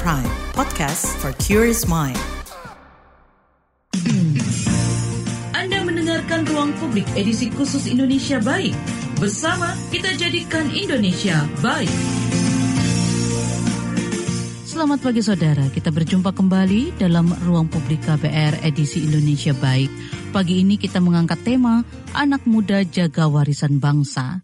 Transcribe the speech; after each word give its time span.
Prime, 0.00 0.24
podcast 0.56 1.04
for 1.20 1.36
curious 1.36 1.84
mind. 1.84 2.16
Anda 5.52 5.84
mendengarkan 5.84 6.48
Ruang 6.48 6.72
Publik 6.80 7.04
edisi 7.12 7.52
khusus 7.52 7.84
Indonesia 7.84 8.40
Baik. 8.40 8.72
Bersama 9.20 9.76
kita 9.92 10.16
jadikan 10.16 10.72
Indonesia 10.72 11.44
baik. 11.60 11.92
Selamat 14.64 15.04
pagi 15.04 15.20
saudara, 15.20 15.68
kita 15.68 15.92
berjumpa 15.92 16.32
kembali 16.32 16.96
dalam 16.96 17.28
Ruang 17.44 17.68
Publik 17.68 18.00
KBR 18.08 18.64
edisi 18.64 19.04
Indonesia 19.04 19.52
Baik. 19.52 19.92
Pagi 20.32 20.64
ini 20.64 20.80
kita 20.80 21.04
mengangkat 21.04 21.44
tema 21.44 21.84
Anak 22.16 22.48
Muda 22.48 22.80
Jaga 22.80 23.28
Warisan 23.28 23.76
Bangsa. 23.76 24.40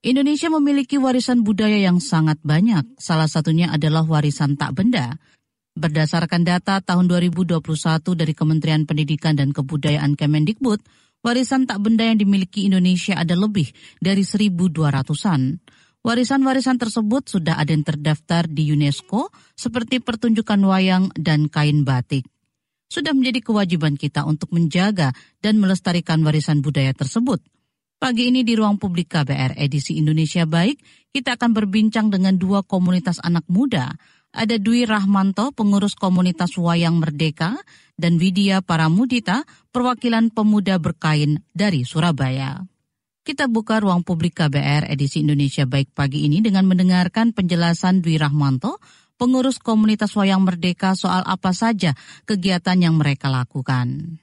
Indonesia 0.00 0.48
memiliki 0.48 0.96
warisan 0.96 1.44
budaya 1.44 1.76
yang 1.76 2.00
sangat 2.00 2.40
banyak. 2.40 2.96
Salah 2.96 3.28
satunya 3.28 3.68
adalah 3.68 4.00
warisan 4.08 4.56
tak 4.56 4.72
benda. 4.72 5.20
Berdasarkan 5.76 6.40
data 6.40 6.80
tahun 6.80 7.04
2021 7.04 7.60
dari 8.16 8.32
Kementerian 8.32 8.88
Pendidikan 8.88 9.36
dan 9.36 9.52
Kebudayaan 9.52 10.16
Kemendikbud, 10.16 10.80
warisan 11.20 11.68
tak 11.68 11.84
benda 11.84 12.08
yang 12.08 12.16
dimiliki 12.16 12.64
Indonesia 12.64 13.12
ada 13.12 13.36
lebih 13.36 13.68
dari 14.00 14.24
1.200-an. 14.24 15.60
Warisan-warisan 16.00 16.80
tersebut 16.80 17.28
sudah 17.28 17.60
ada 17.60 17.68
yang 17.68 17.84
terdaftar 17.84 18.48
di 18.48 18.72
UNESCO 18.72 19.28
seperti 19.52 20.00
pertunjukan 20.00 20.64
wayang 20.64 21.12
dan 21.12 21.52
kain 21.52 21.84
batik. 21.84 22.24
Sudah 22.88 23.12
menjadi 23.12 23.44
kewajiban 23.44 24.00
kita 24.00 24.24
untuk 24.24 24.48
menjaga 24.48 25.12
dan 25.44 25.60
melestarikan 25.60 26.24
warisan 26.24 26.64
budaya 26.64 26.96
tersebut– 26.96 27.44
Pagi 28.00 28.32
ini 28.32 28.40
di 28.40 28.56
ruang 28.56 28.80
publik 28.80 29.12
KBR 29.12 29.60
edisi 29.60 30.00
Indonesia 30.00 30.48
Baik, 30.48 30.80
kita 31.12 31.36
akan 31.36 31.52
berbincang 31.52 32.08
dengan 32.08 32.32
dua 32.40 32.64
komunitas 32.64 33.20
anak 33.20 33.44
muda. 33.44 33.92
Ada 34.32 34.56
Dwi 34.56 34.88
Rahmanto, 34.88 35.52
pengurus 35.52 35.92
komunitas 36.00 36.56
Wayang 36.56 36.96
Merdeka, 36.96 37.60
dan 38.00 38.16
Widya 38.16 38.64
Paramudita, 38.64 39.44
perwakilan 39.68 40.32
pemuda 40.32 40.80
berkain 40.80 41.44
dari 41.52 41.84
Surabaya. 41.84 42.64
Kita 43.20 43.52
buka 43.52 43.84
ruang 43.84 44.00
publik 44.00 44.40
KBR 44.40 44.88
edisi 44.88 45.20
Indonesia 45.20 45.68
Baik 45.68 45.92
pagi 45.92 46.24
ini 46.24 46.40
dengan 46.40 46.64
mendengarkan 46.64 47.36
penjelasan 47.36 48.00
Dwi 48.00 48.16
Rahmanto, 48.16 48.80
pengurus 49.20 49.60
komunitas 49.60 50.16
Wayang 50.16 50.40
Merdeka 50.40 50.96
soal 50.96 51.20
apa 51.28 51.52
saja 51.52 51.92
kegiatan 52.24 52.80
yang 52.80 52.96
mereka 52.96 53.28
lakukan. 53.28 54.16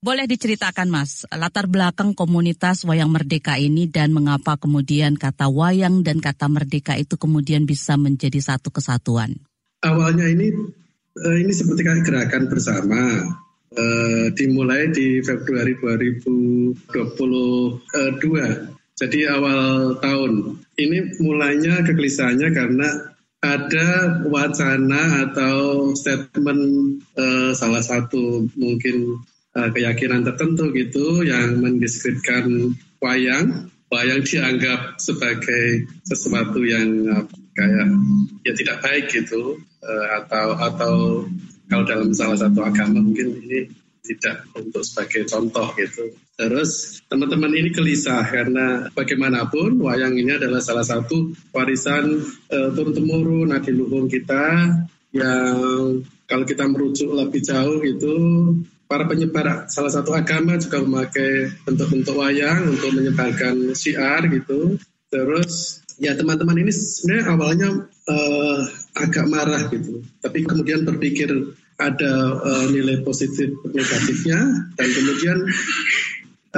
Boleh 0.00 0.24
diceritakan 0.24 0.88
Mas, 0.88 1.28
latar 1.28 1.68
belakang 1.68 2.16
komunitas 2.16 2.88
Wayang 2.88 3.12
Merdeka 3.12 3.60
ini 3.60 3.84
dan 3.84 4.16
mengapa 4.16 4.56
kemudian 4.56 5.12
kata 5.20 5.52
wayang 5.52 6.00
dan 6.00 6.24
kata 6.24 6.48
merdeka 6.48 6.96
itu 6.96 7.20
kemudian 7.20 7.68
bisa 7.68 8.00
menjadi 8.00 8.40
satu 8.40 8.72
kesatuan? 8.72 9.36
Awalnya 9.84 10.24
ini 10.32 10.56
eh, 11.20 11.36
ini 11.44 11.52
seperti 11.52 11.84
gerakan 11.84 12.48
bersama 12.48 13.28
eh, 13.76 14.32
dimulai 14.32 14.88
di 14.88 15.20
Februari 15.20 15.76
2022. 15.76 16.80
Jadi 18.96 19.20
awal 19.28 20.00
tahun. 20.00 20.64
Ini 20.80 21.20
mulainya 21.20 21.84
kegelisahannya 21.84 22.48
karena 22.56 22.88
ada 23.40 24.20
wacana 24.28 25.28
atau 25.28 25.92
statement 25.96 26.64
uh, 27.16 27.52
salah 27.56 27.80
satu 27.80 28.44
mungkin 28.52 29.24
uh, 29.56 29.68
keyakinan 29.72 30.22
tertentu 30.26 30.70
gitu 30.74 31.26
yang 31.26 31.58
mendiskreditkan 31.62 32.74
wayang 33.02 33.70
wayang 33.90 34.22
dianggap 34.22 34.98
sebagai 35.02 35.90
sesuatu 36.06 36.62
yang 36.62 36.88
uh, 37.10 37.24
kayak 37.58 37.88
ya 38.46 38.52
tidak 38.54 38.76
baik 38.82 39.06
gitu 39.10 39.58
uh, 39.82 40.06
atau 40.22 40.46
atau 40.58 40.94
kalau 41.70 41.84
dalam 41.86 42.10
salah 42.14 42.38
satu 42.38 42.62
agama 42.66 43.02
mungkin 43.02 43.38
ini 43.46 43.70
tidak 44.00 44.48
untuk 44.56 44.82
sebagai 44.82 45.28
contoh 45.28 45.70
gitu. 45.76 46.10
Terus 46.34 47.04
teman-teman 47.06 47.52
ini 47.52 47.68
gelisah 47.70 48.24
karena 48.26 48.88
bagaimanapun 48.96 49.76
wayang 49.76 50.16
ini 50.16 50.34
adalah 50.40 50.58
salah 50.64 50.82
satu 50.82 51.30
warisan 51.52 52.24
uh, 52.50 52.68
turun 52.72 52.96
temurun 52.96 53.52
adiluhung 53.52 54.08
kita 54.08 54.72
yang 55.12 56.00
kalau 56.24 56.44
kita 56.46 56.64
merujuk 56.70 57.10
lebih 57.12 57.42
jauh 57.42 57.82
itu 57.82 58.14
para 58.90 59.06
penyebar 59.06 59.70
salah 59.70 59.94
satu 59.94 60.10
agama 60.18 60.58
juga 60.58 60.82
memakai 60.82 61.54
bentuk-bentuk 61.62 62.18
wayang 62.18 62.74
untuk 62.74 62.90
menyebarkan 62.90 63.70
syiar 63.70 64.26
gitu. 64.26 64.82
Terus 65.06 65.78
ya 66.02 66.18
teman-teman 66.18 66.58
ini 66.58 66.74
sebenarnya 66.74 67.24
awalnya 67.30 67.68
uh, 67.86 68.60
agak 68.98 69.30
marah 69.30 69.70
gitu, 69.70 70.02
tapi 70.18 70.42
kemudian 70.42 70.82
berpikir 70.82 71.30
ada 71.78 72.12
uh, 72.34 72.66
nilai 72.68 73.00
positif 73.06 73.54
negatifnya 73.70 74.68
dan 74.74 74.88
kemudian 74.90 75.38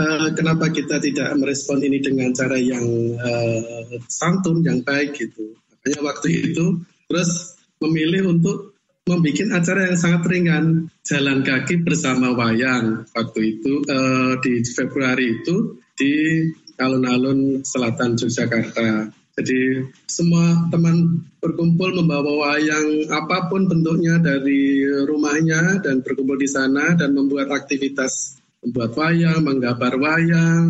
uh, 0.00 0.28
kenapa 0.32 0.72
kita 0.72 0.98
tidak 1.04 1.36
merespon 1.36 1.84
ini 1.84 2.00
dengan 2.00 2.32
cara 2.32 2.56
yang 2.56 2.84
uh, 3.20 3.92
santun, 4.08 4.64
yang 4.64 4.80
baik 4.80 5.20
gitu. 5.20 5.52
Makanya 5.68 6.00
waktu 6.00 6.28
itu 6.52 6.80
terus 7.12 7.60
memilih 7.82 8.32
untuk 8.32 8.72
membuat 9.08 9.58
acara 9.58 9.90
yang 9.90 9.98
sangat 9.98 10.22
ringan 10.30 10.86
jalan 11.02 11.42
kaki 11.42 11.82
bersama 11.82 12.30
wayang 12.34 13.02
waktu 13.10 13.58
itu 13.58 13.82
uh, 13.90 14.38
di 14.38 14.62
Februari 14.62 15.42
itu 15.42 15.78
di 15.98 16.46
alun-alun 16.78 17.62
selatan 17.66 18.14
Yogyakarta. 18.14 19.10
Jadi 19.32 19.80
semua 20.04 20.68
teman 20.68 21.24
berkumpul 21.40 21.96
membawa 21.96 22.52
wayang 22.52 23.08
apa 23.08 23.48
pun 23.48 23.64
bentuknya 23.64 24.20
dari 24.20 24.84
rumahnya 25.08 25.80
dan 25.80 26.04
berkumpul 26.04 26.36
di 26.36 26.46
sana 26.46 26.92
dan 26.92 27.16
membuat 27.16 27.48
aktivitas 27.48 28.36
membuat 28.62 28.94
wayang, 28.94 29.42
menggambar 29.42 29.98
wayang, 29.98 30.66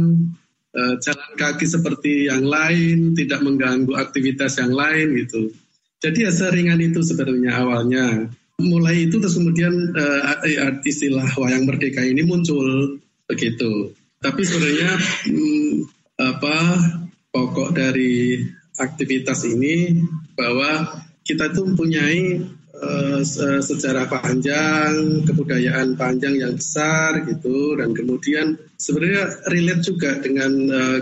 uh, 0.72 0.94
jalan 1.02 1.32
kaki 1.36 1.66
seperti 1.68 2.32
yang 2.32 2.46
lain, 2.48 3.12
tidak 3.12 3.44
mengganggu 3.44 3.92
aktivitas 3.98 4.56
yang 4.62 4.72
lain 4.72 5.12
gitu. 5.20 5.52
Jadi 6.02 6.26
ya 6.26 6.32
seringan 6.32 6.80
itu 6.80 7.04
sebenarnya 7.04 7.52
awalnya. 7.62 8.06
Mulai 8.62 9.10
itu 9.10 9.18
terus 9.18 9.34
kemudian 9.34 9.74
uh, 9.98 10.38
istilah 10.86 11.26
wayang 11.34 11.66
merdeka 11.66 11.98
ini 11.98 12.22
muncul 12.22 12.94
begitu. 13.26 13.90
Tapi 14.22 14.38
sebenarnya 14.46 14.94
hmm, 15.26 15.72
apa 16.22 16.56
pokok 17.34 17.74
dari 17.74 18.38
aktivitas 18.78 19.42
ini 19.50 19.98
bahwa 20.38 21.02
kita 21.26 21.50
itu 21.50 21.60
mempunyai 21.66 22.22
uh, 22.78 23.20
sejarah 23.66 24.06
panjang, 24.06 25.26
kebudayaan 25.26 25.98
panjang 25.98 26.38
yang 26.38 26.54
besar 26.54 27.26
gitu, 27.26 27.74
dan 27.82 27.90
kemudian 27.98 28.54
sebenarnya 28.78 29.42
relate 29.50 29.82
juga 29.82 30.22
dengan 30.22 30.50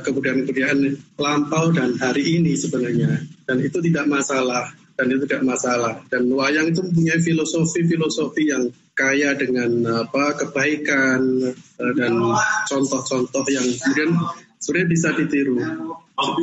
kebudayaan-kebudayaan 0.00 0.80
lampau 1.20 1.76
dan 1.76 1.96
hari 2.00 2.40
ini 2.40 2.56
sebenarnya, 2.56 3.20
dan 3.44 3.60
itu 3.60 3.84
tidak 3.84 4.08
masalah 4.08 4.72
dan 5.00 5.08
itu 5.08 5.24
tidak 5.24 5.48
masalah. 5.48 5.96
Dan 6.12 6.28
wayang 6.36 6.68
itu 6.68 6.84
mempunyai 6.84 7.16
filosofi-filosofi 7.24 8.52
yang 8.52 8.68
kaya 8.92 9.32
dengan 9.32 10.04
apa 10.04 10.36
kebaikan 10.36 11.48
eh, 11.56 11.92
dan 11.96 12.20
contoh-contoh 12.68 13.48
yang 13.48 13.64
kemudian 13.64 14.12
sebenarnya 14.60 14.88
bisa 14.92 15.08
ditiru. 15.16 15.56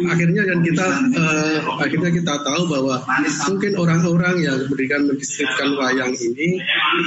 Akhirnya 0.10 0.42
kan 0.50 0.66
kita 0.66 0.88
uh, 1.14 1.58
akhirnya 1.78 2.10
kita 2.10 2.34
tahu 2.42 2.66
bahwa 2.66 3.06
mungkin 3.46 3.78
orang-orang 3.78 4.42
yang 4.42 4.58
memberikan 4.66 5.06
mendeskripsikan 5.06 5.78
wayang 5.78 6.18
ini 6.18 6.58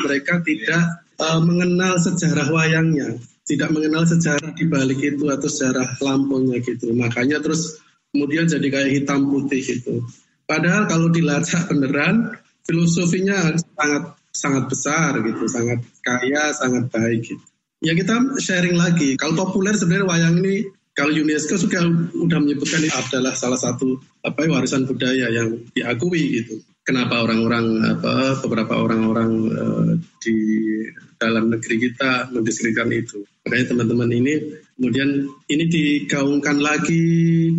mereka 0.07 0.39
tidak 0.47 1.03
uh, 1.19 1.43
mengenal 1.43 1.99
sejarah 1.99 2.47
wayangnya, 2.55 3.19
tidak 3.43 3.75
mengenal 3.75 4.07
sejarah 4.07 4.55
di 4.55 4.71
balik 4.71 5.03
itu 5.03 5.27
atau 5.27 5.51
sejarah 5.51 5.99
lampunya 5.99 6.63
gitu. 6.63 6.95
Makanya 6.95 7.43
terus 7.43 7.83
kemudian 8.15 8.47
jadi 8.47 8.67
kayak 8.71 8.91
hitam 9.03 9.27
putih 9.27 9.67
gitu. 9.67 10.07
Padahal 10.51 10.91
kalau 10.91 11.15
dilacak 11.15 11.71
beneran, 11.71 12.35
filosofinya 12.67 13.55
sangat 13.55 14.19
sangat 14.35 14.65
besar 14.67 15.15
gitu, 15.23 15.47
sangat 15.47 15.79
kaya, 16.03 16.51
sangat 16.51 16.91
baik 16.91 17.23
gitu. 17.23 17.45
Ya 17.87 17.95
kita 17.95 18.35
sharing 18.43 18.75
lagi. 18.75 19.15
Kalau 19.15 19.39
populer 19.39 19.79
sebenarnya 19.79 20.11
wayang 20.11 20.43
ini 20.43 20.67
kalau 20.91 21.15
UNESCO 21.15 21.55
sudah 21.55 21.87
menyebutkan 22.43 22.83
ini 22.83 22.91
adalah 22.91 23.33
salah 23.39 23.57
satu 23.57 24.03
apa 24.27 24.51
warisan 24.51 24.91
budaya 24.91 25.31
yang 25.31 25.65
diakui 25.71 26.43
gitu. 26.43 26.59
Kenapa 26.91 27.23
orang-orang 27.23 27.87
apa 27.87 28.43
beberapa 28.43 28.75
orang-orang 28.83 29.31
uh, 29.55 29.95
di 30.19 30.35
dalam 31.23 31.47
negeri 31.47 31.87
kita 31.87 32.35
mendeskripsikan 32.35 32.91
itu. 32.91 33.23
Makanya 33.47 33.71
teman-teman 33.71 34.11
ini 34.11 34.59
kemudian 34.75 35.31
ini 35.47 35.65
digaungkan 35.71 36.59
lagi, 36.59 37.07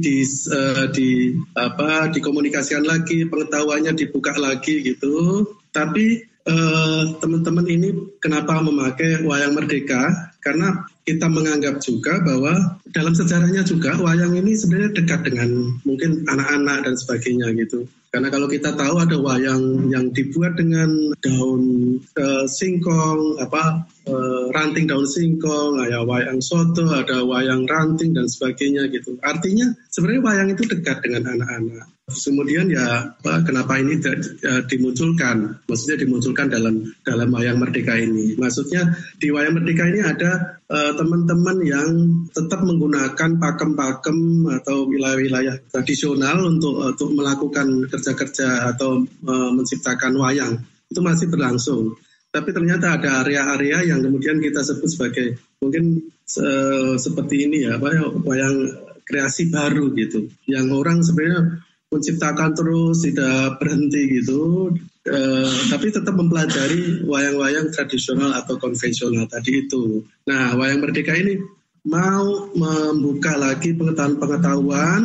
di, 0.04 0.16
uh, 0.52 0.92
di 0.92 1.32
apa, 1.56 2.12
dikomunikasikan 2.12 2.84
lagi, 2.84 3.24
pengetahuannya 3.24 3.96
dibuka 3.96 4.36
lagi 4.36 4.84
gitu. 4.84 5.48
Tapi 5.72 6.28
uh, 6.52 7.16
teman-teman 7.24 7.64
ini 7.72 7.90
kenapa 8.20 8.60
memakai 8.60 9.24
wayang 9.24 9.56
merdeka 9.56 10.31
karena 10.42 10.86
kita 11.06 11.26
menganggap 11.30 11.82
juga 11.82 12.22
bahwa 12.22 12.78
dalam 12.94 13.14
sejarahnya 13.14 13.66
juga 13.66 13.98
wayang 13.98 14.38
ini 14.38 14.54
sebenarnya 14.54 15.02
dekat 15.02 15.22
dengan 15.26 15.78
mungkin 15.86 16.26
anak-anak 16.30 16.86
dan 16.86 16.96
sebagainya 16.98 17.54
gitu. 17.58 17.90
Karena 18.12 18.28
kalau 18.28 18.52
kita 18.52 18.76
tahu 18.76 19.00
ada 19.00 19.16
wayang 19.24 19.88
yang 19.88 20.12
dibuat 20.12 20.60
dengan 20.60 21.16
daun 21.24 21.96
uh, 22.20 22.44
singkong, 22.44 23.40
apa 23.40 23.88
uh, 24.04 24.52
ranting 24.52 24.84
daun 24.84 25.08
singkong, 25.08 25.80
ada 25.80 26.04
wayang 26.04 26.44
soto, 26.44 26.92
ada 26.92 27.24
wayang 27.24 27.64
ranting 27.72 28.12
dan 28.12 28.28
sebagainya 28.28 28.92
gitu. 28.92 29.16
Artinya 29.24 29.72
sebenarnya 29.88 30.22
wayang 30.28 30.50
itu 30.52 30.68
dekat 30.68 31.00
dengan 31.08 31.40
anak-anak. 31.40 31.88
Kemudian 32.12 32.68
ya 32.68 33.16
apa, 33.16 33.48
kenapa 33.48 33.80
ini 33.80 33.96
uh, 34.04 34.62
dimunculkan? 34.68 35.64
Maksudnya 35.72 36.04
dimunculkan 36.04 36.52
dalam 36.52 36.84
dalam 37.08 37.32
wayang 37.32 37.64
merdeka 37.64 37.96
ini. 37.96 38.36
Maksudnya 38.36 38.92
di 39.24 39.32
wayang 39.32 39.56
merdeka 39.56 39.88
ini 39.88 40.04
ada 40.04 40.31
teman-teman 40.72 41.58
uh, 41.60 41.68
yang 41.68 41.90
tetap 42.32 42.64
menggunakan 42.64 43.36
pakem-pakem 43.36 44.48
atau 44.62 44.88
wilayah-wilayah 44.88 45.68
tradisional 45.68 46.48
untuk 46.48 46.80
untuk 46.80 47.12
melakukan 47.12 47.92
kerja-kerja 47.92 48.72
atau 48.72 49.04
uh, 49.04 49.52
menciptakan 49.52 50.16
wayang. 50.16 50.64
Itu 50.88 51.04
masih 51.04 51.28
berlangsung. 51.28 52.00
Tapi 52.32 52.56
ternyata 52.56 52.96
ada 52.96 53.28
area-area 53.28 53.92
yang 53.92 54.00
kemudian 54.00 54.40
kita 54.40 54.64
sebut 54.64 54.88
sebagai 54.88 55.36
mungkin 55.60 56.00
uh, 56.40 56.96
seperti 56.96 57.52
ini 57.52 57.68
ya, 57.68 57.76
apa 57.76 57.92
ya, 57.92 58.08
wayang 58.08 58.72
kreasi 59.04 59.52
baru 59.52 59.92
gitu, 59.92 60.32
yang 60.48 60.72
orang 60.72 61.04
sebenarnya 61.04 61.60
menciptakan 61.92 62.56
terus 62.56 63.04
tidak 63.04 63.60
berhenti 63.60 64.24
gitu, 64.24 64.72
uh, 65.10 65.54
tapi 65.72 65.90
tetap 65.90 66.14
mempelajari 66.14 67.06
wayang-wayang 67.08 67.74
tradisional 67.74 68.36
atau 68.38 68.60
konvensional 68.62 69.26
tadi 69.26 69.66
itu. 69.66 70.06
Nah, 70.30 70.54
wayang 70.60 70.84
merdeka 70.84 71.18
ini 71.18 71.42
mau 71.82 72.54
membuka 72.54 73.34
lagi 73.42 73.74
pengetahuan-pengetahuan 73.74 75.02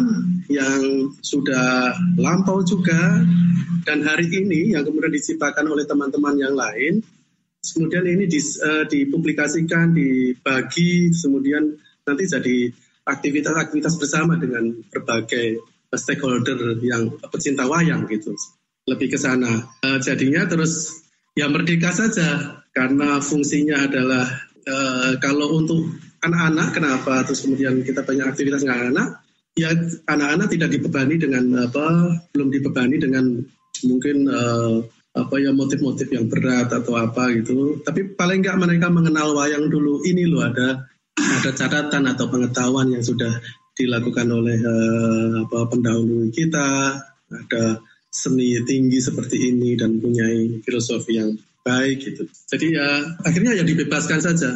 yang 0.52 1.08
sudah 1.24 1.96
lampau 2.20 2.60
juga 2.60 3.24
dan 3.88 4.04
hari 4.04 4.28
ini 4.28 4.76
yang 4.76 4.84
kemudian 4.84 5.14
diciptakan 5.14 5.72
oleh 5.72 5.88
teman-teman 5.88 6.36
yang 6.36 6.52
lain 6.52 7.00
kemudian 7.64 8.04
ini 8.06 8.28
uh, 8.28 8.84
dipublikasikan 8.86 9.96
dibagi 9.96 11.10
kemudian 11.16 11.74
nanti 12.06 12.24
jadi 12.28 12.56
aktivitas-aktivitas 13.08 13.94
bersama 13.98 14.38
dengan 14.38 14.70
berbagai 14.92 15.64
stakeholder 15.96 16.76
yang 16.84 17.08
pecinta 17.32 17.64
wayang 17.64 18.04
gitu 18.10 18.36
lebih 18.86 19.12
ke 19.12 19.18
sana. 19.18 19.66
Uh, 19.82 19.98
jadinya 19.98 20.46
terus 20.46 21.02
ya 21.34 21.50
merdeka 21.50 21.90
saja 21.90 22.62
karena 22.70 23.18
fungsinya 23.18 23.90
adalah 23.90 24.24
uh, 24.64 25.18
kalau 25.18 25.58
untuk 25.58 25.98
anak-anak 26.22 26.68
kenapa 26.72 27.26
terus 27.26 27.44
kemudian 27.44 27.82
kita 27.82 28.06
banyak 28.06 28.26
aktivitas 28.30 28.64
dengan 28.64 28.94
anak 28.94 29.08
ya 29.56 29.72
anak-anak 30.08 30.48
tidak 30.52 30.70
dibebani 30.72 31.16
dengan 31.20 31.44
apa 31.66 31.86
belum 32.32 32.48
dibebani 32.48 32.96
dengan 32.96 33.24
mungkin 33.84 34.16
uh, 34.28 34.80
apa 35.16 35.34
ya 35.40 35.48
motif-motif 35.50 36.12
yang 36.12 36.28
berat 36.28 36.68
atau 36.68 36.92
apa 36.96 37.32
gitu. 37.32 37.80
Tapi 37.80 38.14
paling 38.14 38.44
nggak 38.44 38.60
mereka 38.60 38.92
mengenal 38.92 39.32
wayang 39.32 39.72
dulu. 39.72 40.04
Ini 40.04 40.28
loh 40.28 40.44
ada 40.44 40.84
ada 41.16 41.50
catatan 41.56 42.04
atau 42.04 42.28
pengetahuan 42.28 42.92
yang 42.92 43.00
sudah 43.00 43.40
dilakukan 43.76 44.28
oleh 44.28 44.56
uh, 44.60 45.48
apa 45.48 45.58
pendahulu 45.68 46.28
kita 46.32 46.96
ada 47.28 47.64
seni 48.10 48.56
tinggi 48.64 48.98
seperti 49.02 49.52
ini 49.52 49.76
dan 49.76 50.00
punya 50.00 50.26
filosofi 50.62 51.18
yang 51.18 51.36
baik 51.66 52.02
gitu 52.02 52.22
jadi 52.48 52.66
ya 52.78 52.88
akhirnya 53.26 53.52
ya 53.58 53.64
dibebaskan 53.66 54.22
saja 54.22 54.50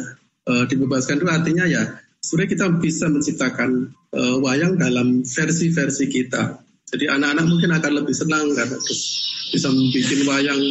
uh, 0.47 0.63
dibebaskan 0.65 1.19
itu 1.19 1.27
artinya 1.27 1.65
ya 1.67 1.83
sebenarnya 2.21 2.51
kita 2.53 2.65
bisa 2.77 3.05
menciptakan 3.09 3.69
uh, 4.13 4.37
wayang 4.39 4.77
dalam 4.77 5.25
versi-versi 5.25 6.05
kita. 6.07 6.61
Jadi 6.91 7.09
anak-anak 7.09 7.45
mungkin 7.49 7.71
akan 7.73 7.91
lebih 8.03 8.15
senang 8.15 8.51
karena 8.53 8.77
terus 8.77 9.01
bisa 9.51 9.67
membuat 9.71 10.21
wayang 10.27 10.61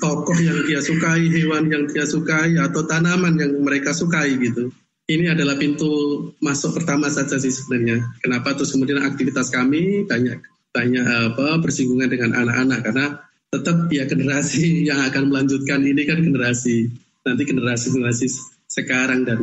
tokoh 0.00 0.38
yang 0.40 0.56
dia 0.64 0.80
sukai, 0.80 1.28
hewan 1.28 1.68
yang 1.68 1.84
dia 1.90 2.06
sukai, 2.08 2.56
atau 2.56 2.84
tanaman 2.86 3.36
yang 3.36 3.52
mereka 3.60 3.92
sukai 3.92 4.36
gitu. 4.40 4.72
Ini 5.10 5.34
adalah 5.34 5.58
pintu 5.58 5.90
masuk 6.38 6.80
pertama 6.80 7.10
saja 7.10 7.34
sih 7.34 7.50
sebenarnya. 7.50 8.04
Kenapa 8.22 8.54
terus 8.54 8.70
kemudian 8.70 9.02
aktivitas 9.02 9.50
kami 9.50 10.06
banyak 10.06 10.38
banyak 10.70 11.02
apa 11.02 11.58
bersinggungan 11.58 12.10
dengan 12.10 12.30
anak-anak 12.34 12.80
karena 12.86 13.06
tetap 13.50 13.90
ya 13.90 14.06
generasi 14.06 14.62
yang 14.88 15.02
akan 15.10 15.30
melanjutkan 15.30 15.82
ini 15.82 16.06
kan 16.06 16.22
generasi 16.22 16.90
nanti 17.26 17.42
generasi 17.44 17.86
generasi 17.92 18.26
sekarang 18.70 19.26
dan 19.26 19.40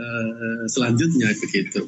uh, 0.00 0.64
selanjutnya 0.66 1.30
begitu. 1.36 1.86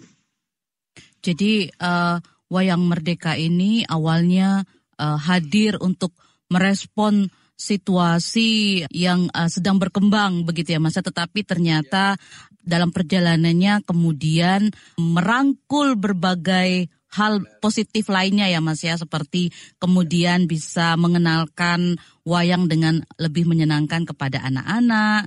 Jadi 1.25 1.73
uh, 1.81 2.20
wayang 2.52 2.84
merdeka 2.87 3.34
ini 3.34 3.82
awalnya 3.88 4.62
uh, 5.00 5.19
hadir 5.19 5.81
untuk 5.82 6.14
merespon 6.52 7.26
situasi 7.56 8.84
yang 8.93 9.32
uh, 9.32 9.49
sedang 9.49 9.81
berkembang 9.81 10.44
begitu 10.44 10.76
ya 10.76 10.81
Mas 10.81 10.94
tetapi 10.94 11.43
ternyata 11.43 12.20
dalam 12.61 12.93
perjalanannya 12.93 13.81
kemudian 13.88 14.69
merangkul 15.00 15.96
berbagai 15.96 16.93
hal 17.17 17.41
positif 17.65 18.13
lainnya 18.13 18.45
ya 18.47 18.61
Mas 18.61 18.85
ya 18.85 19.01
seperti 19.01 19.49
kemudian 19.81 20.45
bisa 20.45 20.95
mengenalkan 21.01 21.97
wayang 22.29 22.69
dengan 22.69 23.01
lebih 23.17 23.49
menyenangkan 23.49 24.05
kepada 24.05 24.45
anak-anak 24.45 25.25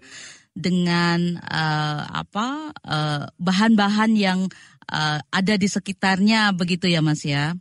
dengan 0.54 1.42
uh, 1.42 2.04
apa 2.06 2.74
uh, 2.86 3.24
bahan-bahan 3.42 4.14
yang 4.14 4.40
uh, 4.92 5.20
ada 5.34 5.54
di 5.58 5.66
sekitarnya 5.66 6.54
begitu 6.54 6.86
ya 6.86 7.02
Mas 7.02 7.26
ya. 7.26 7.58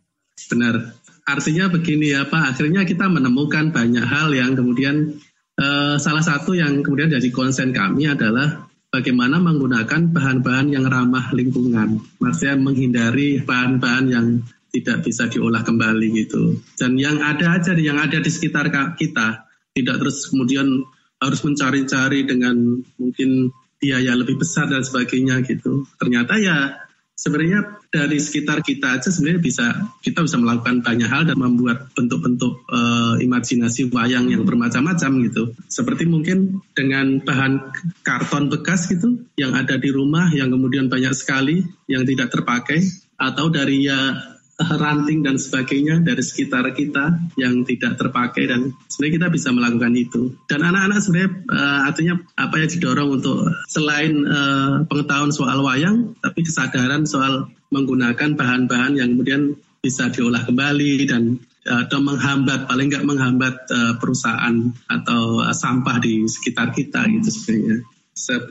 Benar. 0.53 0.97
Artinya 1.29 1.69
begini 1.69 2.17
ya 2.17 2.25
Pak, 2.25 2.57
akhirnya 2.57 2.89
kita 2.89 3.05
menemukan 3.05 3.69
banyak 3.69 4.01
hal 4.01 4.33
yang 4.33 4.57
kemudian 4.57 5.21
uh, 5.61 5.97
salah 6.01 6.25
satu 6.25 6.57
yang 6.57 6.81
kemudian 6.81 7.13
jadi 7.13 7.29
konsen 7.29 7.77
kami 7.77 8.09
adalah 8.09 8.68
bagaimana 8.89 9.37
menggunakan 9.41 10.13
bahan-bahan 10.13 10.69
yang 10.73 10.89
ramah 10.89 11.33
lingkungan. 11.37 12.01
Maksudnya 12.21 12.57
menghindari 12.57 13.41
bahan-bahan 13.45 14.05
yang 14.09 14.27
tidak 14.73 15.05
bisa 15.05 15.29
diolah 15.29 15.65
kembali 15.65 16.09
gitu. 16.25 16.61
Dan 16.77 16.97
yang 17.01 17.21
ada 17.21 17.57
aja, 17.57 17.73
yang 17.77 18.01
ada 18.01 18.21
di 18.21 18.31
sekitar 18.33 18.69
kita, 18.97 19.49
tidak 19.73 19.97
terus 20.01 20.29
kemudian 20.29 20.85
harus 21.19 21.41
mencari-cari 21.43 22.25
dengan 22.25 22.79
mungkin 23.01 23.51
biaya 23.79 24.15
lebih 24.15 24.39
besar 24.39 24.69
dan 24.69 24.83
sebagainya 24.83 25.41
gitu. 25.47 25.87
Ternyata 25.99 26.35
ya 26.39 26.88
sebenarnya 27.19 27.83
dari 27.91 28.23
sekitar 28.23 28.63
kita 28.63 29.03
aja 29.03 29.11
sebenarnya 29.11 29.43
bisa 29.43 29.67
kita 30.07 30.23
bisa 30.23 30.39
melakukan 30.39 30.87
banyak 30.87 31.11
hal 31.11 31.27
dan 31.27 31.35
membuat 31.35 31.91
bentuk-bentuk 31.99 32.63
uh, 32.71 33.19
imajinasi 33.19 33.91
wayang 33.91 34.31
yang 34.31 34.47
bermacam-macam 34.47 35.27
gitu. 35.27 35.51
Seperti 35.67 36.07
mungkin 36.07 36.63
dengan 36.79 37.19
bahan 37.19 37.75
karton 38.07 38.47
bekas 38.47 38.87
gitu 38.87 39.27
yang 39.35 39.59
ada 39.59 39.75
di 39.75 39.91
rumah 39.91 40.31
yang 40.31 40.55
kemudian 40.55 40.87
banyak 40.87 41.11
sekali 41.13 41.67
yang 41.91 42.07
tidak 42.07 42.31
terpakai 42.31 42.87
atau 43.19 43.51
dari 43.51 43.91
ya 43.91 44.15
ranting 44.59 45.23
dan 45.23 45.39
sebagainya 45.39 46.03
dari 46.03 46.19
sekitar 46.19 46.67
kita 46.75 47.15
yang 47.39 47.63
tidak 47.63 47.95
terpakai 47.95 48.51
dan 48.51 48.75
sebenarnya 48.91 49.15
kita 49.23 49.29
bisa 49.31 49.49
melakukan 49.55 49.95
itu. 49.95 50.35
Dan 50.51 50.67
anak-anak 50.67 50.99
sebenarnya 50.99 51.31
uh, 51.47 51.81
artinya 51.87 52.15
apa 52.35 52.55
yang 52.59 52.71
didorong 52.75 53.11
untuk 53.23 53.39
selain 53.71 54.27
uh, 54.27 54.83
pengetahuan 54.91 55.31
soal 55.31 55.63
wayang, 55.63 56.19
tapi 56.19 56.43
kesadaran 56.43 57.07
soal 57.07 57.47
menggunakan 57.71 58.35
bahan-bahan 58.35 58.99
yang 58.99 59.15
kemudian 59.15 59.55
bisa 59.79 60.11
diolah 60.11 60.43
kembali 60.43 61.07
dan 61.07 61.39
atau 61.69 62.01
menghambat 62.01 62.67
paling 62.67 62.91
nggak 62.91 63.07
menghambat 63.07 63.55
uh, 63.71 63.95
perusahaan 64.03 64.75
atau 64.91 65.39
uh, 65.39 65.55
sampah 65.55 66.03
di 66.03 66.27
sekitar 66.27 66.75
kita 66.75 67.07
gitu 67.07 67.31
sebenarnya. 67.31 67.79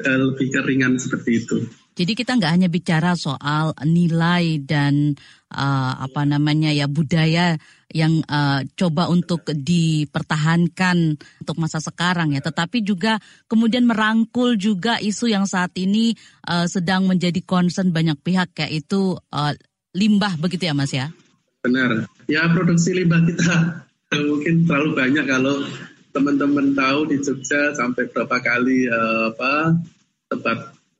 lebih 0.08 0.48
keringan 0.56 0.96
seperti 0.96 1.44
itu. 1.44 1.68
Jadi 1.98 2.14
kita 2.14 2.38
nggak 2.38 2.54
hanya 2.54 2.70
bicara 2.70 3.18
soal 3.18 3.74
nilai 3.82 4.62
dan 4.62 5.18
uh, 5.51 5.94
apa 6.04 6.27
namanya 6.27 6.72
ya 6.72 6.88
budaya 6.88 7.56
yang 7.88 8.20
uh, 8.27 8.68
coba 8.75 9.08
untuk 9.08 9.48
dipertahankan 9.48 11.16
untuk 11.16 11.56
masa 11.56 11.80
sekarang 11.80 12.36
ya, 12.36 12.44
tetapi 12.44 12.84
juga 12.84 13.20
kemudian 13.48 13.88
merangkul 13.88 14.60
juga 14.60 15.00
isu 15.00 15.32
yang 15.32 15.48
saat 15.48 15.72
ini 15.80 16.12
uh, 16.48 16.68
sedang 16.68 17.08
menjadi 17.08 17.39
concern 17.48 17.96
banyak 17.96 18.20
pihak 18.20 18.51
yaitu 18.68 19.16
uh, 19.32 19.54
limbah 19.96 20.36
begitu 20.36 20.68
ya 20.68 20.75
Mas 20.75 20.92
ya? 20.92 21.16
Benar. 21.63 22.12
Ya 22.27 22.44
produksi 22.51 22.92
limbah 22.92 23.24
kita 23.24 23.88
mungkin 24.30 24.68
terlalu 24.68 24.92
banyak 24.96 25.25
kalau 25.25 25.63
teman-teman 26.12 26.75
tahu 26.75 27.08
di 27.08 27.24
Jogja 27.24 27.72
sampai 27.77 28.10
berapa 28.12 28.38
kali 28.42 28.89
uh, 28.89 29.32
apa 29.32 29.80
tempat 30.27 30.58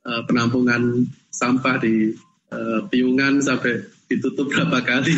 uh, 0.08 0.22
penampungan 0.24 1.04
sampah 1.28 1.76
di 1.82 2.16
uh, 2.54 2.80
Piungan 2.88 3.44
sampai 3.44 3.97
ditutup 4.08 4.48
berapa 4.48 4.80
kali. 4.82 5.14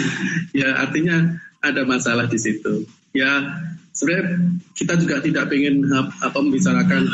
ya 0.60 0.76
artinya 0.82 1.38
ada 1.62 1.86
masalah 1.86 2.26
di 2.26 2.36
situ. 2.36 2.84
Ya 3.14 3.58
sebenarnya 3.94 4.54
kita 4.74 4.94
juga 4.98 5.18
tidak 5.22 5.50
ingin 5.50 5.82
apa 6.22 6.38
membicarakan 6.38 7.06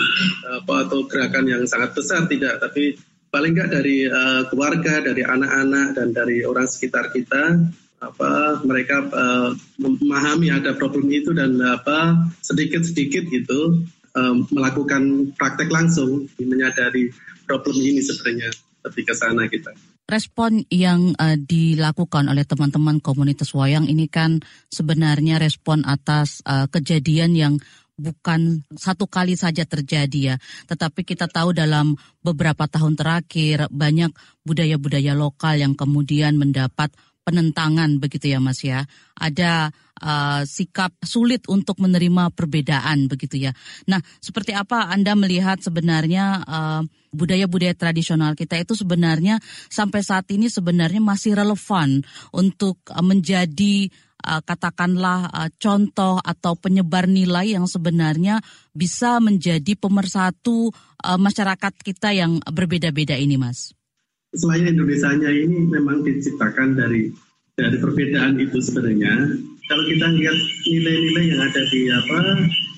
apa 0.61 0.75
atau 0.89 1.05
gerakan 1.09 1.45
yang 1.49 1.63
sangat 1.65 1.97
besar 1.97 2.29
tidak, 2.29 2.61
tapi 2.61 2.97
paling 3.33 3.53
nggak 3.53 3.71
dari 3.73 4.09
uh, 4.09 4.49
keluarga, 4.49 5.05
dari 5.05 5.23
anak-anak 5.25 5.97
dan 5.97 6.09
dari 6.13 6.45
orang 6.45 6.69
sekitar 6.69 7.13
kita 7.13 7.61
apa 7.97 8.61
mereka 8.61 9.09
uh, 9.09 9.51
memahami 9.81 10.53
ada 10.53 10.77
problem 10.77 11.09
itu 11.09 11.33
dan 11.33 11.57
apa 11.65 12.29
sedikit-sedikit 12.45 13.25
gitu 13.33 13.89
um, 14.13 14.45
melakukan 14.53 15.33
praktek 15.33 15.73
langsung 15.73 16.29
menyadari 16.37 17.09
problem 17.49 17.77
ini 17.81 18.05
sebenarnya 18.05 18.53
lebih 18.85 19.03
ke 19.09 19.15
sana 19.17 19.49
kita. 19.49 19.73
Respon 20.07 20.63
yang 20.71 21.19
uh, 21.19 21.35
dilakukan 21.35 22.31
oleh 22.31 22.47
teman-teman 22.47 23.03
komunitas 23.03 23.51
wayang 23.59 23.91
ini 23.91 24.07
kan 24.07 24.39
sebenarnya 24.71 25.43
respon 25.43 25.83
atas 25.83 26.47
uh, 26.47 26.71
kejadian 26.71 27.35
yang 27.35 27.55
bukan 27.97 28.63
satu 28.77 29.09
kali 29.09 29.35
saja 29.35 29.65
terjadi 29.65 30.21
ya, 30.21 30.37
tetapi 30.69 31.03
kita 31.03 31.27
tahu 31.27 31.57
dalam 31.57 31.97
beberapa 32.21 32.69
tahun 32.69 32.95
terakhir 32.95 33.73
banyak 33.73 34.13
budaya-budaya 34.45 35.17
lokal 35.17 35.59
yang 35.59 35.73
kemudian 35.73 36.37
mendapat 36.37 36.93
penentangan 37.27 37.99
begitu 37.99 38.31
ya 38.31 38.39
Mas 38.39 38.63
ya. 38.63 38.87
Ada 39.19 39.75
uh, 39.99 40.47
sikap 40.47 40.95
sulit 41.03 41.43
untuk 41.51 41.83
menerima 41.83 42.31
perbedaan 42.31 43.11
begitu 43.11 43.51
ya. 43.51 43.53
Nah, 43.91 43.99
seperti 44.23 44.55
apa 44.55 44.87
Anda 44.87 45.19
melihat 45.19 45.59
sebenarnya 45.59 46.47
uh, 46.47 46.83
budaya-budaya 47.11 47.75
tradisional 47.75 48.39
kita 48.39 48.63
itu 48.63 48.79
sebenarnya 48.79 49.43
sampai 49.67 50.07
saat 50.07 50.31
ini 50.31 50.47
sebenarnya 50.47 51.03
masih 51.03 51.35
relevan 51.35 52.07
untuk 52.31 52.79
uh, 52.95 53.03
menjadi 53.03 53.91
uh, 54.23 54.41
katakanlah 54.47 55.27
uh, 55.35 55.51
contoh 55.59 56.23
atau 56.23 56.55
penyebar 56.55 57.11
nilai 57.11 57.59
yang 57.59 57.67
sebenarnya 57.67 58.39
bisa 58.71 59.19
menjadi 59.19 59.75
pemersatu 59.75 60.71
uh, 61.03 61.19
masyarakat 61.19 61.75
kita 61.83 62.15
yang 62.15 62.39
berbeda-beda 62.47 63.19
ini, 63.19 63.35
Mas? 63.35 63.75
Selain 64.35 64.67
Indonesia-nya 64.75 65.31
ini 65.31 65.69
memang 65.71 66.03
diciptakan 66.03 66.75
dari 66.75 67.13
dari 67.57 67.77
perbedaan 67.81 68.37
itu 68.37 68.59
sebenarnya. 68.61 69.39
Kalau 69.67 69.83
kita 69.83 70.07
lihat 70.15 70.39
nilai-nilai 70.71 71.25
yang 71.35 71.41
ada 71.43 71.63
di 71.67 71.81
apa 71.91 72.21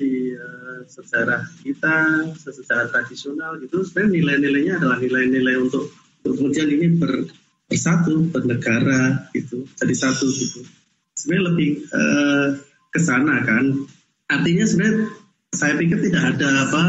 di 0.00 0.12
uh, 0.32 0.80
sejarah 0.88 1.44
kita, 1.60 1.96
sejarah 2.32 2.88
tradisional 2.88 3.60
itu 3.60 3.84
sebenarnya 3.84 4.12
nilai-nilainya 4.16 4.74
adalah 4.80 4.96
nilai-nilai 4.96 5.54
untuk, 5.60 5.92
untuk 6.24 6.40
kemudian 6.40 6.68
ini 6.72 6.96
ber, 6.96 7.28
bersatu, 7.68 8.24
bernegara 8.32 9.28
gitu, 9.36 9.68
jadi 9.76 9.94
satu 9.94 10.24
gitu. 10.32 10.64
Sebenarnya 11.12 11.44
lebih 11.52 11.70
uh, 11.92 12.48
ke 12.88 13.00
sana 13.04 13.44
kan. 13.44 13.84
Artinya 14.32 14.64
sebenarnya 14.64 15.12
saya 15.52 15.76
pikir 15.76 15.98
tidak 16.08 16.36
ada 16.36 16.48
apa 16.68 16.84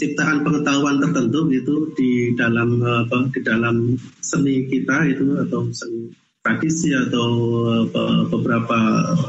penciptaan 0.00 0.40
pengetahuan 0.40 0.96
tertentu 0.96 1.44
gitu 1.52 1.92
di 1.92 2.32
dalam 2.32 2.80
apa 2.80 3.28
di 3.36 3.44
dalam 3.44 4.00
seni 4.24 4.64
kita 4.64 5.12
itu 5.12 5.36
atau 5.44 5.68
seni 5.76 6.08
tradisi 6.40 6.96
atau 6.96 7.28
apa, 7.84 8.24
beberapa 8.32 8.78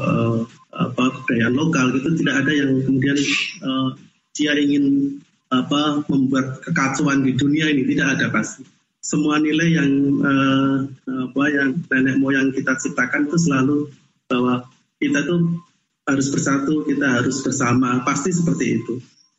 uh, 0.00 0.40
apa 0.72 1.04
kebudayaan 1.12 1.52
lokal 1.52 1.92
gitu 1.92 2.16
tidak 2.24 2.40
ada 2.40 2.52
yang 2.56 2.80
kemudian 2.88 3.20
uh, 3.68 3.92
dia 4.32 4.56
ingin 4.56 5.20
apa 5.52 6.08
membuat 6.08 6.64
kekacauan 6.64 7.20
di 7.20 7.36
dunia 7.36 7.68
ini 7.68 7.84
tidak 7.92 8.16
ada 8.16 8.32
pasti 8.32 8.64
semua 9.04 9.36
nilai 9.44 9.76
yang 9.76 9.92
uh, 10.24 10.88
apa 11.04 11.42
yang 11.52 11.84
nenek 11.84 12.16
moyang 12.16 12.48
kita 12.48 12.80
ciptakan 12.80 13.28
itu 13.28 13.36
selalu 13.36 13.92
bahwa 14.24 14.64
kita 14.96 15.20
tuh 15.28 15.60
harus 16.08 16.32
bersatu, 16.32 16.88
kita 16.88 17.20
harus 17.20 17.44
bersama, 17.44 18.00
pasti 18.02 18.32
seperti 18.32 18.80
itu. 18.80 18.94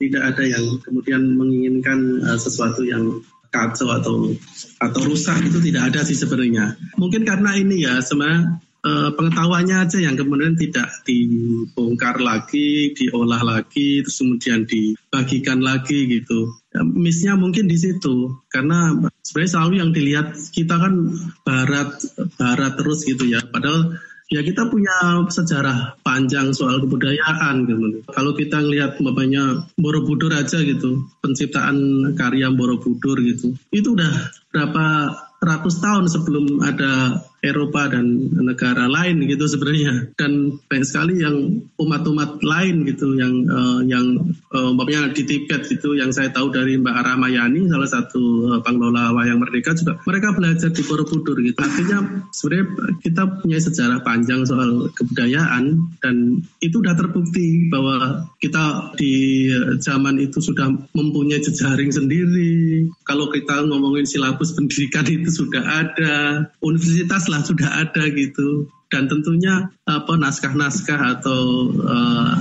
Tidak 0.08 0.24
ada 0.24 0.44
yang 0.44 0.84
kemudian 0.84 1.40
menginginkan 1.40 2.24
uh, 2.28 2.40
sesuatu 2.40 2.84
yang 2.84 3.24
kacau 3.54 3.94
atau 3.94 4.34
atau 4.82 5.02
rusak 5.06 5.46
itu 5.46 5.62
tidak 5.62 5.94
ada 5.94 6.02
sih 6.02 6.18
sebenarnya. 6.18 6.74
Mungkin 6.98 7.22
karena 7.22 7.54
ini 7.54 7.86
ya 7.86 8.02
sebenarnya 8.02 8.58
uh, 8.84 9.10
pengetahuannya 9.14 9.78
aja 9.86 9.98
yang 10.02 10.18
kemudian 10.18 10.58
tidak 10.58 10.90
dibongkar 11.06 12.18
lagi, 12.20 12.92
diolah 12.98 13.42
lagi, 13.46 14.04
terus 14.04 14.18
kemudian 14.20 14.66
dibagikan 14.66 15.62
lagi 15.62 16.10
gitu. 16.10 16.50
Ya, 16.74 16.82
missnya 16.82 17.34
mungkin 17.38 17.70
di 17.70 17.78
situ 17.78 18.42
karena 18.50 18.98
sebenarnya 19.22 19.52
selalu 19.54 19.74
yang 19.80 19.92
dilihat 19.94 20.28
kita 20.50 20.76
kan 20.82 20.94
barat 21.46 21.94
barat 22.36 22.74
terus 22.76 23.06
gitu 23.06 23.30
ya. 23.30 23.40
Padahal 23.46 23.98
ya 24.32 24.40
kita 24.46 24.70
punya 24.72 24.94
sejarah 25.28 26.00
panjang 26.06 26.56
soal 26.56 26.80
kebudayaan 26.80 27.68
gitu. 27.68 28.04
Kalau 28.14 28.32
kita 28.38 28.64
ngelihat 28.64 29.00
bapaknya 29.02 29.68
Borobudur 29.76 30.32
aja 30.32 30.62
gitu, 30.64 31.04
penciptaan 31.20 32.12
karya 32.16 32.54
Borobudur 32.54 33.20
gitu, 33.20 33.52
itu 33.76 33.98
udah 33.98 34.14
berapa 34.54 34.86
ratus 35.44 35.84
tahun 35.84 36.06
sebelum 36.10 36.64
ada 36.64 37.24
Eropa 37.44 37.92
dan 37.92 38.32
negara 38.32 38.88
lain 38.88 39.28
gitu 39.28 39.44
sebenarnya. 39.52 40.16
Dan 40.16 40.64
banyak 40.64 40.88
sekali 40.88 41.20
yang 41.20 41.60
umat-umat 41.76 42.40
lain 42.40 42.88
gitu 42.88 43.20
yang 43.20 43.44
uh, 43.52 43.84
yang 43.84 44.32
uh, 44.56 44.72
di 45.12 45.24
Tibet 45.28 45.68
gitu 45.68 46.00
yang 46.00 46.16
saya 46.16 46.32
tahu 46.32 46.56
dari 46.56 46.80
Mbak 46.80 46.96
Aramayani 47.04 47.68
salah 47.68 47.90
satu 47.92 48.48
uh, 48.48 48.62
pengelola 48.64 49.12
wayang 49.12 49.44
merdeka 49.44 49.76
juga 49.76 50.00
mereka 50.08 50.32
belajar 50.32 50.72
di 50.72 50.82
Borobudur 50.88 51.36
gitu. 51.44 51.60
Artinya 51.60 51.98
sebenarnya 52.32 52.66
kita 53.04 53.22
punya 53.44 53.60
sejarah 53.60 54.00
panjang 54.08 54.48
soal 54.48 54.88
kebudayaan 54.96 56.00
dan 56.00 56.40
itu 56.64 56.80
sudah 56.80 56.96
terbukti 56.96 57.68
bahwa 57.68 58.24
kita 58.40 58.96
di 58.96 59.52
zaman 59.84 60.16
itu 60.24 60.40
sudah 60.40 60.72
mempunyai 60.96 61.44
jejaring 61.44 61.92
sendiri. 61.92 62.88
Kalau 63.04 63.28
kita 63.28 63.68
ngomongin 63.68 64.08
silabus 64.08 64.56
pendidikan 64.56 65.04
itu 65.04 65.33
sudah 65.34 65.64
ada 65.66 66.14
universitas 66.62 67.26
lah 67.26 67.42
sudah 67.42 67.82
ada 67.82 68.04
gitu 68.14 68.70
dan 68.94 69.10
tentunya 69.10 69.74
apa 69.90 70.14
naskah-naskah 70.22 71.18
atau 71.18 71.74
uh, 71.82 72.38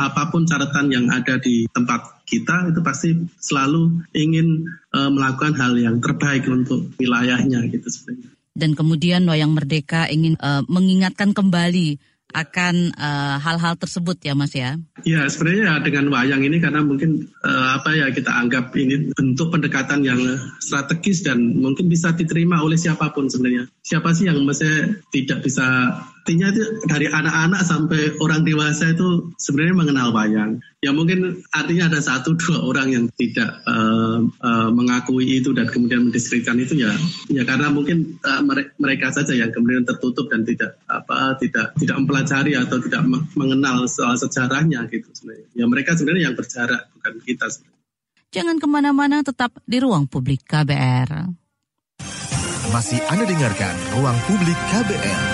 apa 0.00 0.32
pun 0.32 0.48
catatan 0.48 0.88
yang 0.88 1.06
ada 1.12 1.36
di 1.36 1.68
tempat 1.68 2.24
kita 2.24 2.72
itu 2.72 2.80
pasti 2.80 3.12
selalu 3.36 4.00
ingin 4.16 4.64
uh, 4.96 5.12
melakukan 5.12 5.52
hal 5.60 5.76
yang 5.76 6.00
terbaik 6.00 6.48
untuk 6.48 6.88
wilayahnya 6.96 7.68
gitu 7.68 7.84
sebenarnya. 7.84 8.32
Dan 8.54 8.72
kemudian 8.72 9.28
Wayang 9.28 9.52
Merdeka 9.52 10.08
ingin 10.08 10.40
uh, 10.40 10.64
mengingatkan 10.70 11.36
kembali 11.36 12.00
akan 12.34 12.90
uh, 12.98 13.38
hal-hal 13.38 13.78
tersebut 13.78 14.18
ya 14.26 14.34
Mas 14.34 14.50
ya? 14.52 14.74
Ya 15.06 15.22
sebenarnya 15.30 15.78
dengan 15.86 16.10
wayang 16.10 16.42
ini 16.42 16.58
karena 16.58 16.82
mungkin 16.82 17.30
uh, 17.46 17.78
apa 17.78 17.94
ya 17.94 18.10
kita 18.10 18.34
anggap 18.34 18.74
ini 18.74 19.14
bentuk 19.14 19.54
pendekatan 19.54 20.02
yang 20.02 20.18
strategis 20.58 21.22
dan 21.22 21.54
mungkin 21.54 21.86
bisa 21.86 22.10
diterima 22.10 22.58
oleh 22.58 22.74
siapa 22.74 23.14
pun 23.14 23.30
sebenarnya. 23.30 23.70
Siapa 23.86 24.10
sih 24.10 24.26
yang 24.26 24.42
masih 24.42 24.98
tidak 25.14 25.46
bisa 25.46 25.94
artinya 26.24 26.56
itu 26.56 26.80
dari 26.88 27.04
anak-anak 27.04 27.60
sampai 27.68 28.16
orang 28.16 28.48
dewasa 28.48 28.96
itu 28.96 29.28
sebenarnya 29.36 29.76
mengenal 29.76 30.08
wayang. 30.16 30.56
Ya 30.80 30.88
mungkin 30.88 31.44
artinya 31.52 31.92
ada 31.92 32.00
satu 32.00 32.32
dua 32.40 32.64
orang 32.64 32.96
yang 32.96 33.04
tidak 33.20 33.60
uh, 33.68 34.24
uh, 34.24 34.72
mengakui 34.72 35.36
itu 35.36 35.52
dan 35.52 35.68
kemudian 35.68 36.08
mendiskreditkan 36.08 36.56
itu 36.64 36.80
ya 36.80 36.96
ya 37.28 37.44
karena 37.44 37.68
mungkin 37.68 38.16
uh, 38.24 38.40
mereka 38.80 39.12
saja 39.12 39.36
yang 39.36 39.52
kemudian 39.52 39.84
tertutup 39.84 40.32
dan 40.32 40.48
tidak 40.48 40.80
apa 40.88 41.36
tidak 41.44 41.76
tidak 41.76 41.96
mempelajari 42.00 42.56
atau 42.56 42.80
tidak 42.80 43.04
mengenal 43.36 43.84
soal 43.84 44.16
sejarahnya 44.16 44.88
gitu 44.88 45.12
sebenarnya. 45.12 45.44
Ya 45.52 45.68
mereka 45.68 45.92
sebenarnya 45.92 46.32
yang 46.32 46.36
berjarak 46.40 46.88
bukan 46.96 47.20
kita 47.20 47.52
sebenarnya. 47.52 47.84
Jangan 48.32 48.56
ke 48.56 48.64
mana-mana, 48.64 49.20
tetap 49.20 49.60
di 49.68 49.76
ruang 49.76 50.08
publik 50.08 50.40
KBR. 50.48 51.36
Masih 52.72 52.98
Anda 53.12 53.28
dengarkan 53.28 53.76
Ruang 53.94 54.18
Publik 54.24 54.58
KBR 54.72 55.33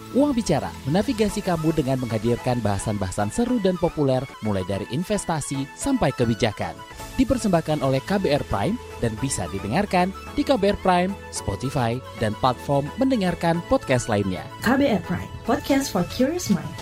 Uang 0.11 0.35
Bicara 0.35 0.67
menavigasi 0.83 1.39
kamu 1.39 1.71
dengan 1.71 1.95
menghadirkan 2.03 2.59
bahasan-bahasan 2.59 3.31
seru 3.31 3.63
dan 3.63 3.79
populer 3.79 4.19
mulai 4.43 4.67
dari 4.67 4.83
investasi 4.91 5.63
sampai 5.79 6.11
kebijakan 6.11 6.75
dipersembahkan 7.15 7.83
oleh 7.83 7.99
KBR 8.03 8.43
Prime 8.47 8.75
dan 9.03 9.15
bisa 9.19 9.47
didengarkan 9.51 10.11
di 10.35 10.43
KBR 10.43 10.79
Prime, 10.79 11.11
Spotify, 11.31 11.99
dan 12.19 12.35
platform 12.39 12.87
mendengarkan 12.99 13.59
podcast 13.67 14.07
lainnya. 14.07 14.43
KBR 14.63 15.03
Prime, 15.03 15.31
podcast 15.43 15.91
for 15.91 16.03
curious 16.11 16.51
mind. 16.51 16.75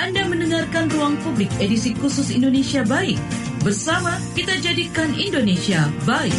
Anda 0.00 0.26
mendengarkan 0.26 0.90
Ruang 0.90 1.20
Publik 1.22 1.52
edisi 1.62 1.94
khusus 1.94 2.32
Indonesia 2.34 2.82
Baik. 2.82 3.20
Bersama 3.60 4.16
kita 4.32 4.56
jadikan 4.58 5.12
Indonesia 5.14 5.86
baik. 6.08 6.34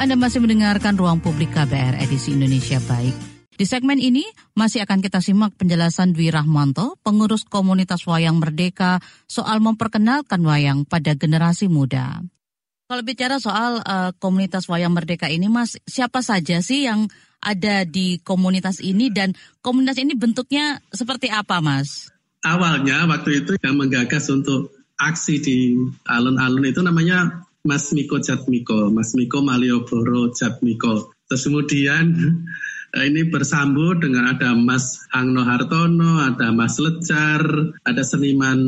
Anda 0.00 0.16
masih 0.16 0.40
mendengarkan 0.40 0.96
Ruang 0.96 1.20
Publik 1.20 1.52
KBR 1.52 2.00
edisi 2.00 2.32
Indonesia 2.32 2.80
Baik. 2.88 3.12
Di 3.52 3.68
segmen 3.68 4.00
ini 4.00 4.24
masih 4.56 4.80
akan 4.88 5.04
kita 5.04 5.20
simak 5.20 5.52
penjelasan 5.60 6.16
Dwi 6.16 6.32
Rahmanto, 6.32 6.96
pengurus 7.04 7.44
komunitas 7.44 8.08
Wayang 8.08 8.40
Merdeka, 8.40 9.04
soal 9.28 9.60
memperkenalkan 9.60 10.40
wayang 10.40 10.88
pada 10.88 11.12
generasi 11.12 11.68
muda. 11.68 12.24
Kalau 12.88 13.04
bicara 13.04 13.36
soal 13.44 13.84
uh, 13.84 14.16
komunitas 14.16 14.72
Wayang 14.72 14.96
Merdeka 14.96 15.28
ini, 15.28 15.52
Mas, 15.52 15.76
siapa 15.84 16.24
saja 16.24 16.64
sih 16.64 16.88
yang 16.88 17.04
ada 17.44 17.84
di 17.84 18.24
komunitas 18.24 18.80
ini 18.80 19.12
dan 19.12 19.36
komunitas 19.60 20.00
ini 20.00 20.16
bentuknya 20.16 20.80
seperti 20.96 21.28
apa, 21.28 21.60
Mas? 21.60 22.08
Awalnya 22.40 23.04
waktu 23.04 23.44
itu 23.44 23.52
yang 23.60 23.76
menggagas 23.76 24.32
untuk 24.32 24.72
aksi 24.96 25.44
di 25.44 25.76
alun-alun 26.08 26.64
itu 26.64 26.80
namanya 26.80 27.44
Mas 27.64 27.92
Miko 27.92 28.18
Jatmiko, 28.18 28.88
Mas 28.88 29.12
Miko 29.12 29.44
Malioboro 29.44 30.32
Jatmiko. 30.32 31.12
Terus 31.28 31.46
kemudian 31.46 32.06
Eh, 32.90 33.06
ini 33.06 33.22
bersambut 33.30 34.02
dengan 34.02 34.34
ada 34.34 34.50
Mas 34.58 35.06
Angno 35.14 35.46
Hartono, 35.46 36.26
ada 36.26 36.50
Mas 36.50 36.74
Lejar, 36.82 37.38
ada 37.86 38.02
seniman 38.02 38.58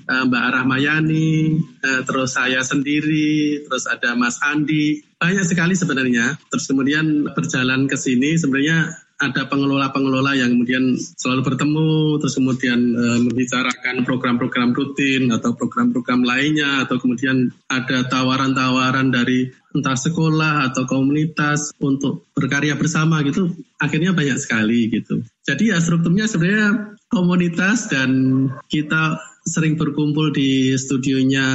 uh, 0.00 0.24
Mbak 0.24 0.44
Rahmayani, 0.56 1.60
uh, 1.84 2.00
terus 2.08 2.40
saya 2.40 2.64
sendiri, 2.64 3.68
terus 3.68 3.84
ada 3.84 4.16
Mas 4.16 4.40
Andi. 4.40 5.04
Banyak 5.20 5.44
sekali 5.44 5.76
sebenarnya. 5.76 6.40
Terus 6.48 6.72
kemudian 6.72 7.28
berjalan 7.36 7.84
ke 7.84 8.00
sini 8.00 8.40
sebenarnya 8.40 8.96
ada 9.16 9.48
pengelola-pengelola 9.48 10.36
yang 10.36 10.52
kemudian 10.52 10.92
selalu 10.96 11.52
bertemu, 11.52 12.20
terus 12.20 12.36
kemudian 12.36 12.80
e, 12.92 13.04
membicarakan 13.24 14.04
program-program 14.04 14.76
rutin 14.76 15.32
atau 15.32 15.56
program-program 15.56 16.20
lainnya, 16.20 16.84
atau 16.84 17.00
kemudian 17.00 17.48
ada 17.72 18.04
tawaran-tawaran 18.12 19.08
dari 19.08 19.48
entah 19.72 19.96
sekolah 19.96 20.68
atau 20.72 20.84
komunitas 20.84 21.72
untuk 21.80 22.28
berkarya 22.36 22.76
bersama 22.76 23.24
gitu, 23.24 23.56
akhirnya 23.80 24.12
banyak 24.12 24.36
sekali 24.36 24.92
gitu. 24.92 25.24
Jadi 25.48 25.72
ya 25.72 25.80
strukturnya 25.80 26.28
sebenarnya 26.28 27.00
komunitas 27.08 27.88
dan 27.88 28.10
kita 28.68 29.16
sering 29.46 29.78
berkumpul 29.78 30.34
di 30.34 30.74
studionya 30.76 31.48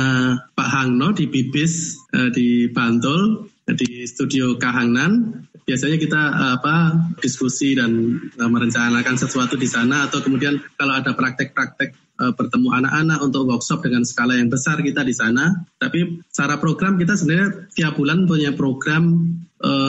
Pak 0.55 0.69
Hangno 0.71 1.13
di 1.13 1.29
Bibis 1.29 1.99
e, 2.09 2.33
di 2.33 2.49
Bantul 2.73 3.50
di 3.77 4.05
studio 4.07 4.55
Kahangnan 4.59 5.43
biasanya 5.61 5.97
kita 6.01 6.21
apa 6.59 6.97
diskusi 7.21 7.77
dan 7.77 8.17
uh, 8.37 8.49
merencanakan 8.49 9.15
sesuatu 9.15 9.55
di 9.55 9.69
sana 9.69 10.09
atau 10.09 10.19
kemudian 10.19 10.59
kalau 10.75 10.97
ada 10.97 11.13
praktek-praktek 11.13 11.93
uh, 12.19 12.33
bertemu 12.33 12.67
anak-anak 12.81 13.19
untuk 13.21 13.47
workshop 13.47 13.85
dengan 13.85 14.03
skala 14.03 14.35
yang 14.35 14.49
besar 14.49 14.81
kita 14.81 15.05
di 15.05 15.13
sana. 15.13 15.53
Tapi 15.77 16.25
secara 16.27 16.57
program 16.57 16.97
kita 16.97 17.15
sebenarnya 17.15 17.71
tiap 17.77 17.95
bulan 17.95 18.25
punya 18.25 18.51
program 18.53 19.37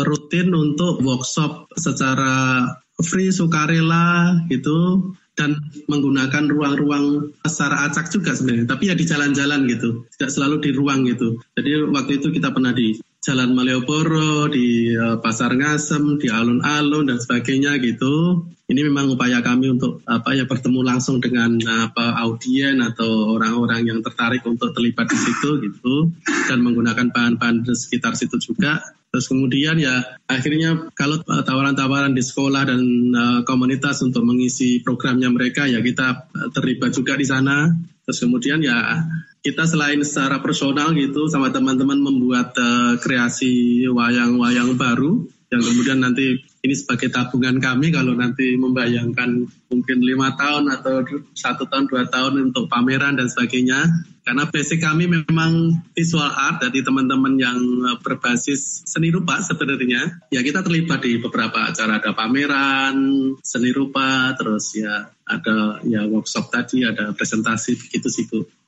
rutin 0.04 0.52
untuk 0.52 1.00
workshop 1.00 1.72
secara 1.80 2.68
free 3.00 3.32
sukarela 3.32 4.36
gitu 4.52 5.00
dan 5.32 5.56
menggunakan 5.88 6.44
ruang-ruang 6.44 7.32
secara 7.48 7.88
acak 7.88 8.12
juga 8.12 8.36
sebenarnya, 8.36 8.68
tapi 8.68 8.92
ya 8.92 8.94
di 8.94 9.08
jalan-jalan 9.08 9.64
gitu, 9.64 10.04
tidak 10.12 10.28
selalu 10.28 10.60
di 10.60 10.70
ruang 10.76 11.08
gitu. 11.08 11.40
Jadi 11.56 11.88
waktu 11.88 12.20
itu 12.20 12.28
kita 12.36 12.52
pernah 12.52 12.76
di 12.76 13.00
Jalan 13.22 13.54
Malioboro, 13.54 14.50
di 14.50 14.98
uh, 14.98 15.22
Pasar 15.22 15.54
Ngasem, 15.54 16.18
di 16.18 16.26
alun-alun 16.26 17.06
dan 17.06 17.22
sebagainya 17.22 17.78
gitu. 17.78 18.42
Ini 18.66 18.82
memang 18.82 19.14
upaya 19.14 19.38
kami 19.38 19.70
untuk 19.70 20.02
apa 20.10 20.34
ya 20.34 20.42
bertemu 20.42 20.82
langsung 20.82 21.22
dengan 21.22 21.54
apa 21.70 22.18
audien 22.18 22.82
atau 22.82 23.38
orang-orang 23.38 23.86
yang 23.86 24.02
tertarik 24.02 24.42
untuk 24.42 24.74
terlibat 24.74 25.06
di 25.06 25.14
situ 25.14 25.54
gitu 25.62 26.10
dan 26.50 26.66
menggunakan 26.66 27.14
bahan-bahan 27.14 27.62
di 27.62 27.70
sekitar 27.78 28.18
situ 28.18 28.42
juga. 28.42 28.82
Terus 29.14 29.30
kemudian 29.30 29.78
ya 29.78 30.02
akhirnya 30.26 30.90
kalau 30.98 31.22
uh, 31.22 31.46
tawaran-tawaran 31.46 32.18
di 32.18 32.26
sekolah 32.26 32.74
dan 32.74 32.82
uh, 33.14 33.40
komunitas 33.46 34.02
untuk 34.02 34.26
mengisi 34.26 34.82
programnya 34.82 35.30
mereka 35.30 35.70
ya 35.70 35.78
kita 35.78 36.26
terlibat 36.50 36.90
juga 36.90 37.14
di 37.14 37.26
sana. 37.30 37.70
Terus 38.02 38.18
kemudian 38.18 38.66
ya 38.66 38.98
kita 39.42 39.66
selain 39.66 39.98
secara 40.06 40.38
personal 40.38 40.94
gitu 40.94 41.26
sama 41.26 41.50
teman-teman 41.50 41.98
membuat 41.98 42.54
uh, 42.54 42.94
kreasi 43.02 43.84
wayang-wayang 43.90 44.78
baru 44.78 45.26
yang 45.52 45.60
kemudian 45.60 46.00
nanti 46.00 46.40
ini 46.64 46.72
sebagai 46.72 47.12
tabungan 47.12 47.60
kami 47.60 47.92
kalau 47.92 48.16
nanti 48.16 48.56
membayangkan 48.56 49.44
mungkin 49.68 49.98
lima 50.00 50.32
tahun 50.32 50.72
atau 50.72 51.04
satu 51.36 51.68
tahun 51.68 51.92
dua 51.92 52.08
tahun 52.08 52.48
untuk 52.48 52.72
pameran 52.72 53.20
dan 53.20 53.28
sebagainya. 53.28 53.84
Karena 54.24 54.48
basic 54.48 54.80
kami 54.80 55.12
memang 55.12 55.82
visual 55.92 56.24
art 56.24 56.64
dari 56.64 56.80
teman-teman 56.80 57.36
yang 57.36 57.60
eh, 57.60 57.98
berbasis 58.00 58.86
seni 58.88 59.12
rupa 59.12 59.44
sebenarnya. 59.44 60.24
Ya 60.32 60.40
kita 60.40 60.64
terlibat 60.64 61.04
di 61.04 61.20
beberapa 61.20 61.68
acara 61.68 62.00
ada 62.00 62.16
pameran 62.16 62.96
seni 63.44 63.76
rupa 63.76 64.32
terus 64.40 64.72
ya 64.72 65.12
ada 65.28 65.84
ya 65.84 66.08
workshop 66.08 66.48
tadi 66.48 66.88
ada 66.88 67.12
presentasi 67.12 67.76
begitu 67.76 68.08
sih 68.08 68.24
bu 68.24 68.61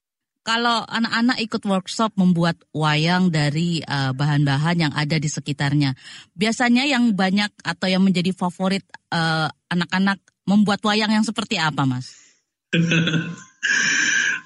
kalau 0.45 0.85
anak-anak 0.85 1.41
ikut 1.41 1.65
workshop 1.65 2.13
membuat 2.21 2.61
wayang 2.77 3.33
dari 3.33 3.81
eh, 3.81 4.13
bahan-bahan 4.13 4.77
yang 4.77 4.93
ada 4.93 5.17
di 5.17 5.27
sekitarnya, 5.27 5.97
biasanya 6.37 6.85
yang 6.85 7.17
banyak 7.17 7.49
atau 7.65 7.89
yang 7.89 8.05
menjadi 8.05 8.37
favorit 8.37 8.85
uh, 9.09 9.49
anak-anak 9.73 10.21
membuat 10.45 10.85
wayang 10.85 11.09
yang 11.09 11.25
seperti 11.25 11.57
apa, 11.57 11.89
Mas? 11.89 12.13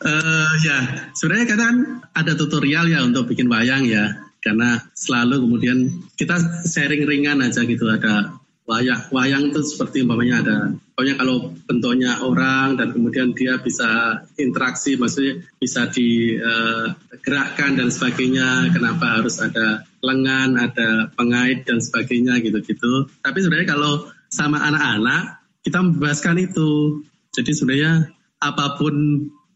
uh, 0.07 0.49
ya, 0.67 0.79
sebenarnya 1.19 1.47
kan 1.59 1.75
ada 2.15 2.33
tutorial 2.39 2.87
ya 2.87 3.03
untuk 3.03 3.27
bikin 3.27 3.51
wayang 3.51 3.83
ya, 3.83 4.31
karena 4.39 4.79
selalu 4.95 5.43
kemudian 5.43 5.79
kita 6.15 6.39
sharing 6.71 7.03
ringan 7.11 7.43
aja 7.43 7.67
gitu, 7.67 7.91
ada 7.91 8.39
wayang 8.69 9.03
wayang 9.09 9.49
itu 9.49 9.65
seperti 9.65 10.05
umpamanya 10.05 10.45
ada 10.45 10.59
pokoknya 10.93 11.15
kalau 11.17 11.57
bentuknya 11.65 12.21
orang 12.21 12.77
dan 12.77 12.93
kemudian 12.93 13.33
dia 13.33 13.57
bisa 13.59 14.21
interaksi 14.37 15.01
maksudnya 15.01 15.41
bisa 15.57 15.89
digerakkan 15.89 17.75
uh, 17.75 17.77
dan 17.81 17.89
sebagainya 17.89 18.69
kenapa 18.77 19.25
harus 19.25 19.41
ada 19.41 19.89
lengan 20.05 20.61
ada 20.61 21.11
pengait 21.19 21.67
dan 21.67 21.83
sebagainya 21.83 22.39
gitu-gitu. 22.39 23.11
Tapi 23.25 23.39
sebenarnya 23.43 23.75
kalau 23.75 24.07
sama 24.31 24.63
anak-anak 24.63 25.43
kita 25.65 25.79
membebaskan 25.83 26.37
itu. 26.39 27.03
Jadi 27.35 27.51
sebenarnya 27.53 27.93
apa 28.39 28.79
pun 28.79 28.95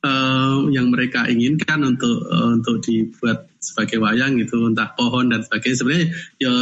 uh, 0.03 0.57
yang 0.69 0.91
mereka 0.91 1.31
inginkan 1.31 1.87
untuk 1.87 2.27
uh, 2.27 2.59
untuk 2.59 2.83
dibuat 2.83 3.49
sebagai 3.63 4.03
wayang 4.03 4.37
gitu 4.43 4.67
entah 4.67 4.91
pohon 4.99 5.31
dan 5.31 5.47
sebagainya 5.47 5.79
sebenarnya 5.79 6.09
ya 6.43 6.53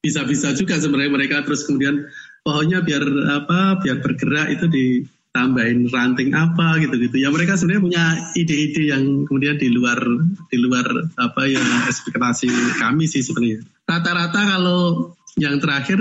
bisa-bisa 0.00 0.56
juga 0.56 0.80
sebenarnya 0.80 1.12
mereka 1.12 1.44
terus 1.44 1.68
kemudian 1.68 2.08
pohonnya 2.40 2.80
biar 2.80 3.04
apa 3.36 3.84
biar 3.84 4.00
bergerak 4.00 4.48
itu 4.48 4.66
ditambahin 4.66 5.92
ranting 5.92 6.32
apa 6.32 6.80
gitu-gitu. 6.80 7.20
Ya 7.20 7.28
mereka 7.28 7.60
sebenarnya 7.60 7.84
punya 7.84 8.04
ide-ide 8.32 8.82
yang 8.96 9.28
kemudian 9.28 9.60
di 9.60 9.68
luar 9.68 10.00
di 10.48 10.56
luar 10.56 10.86
apa 11.20 11.40
ya 11.46 11.62
ekspektasi 11.86 12.48
kami 12.80 13.04
sih 13.04 13.20
sebenarnya. 13.20 13.60
Rata-rata 13.84 14.40
kalau 14.56 15.12
yang 15.36 15.60
terakhir 15.60 16.00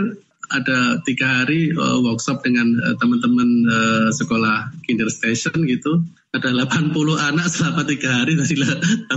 ada 0.50 0.98
tiga 1.06 1.44
hari 1.44 1.70
uh, 1.78 2.02
workshop 2.02 2.42
dengan 2.42 2.74
uh, 2.82 2.98
teman-teman 2.98 3.50
uh, 3.70 4.10
sekolah 4.10 4.74
kinder 4.82 5.06
station 5.14 5.62
gitu 5.70 6.02
ada 6.30 6.54
80 6.54 6.94
anak 7.18 7.48
selama 7.50 7.82
tiga 7.90 8.22
hari 8.22 8.38
dari 8.38 8.54
8 8.54 9.10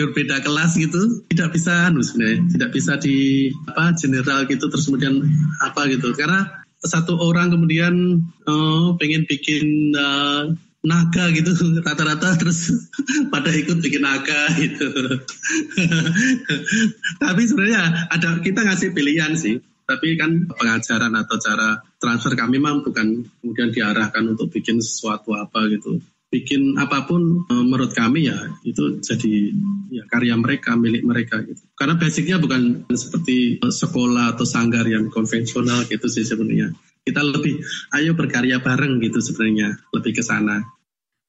berbeda 0.00 0.40
kelas 0.40 0.80
gitu 0.80 1.20
tidak 1.28 1.52
bisa 1.52 1.92
anu 1.92 2.00
sebenarnya 2.00 2.40
tidak 2.56 2.70
bisa 2.72 2.96
di 2.96 3.48
apa 3.68 3.92
general 4.00 4.48
gitu 4.48 4.64
terus 4.72 4.88
kemudian 4.88 5.28
apa 5.60 5.92
gitu 5.92 6.08
karena 6.16 6.48
satu 6.80 7.20
orang 7.20 7.52
kemudian 7.52 8.24
uh, 8.48 8.96
pengen 8.96 9.28
bikin 9.28 9.92
uh, 9.92 10.48
naga 10.86 11.28
gitu 11.34 11.50
rata-rata 11.82 12.38
terus 12.38 12.70
pada 13.34 13.50
ikut 13.50 13.82
bikin 13.82 14.02
naga 14.06 14.46
gitu. 14.54 14.86
Tapi 17.22 17.42
sebenarnya 17.44 18.08
ada 18.14 18.38
kita 18.38 18.62
ngasih 18.62 18.94
pilihan 18.94 19.34
sih. 19.34 19.58
Tapi 19.88 20.20
kan 20.20 20.44
pengajaran 20.52 21.16
atau 21.16 21.40
cara 21.40 21.80
transfer 21.96 22.36
kami 22.36 22.60
memang 22.60 22.84
bukan 22.84 23.24
kemudian 23.40 23.72
diarahkan 23.72 24.36
untuk 24.36 24.52
bikin 24.52 24.78
sesuatu 24.78 25.32
apa 25.34 25.64
gitu. 25.72 25.98
Bikin 26.28 26.76
apa 26.76 27.08
pun 27.08 27.48
eh, 27.48 27.64
menurut 27.64 27.96
kami 27.96 28.28
ya 28.28 28.36
itu 28.60 29.00
jadi 29.00 29.48
ya 29.88 30.04
karya 30.12 30.36
mereka 30.36 30.76
milik 30.76 31.00
mereka 31.00 31.40
gitu. 31.40 31.64
Karena 31.72 31.96
basicnya 31.96 32.36
bukan 32.36 32.84
seperti 32.92 33.56
sekolah 33.64 34.36
atau 34.36 34.44
sanggar 34.44 34.84
yang 34.84 35.08
konvensional 35.08 35.88
gitu 35.88 36.04
sih 36.12 36.28
sebenarnya. 36.28 36.76
Kita 37.00 37.24
lebih 37.24 37.64
ayo 37.96 38.12
berkarya 38.12 38.60
bareng 38.60 39.00
gitu 39.00 39.24
sebenarnya 39.24 39.80
lebih 39.96 40.20
ke 40.20 40.22
sana. 40.22 40.60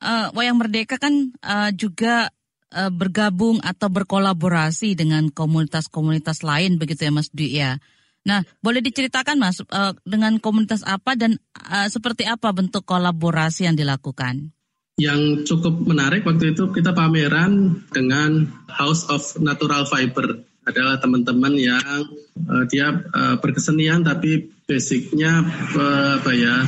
Uh, 0.04 0.28
Wayang 0.36 0.60
Merdeka 0.60 1.00
kan 1.00 1.32
uh, 1.44 1.72
juga 1.72 2.28
uh, 2.76 2.92
bergabung 2.92 3.64
atau 3.64 3.88
berkolaborasi 3.88 5.00
dengan 5.00 5.32
komunitas-komunitas 5.32 6.44
lain 6.44 6.76
begitu 6.76 7.08
ya 7.08 7.12
Mas 7.16 7.32
Dwi 7.32 7.48
ya. 7.56 7.80
Nah, 8.28 8.44
boleh 8.60 8.84
diceritakan 8.84 9.40
Mas 9.40 9.64
dengan 10.04 10.44
komunitas 10.44 10.84
apa 10.84 11.16
dan 11.16 11.40
seperti 11.88 12.28
apa 12.28 12.52
bentuk 12.52 12.84
kolaborasi 12.84 13.64
yang 13.64 13.80
dilakukan? 13.80 14.52
Yang 15.00 15.48
cukup 15.48 15.80
menarik 15.88 16.28
waktu 16.28 16.52
itu 16.52 16.76
kita 16.76 16.92
pameran 16.92 17.84
dengan 17.90 18.52
House 18.68 19.08
of 19.08 19.24
Natural 19.40 19.88
Fiber. 19.88 20.44
Adalah 20.68 21.00
teman-teman 21.02 21.56
yang 21.56 22.04
uh, 22.46 22.64
dia 22.70 22.92
uh, 22.92 23.40
berkesenian 23.42 24.06
tapi 24.06 24.52
basicnya 24.68 25.42
uh, 25.74 26.20
apa 26.20 26.32
ya? 26.36 26.62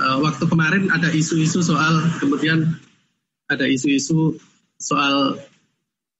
Uh, 0.00 0.16
waktu 0.24 0.48
kemarin 0.48 0.90
ada 0.90 1.12
isu-isu 1.12 1.62
soal 1.62 2.02
kemudian 2.18 2.80
ada 3.46 3.68
isu-isu 3.68 4.40
soal 4.80 5.38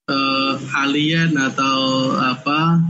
uh, 0.07 0.55
alien 0.85 1.35
atau 1.35 2.13
apa 2.13 2.81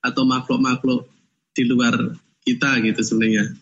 atau 0.00 0.22
makhluk-makhluk 0.28 1.08
di 1.56 1.64
luar 1.66 2.14
kita 2.44 2.80
gitu 2.84 3.00
sebenarnya. 3.00 3.56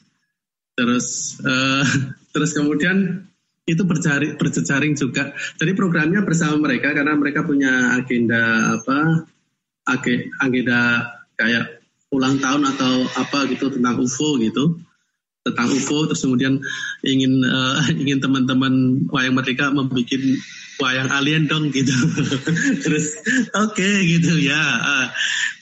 Terus 0.79 1.39
uh, 1.43 1.87
terus 2.35 2.55
kemudian 2.55 3.28
itu 3.69 3.83
berjaring, 3.85 4.41
berjejaring 4.41 4.97
juga. 4.97 5.37
Jadi 5.61 5.73
programnya 5.77 6.25
bersama 6.25 6.65
mereka 6.65 6.97
karena 6.97 7.13
mereka 7.15 7.45
punya 7.45 8.01
agenda 8.01 8.75
apa 8.81 9.29
agenda 10.41 10.81
kayak 11.37 11.85
ulang 12.09 12.41
tahun 12.41 12.65
atau 12.65 13.05
apa 13.21 13.45
gitu 13.53 13.69
tentang 13.69 14.01
UFO 14.01 14.41
gitu 14.41 14.81
tentang 15.45 15.69
UFO 15.73 16.09
terus 16.09 16.25
kemudian 16.25 16.61
ingin 17.05 17.45
uh, 17.45 17.85
ingin 17.93 18.21
teman-teman 18.21 19.05
wayang 19.09 19.37
merdeka 19.37 19.73
membuat 19.73 20.09
wayang 20.81 21.09
alien 21.09 21.49
dong 21.49 21.73
gitu 21.73 21.93
terus 22.85 23.17
oke 23.57 23.77
okay, 23.77 24.05
gitu 24.09 24.37
ya 24.41 24.61
uh, 24.61 25.07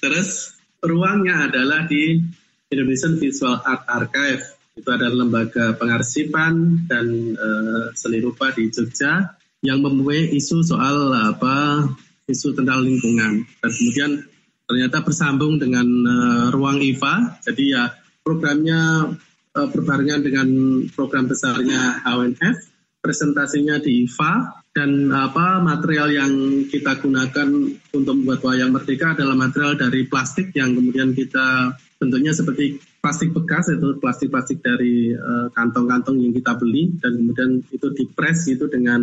terus 0.03 0.59
ruangnya 0.83 1.51
adalah 1.51 1.87
di 1.87 2.23
Indonesian 2.66 3.19
Visual 3.19 3.62
Art 3.62 3.87
Archive. 3.87 4.56
Itu 4.77 4.93
adalah 4.93 5.25
lembaga 5.25 5.73
pengarsipan 5.81 6.85
dan 6.85 7.33
uh, 7.33 7.89
seni 7.97 8.21
rupa 8.21 8.53
di 8.53 8.69
Jogja 8.69 9.33
yang 9.65 9.81
mempunyai 9.81 10.37
isu 10.37 10.61
soal 10.61 11.17
apa 11.17 11.89
isu 12.29 12.53
tentang 12.53 12.85
lingkungan. 12.85 13.41
Dan 13.41 13.71
kemudian 13.73 14.11
ternyata 14.69 15.01
bersambung 15.01 15.57
dengan 15.57 15.89
uh, 15.89 16.47
ruang 16.53 16.85
IFA. 16.85 17.41
Jadi 17.49 17.73
ya 17.73 17.89
programnya 18.21 19.17
uh, 19.57 19.69
berbarengan 19.73 20.21
dengan 20.21 20.49
program 20.93 21.25
besarnya 21.25 22.05
HWNF. 22.05 22.77
Presentasinya 23.01 23.81
di 23.81 24.05
IFA 24.05 24.67
dan 24.77 25.09
apa 25.09 25.62
material 25.65 26.12
yang 26.12 26.33
kita 26.69 27.01
gunakan 27.01 27.49
untuk 27.97 28.15
membuat 28.19 28.45
wayang 28.45 28.77
merdeka 28.77 29.17
adalah 29.17 29.33
material 29.33 29.73
dari 29.79 30.05
plastik 30.05 30.53
yang 30.53 30.77
kemudian 30.77 31.17
kita 31.17 31.73
bentuknya 31.97 32.37
seperti 32.37 32.77
plastik 33.07 33.31
bekas 33.31 33.71
itu 33.71 34.03
plastik-plastik 34.03 34.59
dari 34.66 35.14
kantong 35.14 35.55
kantong-kantong 35.55 36.19
yang 36.19 36.35
kita 36.35 36.59
beli 36.59 36.90
dan 36.99 37.14
kemudian 37.23 37.51
itu 37.71 37.87
dipres 37.95 38.51
itu 38.51 38.66
dengan 38.66 38.99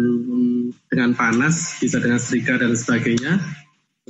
dengan 0.91 1.15
panas 1.15 1.79
bisa 1.79 2.03
dengan 2.03 2.19
serika 2.19 2.59
dan 2.59 2.75
sebagainya 2.75 3.39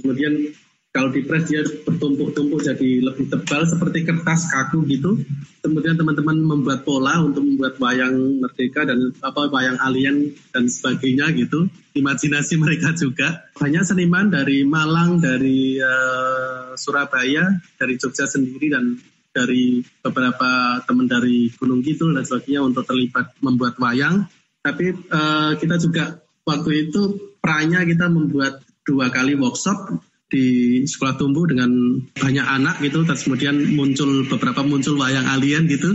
kemudian 0.02 0.50
kalau 0.94 1.10
dipres 1.10 1.50
dia 1.50 1.66
bertumpuk-tumpuk 1.66 2.62
jadi 2.62 3.02
lebih 3.02 3.26
tebal 3.26 3.66
seperti 3.66 4.06
kertas 4.06 4.46
kaku 4.46 4.86
gitu. 4.86 5.26
Kemudian 5.66 5.98
teman-teman 5.98 6.38
membuat 6.38 6.86
pola 6.86 7.18
untuk 7.18 7.42
membuat 7.42 7.82
wayang 7.82 8.38
merdeka 8.38 8.86
dan 8.86 9.10
apa 9.26 9.50
wayang 9.50 9.82
alien 9.82 10.38
dan 10.54 10.70
sebagainya 10.70 11.34
gitu. 11.34 11.66
Imajinasi 11.98 12.62
mereka 12.62 12.94
juga. 12.94 13.42
Banyak 13.58 13.82
seniman 13.90 14.30
dari 14.30 14.62
Malang, 14.70 15.18
dari 15.18 15.82
uh, 15.82 16.78
Surabaya, 16.78 17.58
dari 17.82 17.98
Jogja 17.98 18.30
sendiri 18.30 18.70
dan 18.70 18.94
dari 19.34 19.82
beberapa 20.00 20.80
teman 20.86 21.10
dari 21.10 21.50
Gunung 21.58 21.82
Kidul 21.82 22.14
dan 22.14 22.24
sebagainya 22.24 22.62
untuk 22.62 22.86
terlibat 22.86 23.34
membuat 23.42 23.82
wayang. 23.82 24.30
Tapi 24.62 24.96
uh, 25.10 25.58
kita 25.58 25.76
juga 25.82 26.22
waktu 26.46 26.88
itu 26.88 27.34
perannya 27.42 27.84
kita 27.84 28.08
membuat 28.08 28.64
dua 28.86 29.12
kali 29.12 29.36
workshop 29.36 30.00
di 30.34 30.82
sekolah 30.86 31.14
tumbuh 31.20 31.46
dengan 31.46 31.70
banyak 32.18 32.42
anak 32.42 32.82
gitu 32.82 33.06
terus 33.06 33.22
kemudian 33.22 33.54
muncul 33.78 34.26
beberapa 34.26 34.66
muncul 34.66 34.98
wayang 34.98 35.30
alien 35.30 35.70
gitu 35.70 35.94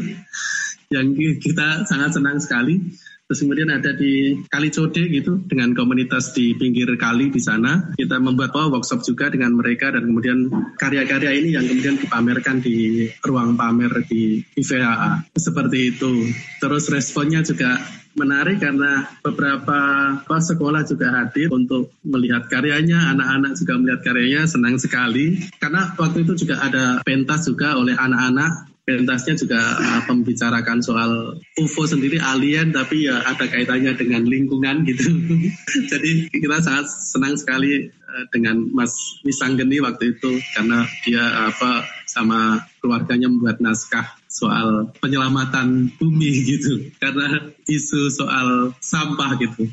yang 0.89 1.13
kita 1.17 1.85
sangat 1.85 2.17
senang 2.17 2.41
sekali. 2.41 2.81
Terus 3.29 3.45
kemudian 3.45 3.69
ada 3.69 3.93
di 3.93 4.41
Kali 4.49 4.73
Code 4.73 5.05
gitu 5.05 5.45
dengan 5.45 5.77
komunitas 5.77 6.33
di 6.33 6.57
pinggir 6.57 6.89
kali 6.97 7.29
di 7.29 7.37
sana. 7.37 7.93
Kita 7.93 8.17
membuat 8.17 8.57
oh, 8.57 8.73
workshop 8.73 9.05
juga 9.05 9.29
dengan 9.29 9.53
mereka 9.53 9.93
dan 9.93 10.09
kemudian 10.09 10.49
karya-karya 10.81 11.37
ini 11.37 11.53
yang 11.53 11.69
kemudian 11.69 12.01
dipamerkan 12.01 12.65
di 12.65 13.05
ruang 13.21 13.53
pamer 13.61 13.93
di 14.09 14.41
IVAA 14.57 15.29
seperti 15.37 15.93
itu. 15.93 16.25
Terus 16.57 16.89
responnya 16.89 17.45
juga 17.45 17.77
menarik 18.17 18.65
karena 18.65 19.05
beberapa 19.21 19.79
apa, 20.25 20.39
sekolah 20.41 20.89
juga 20.89 21.13
hadir 21.13 21.53
untuk 21.53 21.93
melihat 22.09 22.49
karyanya, 22.49 23.13
anak-anak 23.13 23.61
juga 23.61 23.77
melihat 23.77 24.01
karyanya 24.09 24.49
senang 24.49 24.81
sekali. 24.81 25.37
Karena 25.61 25.93
waktu 26.01 26.25
itu 26.25 26.49
juga 26.49 26.65
ada 26.65 27.05
pentas 27.05 27.45
juga 27.45 27.77
oleh 27.77 27.93
anak-anak 27.93 28.78
pentasnya 28.89 29.37
juga 29.37 29.61
uh, 29.61 30.01
membicarakan 30.09 30.81
soal 30.81 31.37
UFO 31.61 31.85
sendiri 31.85 32.17
alien 32.17 32.73
tapi 32.73 33.05
ya 33.05 33.21
ada 33.21 33.45
kaitannya 33.45 33.93
dengan 34.01 34.25
lingkungan 34.25 34.89
gitu. 34.89 35.13
Jadi 35.93 36.33
kita 36.33 36.65
sangat 36.65 36.89
senang 36.89 37.37
sekali 37.37 37.93
uh, 37.93 38.25
dengan 38.33 38.65
Mas 38.73 39.21
Wisanggeni 39.29 39.85
waktu 39.85 40.17
itu 40.17 40.41
karena 40.57 40.89
dia 41.05 41.53
apa 41.53 41.85
sama 42.09 42.65
keluarganya 42.81 43.29
membuat 43.29 43.61
naskah 43.61 44.17
soal 44.33 44.89
penyelamatan 45.05 45.93
bumi 46.01 46.33
gitu 46.57 46.89
karena 46.97 47.53
isu 47.69 48.09
soal 48.09 48.73
sampah 48.81 49.37
gitu 49.37 49.69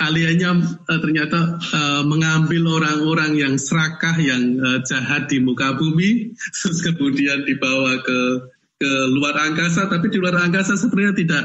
aliannya 0.00 0.50
uh, 0.90 1.00
ternyata 1.00 1.60
uh, 1.60 2.02
mengambil 2.02 2.80
orang-orang 2.80 3.38
yang 3.38 3.54
serakah 3.54 4.16
yang 4.18 4.58
uh, 4.58 4.78
jahat 4.82 5.30
di 5.30 5.38
muka 5.38 5.78
bumi 5.78 6.34
terus 6.60 6.82
kemudian 6.82 7.46
dibawa 7.46 8.02
ke 8.02 8.18
ke 8.84 8.92
luar 9.16 9.32
angkasa 9.48 9.88
tapi 9.88 10.12
di 10.12 10.20
luar 10.20 10.36
angkasa 10.44 10.76
sebenarnya 10.76 11.16
tidak 11.16 11.44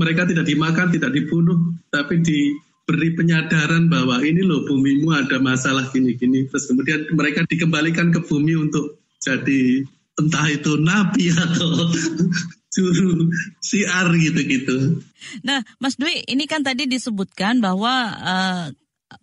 mereka 0.00 0.24
tidak 0.24 0.48
dimakan 0.48 0.88
tidak 0.88 1.12
dibunuh 1.12 1.76
tapi 1.92 2.24
diberi 2.24 3.12
penyadaran 3.12 3.92
bahwa 3.92 4.24
ini 4.24 4.40
loh 4.40 4.64
bumimu 4.64 5.12
ada 5.12 5.36
masalah 5.36 5.92
gini-gini 5.92 6.48
terus 6.48 6.64
kemudian 6.64 7.12
mereka 7.12 7.44
dikembalikan 7.44 8.08
ke 8.08 8.24
bumi 8.24 8.56
untuk 8.56 9.04
jadi 9.20 9.84
entah 10.16 10.48
itu 10.48 10.80
nabi 10.80 11.28
atau 11.28 11.68
juru 12.78 13.32
siar 13.58 14.12
gitu-gitu. 14.14 15.02
Nah, 15.42 15.64
Mas 15.82 15.96
Dwi, 15.96 16.22
ini 16.28 16.44
kan 16.46 16.62
tadi 16.62 16.84
disebutkan 16.86 17.58
bahwa 17.58 17.90
uh, 18.12 18.64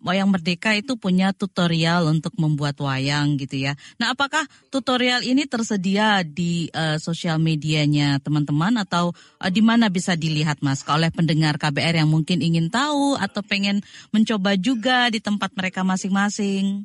Wayang 0.02 0.34
Merdeka 0.34 0.74
itu 0.74 0.98
punya 0.98 1.30
tutorial 1.30 2.10
untuk 2.10 2.34
membuat 2.42 2.74
wayang 2.82 3.38
gitu 3.38 3.70
ya. 3.70 3.78
Nah, 4.02 4.18
apakah 4.18 4.42
tutorial 4.74 5.22
ini 5.22 5.46
tersedia 5.46 6.26
di 6.26 6.66
uh, 6.74 6.98
sosial 6.98 7.38
medianya 7.38 8.18
teman-teman 8.18 8.82
atau 8.82 9.14
uh, 9.14 9.50
di 9.50 9.62
mana 9.62 9.86
bisa 9.86 10.18
dilihat 10.18 10.58
Mas? 10.58 10.82
Oleh 10.90 11.14
pendengar 11.14 11.54
KBR 11.62 12.02
yang 12.02 12.10
mungkin 12.10 12.42
ingin 12.42 12.66
tahu 12.66 13.14
atau 13.14 13.46
pengen 13.46 13.78
mencoba 14.10 14.58
juga 14.58 15.06
di 15.06 15.22
tempat 15.22 15.54
mereka 15.54 15.86
masing-masing. 15.86 16.82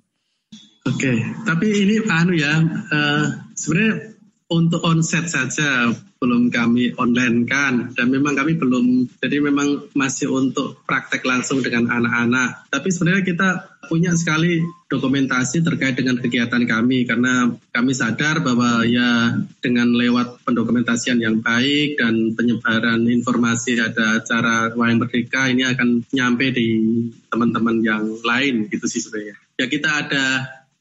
Oke, 0.82 1.14
okay. 1.14 1.18
tapi 1.46 1.70
ini 1.70 2.02
anu 2.10 2.34
ya, 2.34 2.58
uh, 2.58 3.26
sebenarnya 3.54 4.11
untuk 4.52 4.84
onset 4.84 5.32
saja 5.32 5.96
belum 6.20 6.52
kami 6.52 6.94
online 7.00 7.48
kan. 7.48 7.96
Dan 7.96 8.12
memang 8.12 8.36
kami 8.36 8.60
belum 8.60 9.08
jadi 9.24 9.40
memang 9.40 9.90
masih 9.96 10.30
untuk 10.30 10.84
praktek 10.84 11.24
langsung 11.24 11.64
dengan 11.64 11.88
anak-anak. 11.88 12.68
Tapi 12.70 12.88
sebenarnya 12.92 13.24
kita 13.26 13.50
punya 13.88 14.14
sekali 14.14 14.62
dokumentasi 14.92 15.64
terkait 15.66 15.98
dengan 15.98 16.20
kegiatan 16.20 16.62
kami. 16.68 17.08
Karena 17.08 17.50
kami 17.72 17.96
sadar 17.96 18.44
bahwa 18.44 18.84
ya 18.86 19.40
dengan 19.64 19.96
lewat 19.96 20.44
pendokumentasian 20.46 21.24
yang 21.24 21.40
baik 21.40 21.98
dan 21.98 22.36
penyebaran 22.36 23.08
informasi 23.08 23.80
ada 23.80 24.20
acara 24.22 24.76
wayang 24.76 25.00
merdeka 25.02 25.48
ini 25.48 25.64
akan 25.66 26.06
nyampe 26.12 26.54
di 26.54 26.68
teman-teman 27.32 27.80
yang 27.82 28.04
lain 28.22 28.68
gitu 28.68 28.86
sih 28.86 29.00
sebenarnya. 29.00 29.40
Ya 29.58 29.66
kita 29.72 29.90
ada 30.06 30.26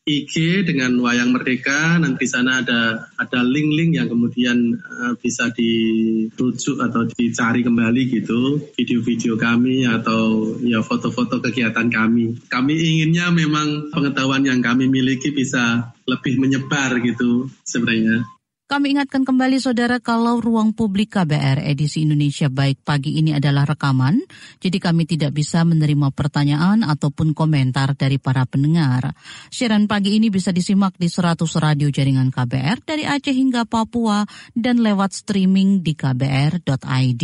IG 0.09 0.65
dengan 0.65 0.97
Wayang 0.99 1.37
Merdeka. 1.37 2.01
Nanti 2.01 2.25
sana 2.25 2.65
ada 2.65 3.11
ada 3.21 3.41
link-link 3.45 4.01
yang 4.01 4.09
kemudian 4.09 4.81
uh, 4.81 5.13
bisa 5.21 5.53
dirujuk 5.53 6.81
atau 6.81 7.05
dicari 7.05 7.61
kembali 7.61 8.03
gitu 8.09 8.59
video-video 8.75 9.37
kami 9.37 9.85
atau 9.85 10.57
ya 10.65 10.81
foto-foto 10.81 11.45
kegiatan 11.45 11.93
kami. 11.93 12.41
Kami 12.49 12.73
inginnya 12.73 13.29
memang 13.29 13.93
pengetahuan 13.93 14.43
yang 14.49 14.65
kami 14.65 14.89
miliki 14.89 15.31
bisa 15.37 15.93
lebih 16.09 16.41
menyebar 16.41 16.97
gitu 17.05 17.53
sebenarnya. 17.63 18.25
Kami 18.71 18.95
ingatkan 18.95 19.27
kembali 19.27 19.59
saudara 19.59 19.99
kalau 19.99 20.39
ruang 20.39 20.71
publik 20.71 21.19
KBR 21.19 21.59
edisi 21.67 22.07
Indonesia 22.07 22.47
Baik 22.47 22.87
pagi 22.87 23.19
ini 23.19 23.35
adalah 23.35 23.67
rekaman, 23.67 24.23
jadi 24.63 24.79
kami 24.79 25.11
tidak 25.11 25.35
bisa 25.35 25.67
menerima 25.67 26.15
pertanyaan 26.15 26.87
ataupun 26.87 27.35
komentar 27.35 27.99
dari 27.99 28.23
para 28.23 28.47
pendengar. 28.47 29.11
Siaran 29.51 29.91
pagi 29.91 30.15
ini 30.15 30.31
bisa 30.31 30.55
disimak 30.55 30.95
di 31.03 31.11
100 31.11 31.51
radio 31.59 31.91
jaringan 31.91 32.31
KBR 32.31 32.87
dari 32.87 33.11
Aceh 33.11 33.35
hingga 33.35 33.67
Papua 33.67 34.23
dan 34.55 34.79
lewat 34.79 35.19
streaming 35.19 35.83
di 35.83 35.99
kbr.id. 35.99 37.23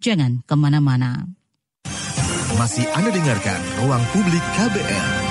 Jangan 0.00 0.48
ke 0.48 0.54
mana-mana. 0.56 1.28
Masih 2.56 2.88
Anda 2.96 3.12
dengarkan 3.12 3.60
Ruang 3.84 4.04
Publik 4.16 4.44
KBR. 4.56 5.25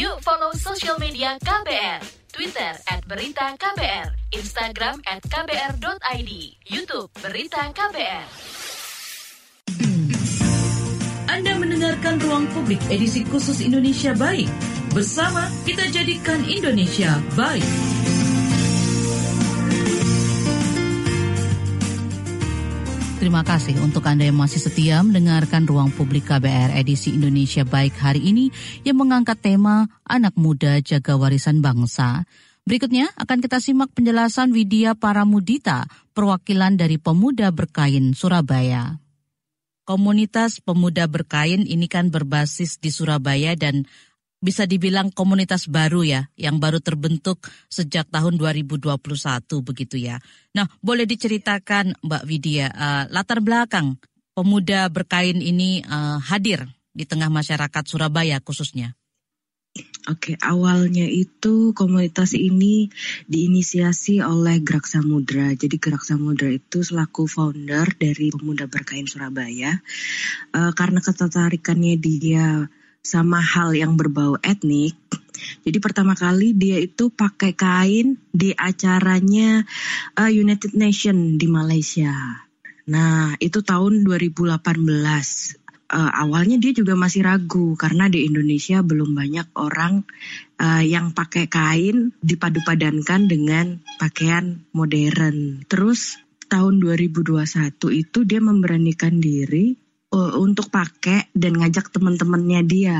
Yuk 0.00 0.16
follow 0.24 0.48
social 0.56 0.96
media 0.96 1.36
KBR. 1.44 2.00
Twitter 2.32 2.72
at 2.88 3.04
Berita 3.04 3.52
KBR, 3.52 4.08
Instagram 4.32 4.96
at 5.04 5.20
KBR.id, 5.28 6.32
Youtube 6.72 7.12
Berita 7.20 7.68
KBR. 7.68 8.24
Anda 11.28 11.52
mendengarkan 11.52 12.16
Ruang 12.16 12.48
Publik 12.48 12.80
edisi 12.88 13.28
khusus 13.28 13.60
Indonesia 13.60 14.16
Baik. 14.16 14.48
Bersama 14.96 15.52
kita 15.68 15.84
jadikan 15.92 16.48
Indonesia 16.48 17.20
baik. 17.36 17.68
Terima 23.20 23.44
kasih 23.44 23.76
untuk 23.84 24.08
Anda 24.08 24.32
yang 24.32 24.40
masih 24.40 24.64
setia 24.64 25.04
mendengarkan 25.04 25.68
Ruang 25.68 25.92
Publik 25.92 26.32
KBR 26.32 26.72
edisi 26.72 27.12
Indonesia 27.12 27.68
Baik 27.68 27.92
hari 28.00 28.32
ini 28.32 28.48
yang 28.80 28.96
mengangkat 28.96 29.36
tema 29.44 29.92
Anak 30.08 30.40
Muda 30.40 30.80
Jaga 30.80 31.20
Warisan 31.20 31.60
Bangsa. 31.60 32.24
Berikutnya 32.64 33.12
akan 33.20 33.44
kita 33.44 33.60
simak 33.60 33.92
penjelasan 33.92 34.56
Widya 34.56 34.96
Paramudita, 34.96 35.84
perwakilan 36.16 36.80
dari 36.80 36.96
Pemuda 36.96 37.52
Berkain 37.52 38.16
Surabaya. 38.16 38.96
Komunitas 39.84 40.64
Pemuda 40.64 41.04
Berkain 41.04 41.68
ini 41.68 41.92
kan 41.92 42.08
berbasis 42.08 42.80
di 42.80 42.88
Surabaya 42.88 43.52
dan 43.52 43.84
bisa 44.40 44.64
dibilang 44.64 45.12
komunitas 45.12 45.68
baru 45.68 46.00
ya, 46.00 46.32
yang 46.34 46.56
baru 46.56 46.80
terbentuk 46.80 47.44
sejak 47.68 48.08
tahun 48.08 48.40
2021 48.40 48.88
begitu 49.60 49.96
ya. 50.00 50.16
Nah, 50.56 50.66
boleh 50.80 51.04
diceritakan 51.04 52.00
Mbak 52.00 52.22
Widya 52.24 52.72
uh, 52.72 53.04
latar 53.12 53.44
belakang 53.44 54.00
pemuda 54.32 54.88
berkain 54.88 55.38
ini 55.44 55.84
uh, 55.84 56.16
hadir 56.18 56.64
di 56.96 57.04
tengah 57.04 57.28
masyarakat 57.28 57.84
Surabaya 57.84 58.40
khususnya. 58.40 58.96
Oke, 60.10 60.34
awalnya 60.42 61.06
itu 61.06 61.70
komunitas 61.76 62.34
ini 62.34 62.90
diinisiasi 63.30 64.18
oleh 64.18 64.58
Gerak 64.58 64.88
Samudra. 64.88 65.54
Jadi 65.54 65.78
Gerak 65.78 66.02
Samudra 66.02 66.50
itu 66.50 66.82
selaku 66.82 67.30
founder 67.30 67.86
dari 67.94 68.34
Pemuda 68.34 68.66
Berkain 68.66 69.06
Surabaya. 69.06 69.78
Uh, 70.50 70.74
karena 70.74 70.98
ketertarikannya 70.98 71.94
dia 72.02 72.66
sama 73.00 73.40
hal 73.40 73.72
yang 73.72 73.96
berbau 73.96 74.36
etnik. 74.44 74.96
Jadi 75.64 75.78
pertama 75.80 76.12
kali 76.12 76.52
dia 76.52 76.76
itu 76.76 77.08
pakai 77.08 77.56
kain 77.56 78.20
di 78.28 78.52
acaranya 78.52 79.64
uh, 80.20 80.28
United 80.28 80.76
Nation 80.76 81.40
di 81.40 81.48
Malaysia. 81.48 82.12
Nah, 82.90 83.38
itu 83.40 83.64
tahun 83.64 84.04
2018. 84.04 84.60
Uh, 85.90 86.06
awalnya 86.06 86.54
dia 86.62 86.70
juga 86.70 86.94
masih 86.94 87.26
ragu 87.26 87.74
karena 87.74 88.06
di 88.06 88.22
Indonesia 88.22 88.78
belum 88.78 89.10
banyak 89.10 89.50
orang 89.58 90.06
uh, 90.62 90.84
yang 90.86 91.10
pakai 91.10 91.50
kain 91.50 92.14
dipadu-padankan 92.22 93.26
dengan 93.26 93.82
pakaian 93.98 94.62
modern. 94.70 95.66
Terus 95.66 96.22
tahun 96.46 96.78
2021 96.78 97.74
itu 97.90 98.18
dia 98.22 98.38
memberanikan 98.38 99.18
diri 99.18 99.74
uh, 100.14 100.34
untuk 100.38 100.68
pakai 100.70 101.30
dan 101.34 101.58
ngajak 101.58 101.90
teman-temannya 101.94 102.60
dia 102.66 102.98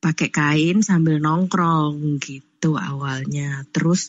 pakai 0.00 0.32
kain 0.32 0.80
sambil 0.80 1.20
nongkrong 1.20 2.20
gitu 2.24 2.80
awalnya. 2.80 3.68
Terus 3.72 4.08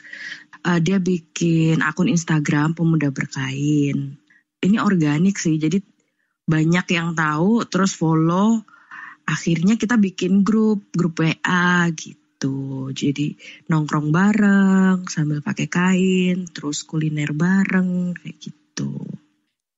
uh, 0.64 0.80
dia 0.80 0.98
bikin 1.04 1.84
akun 1.84 2.08
Instagram 2.08 2.74
pemuda 2.76 3.12
berkain. 3.12 4.16
Ini 4.62 4.78
organik 4.78 5.42
sih, 5.42 5.58
jadi 5.58 5.82
banyak 6.46 6.86
yang 6.94 7.18
tahu, 7.18 7.66
terus 7.66 7.98
follow. 7.98 8.62
Akhirnya 9.26 9.78
kita 9.78 9.98
bikin 9.98 10.46
grup, 10.46 10.86
grup 10.94 11.22
WA 11.22 11.90
gitu. 11.94 12.90
Jadi 12.94 13.38
nongkrong 13.70 14.14
bareng 14.14 15.10
sambil 15.10 15.42
pakai 15.42 15.68
kain, 15.70 16.46
terus 16.50 16.86
kuliner 16.86 17.34
bareng 17.34 18.14
kayak 18.18 18.38
gitu. 18.38 19.02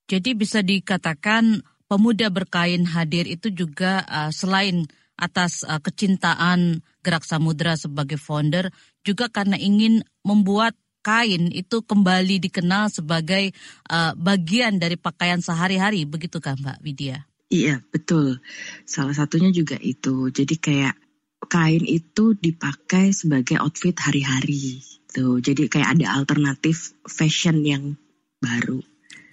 Jadi 0.04 0.36
bisa 0.36 0.60
dikatakan 0.60 1.64
pemuda 1.88 2.28
berkain 2.34 2.84
hadir 2.88 3.28
itu 3.30 3.52
juga 3.54 4.04
uh, 4.08 4.32
selain 4.34 4.88
atas 5.18 5.62
uh, 5.64 5.78
kecintaan 5.80 6.82
Gerak 7.06 7.28
Samudra 7.28 7.78
sebagai 7.78 8.18
founder 8.18 8.74
juga 9.06 9.30
karena 9.30 9.60
ingin 9.60 10.02
membuat 10.26 10.74
kain 11.04 11.52
itu 11.52 11.84
kembali 11.84 12.40
dikenal 12.40 12.88
sebagai 12.88 13.52
uh, 13.92 14.16
bagian 14.16 14.80
dari 14.80 14.96
pakaian 14.96 15.44
sehari-hari 15.44 16.08
begitu 16.08 16.40
kan 16.40 16.56
Mbak 16.58 16.80
Widya? 16.80 17.28
Iya 17.54 17.84
betul. 17.94 18.42
Salah 18.88 19.14
satunya 19.14 19.54
juga 19.54 19.78
itu. 19.78 20.32
Jadi 20.34 20.58
kayak 20.58 20.98
kain 21.46 21.86
itu 21.86 22.34
dipakai 22.34 23.14
sebagai 23.14 23.62
outfit 23.62 23.94
hari-hari. 23.94 24.82
Tuh, 25.14 25.38
jadi 25.38 25.70
kayak 25.70 26.00
ada 26.00 26.18
alternatif 26.18 26.98
fashion 27.06 27.62
yang 27.62 27.94
baru. 28.42 28.82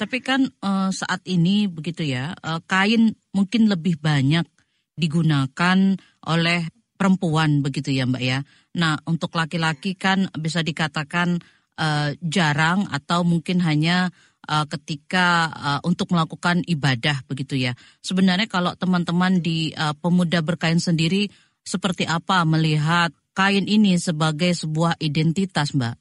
Tapi 0.00 0.24
kan 0.24 0.48
uh, 0.64 0.88
saat 0.88 1.20
ini 1.28 1.68
begitu 1.68 2.08
ya, 2.08 2.32
uh, 2.40 2.64
kain 2.64 3.12
mungkin 3.36 3.68
lebih 3.68 4.00
banyak 4.00 4.48
digunakan 4.96 5.76
oleh 6.24 6.60
perempuan 6.96 7.60
begitu 7.60 7.92
ya 7.92 8.08
Mbak 8.08 8.24
ya. 8.24 8.40
Nah 8.80 8.96
untuk 9.04 9.36
laki-laki 9.36 10.00
kan 10.00 10.32
bisa 10.40 10.64
dikatakan 10.64 11.44
uh, 11.76 12.16
jarang 12.24 12.88
atau 12.88 13.28
mungkin 13.28 13.60
hanya 13.60 14.08
uh, 14.48 14.64
ketika 14.72 15.52
uh, 15.52 15.80
untuk 15.84 16.16
melakukan 16.16 16.64
ibadah 16.64 17.20
begitu 17.28 17.60
ya. 17.60 17.76
Sebenarnya 18.00 18.48
kalau 18.48 18.72
teman-teman 18.80 19.44
di 19.44 19.76
uh, 19.76 19.92
pemuda 19.92 20.40
berkain 20.40 20.80
sendiri 20.80 21.28
seperti 21.60 22.08
apa 22.08 22.40
melihat 22.48 23.12
kain 23.36 23.68
ini 23.68 24.00
sebagai 24.00 24.56
sebuah 24.56 24.96
identitas 24.96 25.76
Mbak? 25.76 25.99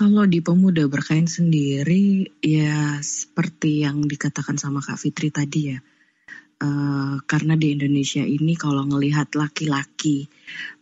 Kalau 0.00 0.24
di 0.24 0.40
pemuda 0.40 0.88
berkain 0.88 1.28
sendiri 1.28 2.24
ya 2.40 3.04
seperti 3.04 3.84
yang 3.84 4.08
dikatakan 4.08 4.56
sama 4.56 4.80
Kak 4.80 4.96
Fitri 4.96 5.28
tadi 5.28 5.76
ya. 5.76 5.78
Uh, 6.60 7.20
karena 7.24 7.56
di 7.56 7.72
Indonesia 7.72 8.20
ini 8.20 8.52
kalau 8.52 8.84
ngelihat 8.84 9.32
laki-laki 9.32 10.28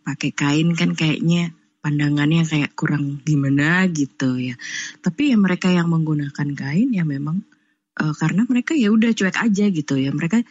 pakai 0.03 0.31
kain 0.35 0.75
kan 0.75 0.91
kayaknya 0.91 1.55
pandangannya 1.79 2.43
kayak 2.43 2.75
kurang 2.75 3.23
gimana 3.23 3.87
gitu 3.91 4.39
ya. 4.39 4.55
Tapi 4.99 5.31
ya 5.31 5.37
mereka 5.39 5.71
yang 5.71 5.87
menggunakan 5.91 6.47
kain 6.55 6.91
ya 6.91 7.03
memang 7.07 7.43
uh, 7.99 8.15
karena 8.15 8.43
mereka 8.47 8.75
ya 8.75 8.91
udah 8.91 9.11
cuek 9.11 9.35
aja 9.35 9.65
gitu 9.71 9.95
ya. 9.99 10.11
Mereka 10.11 10.43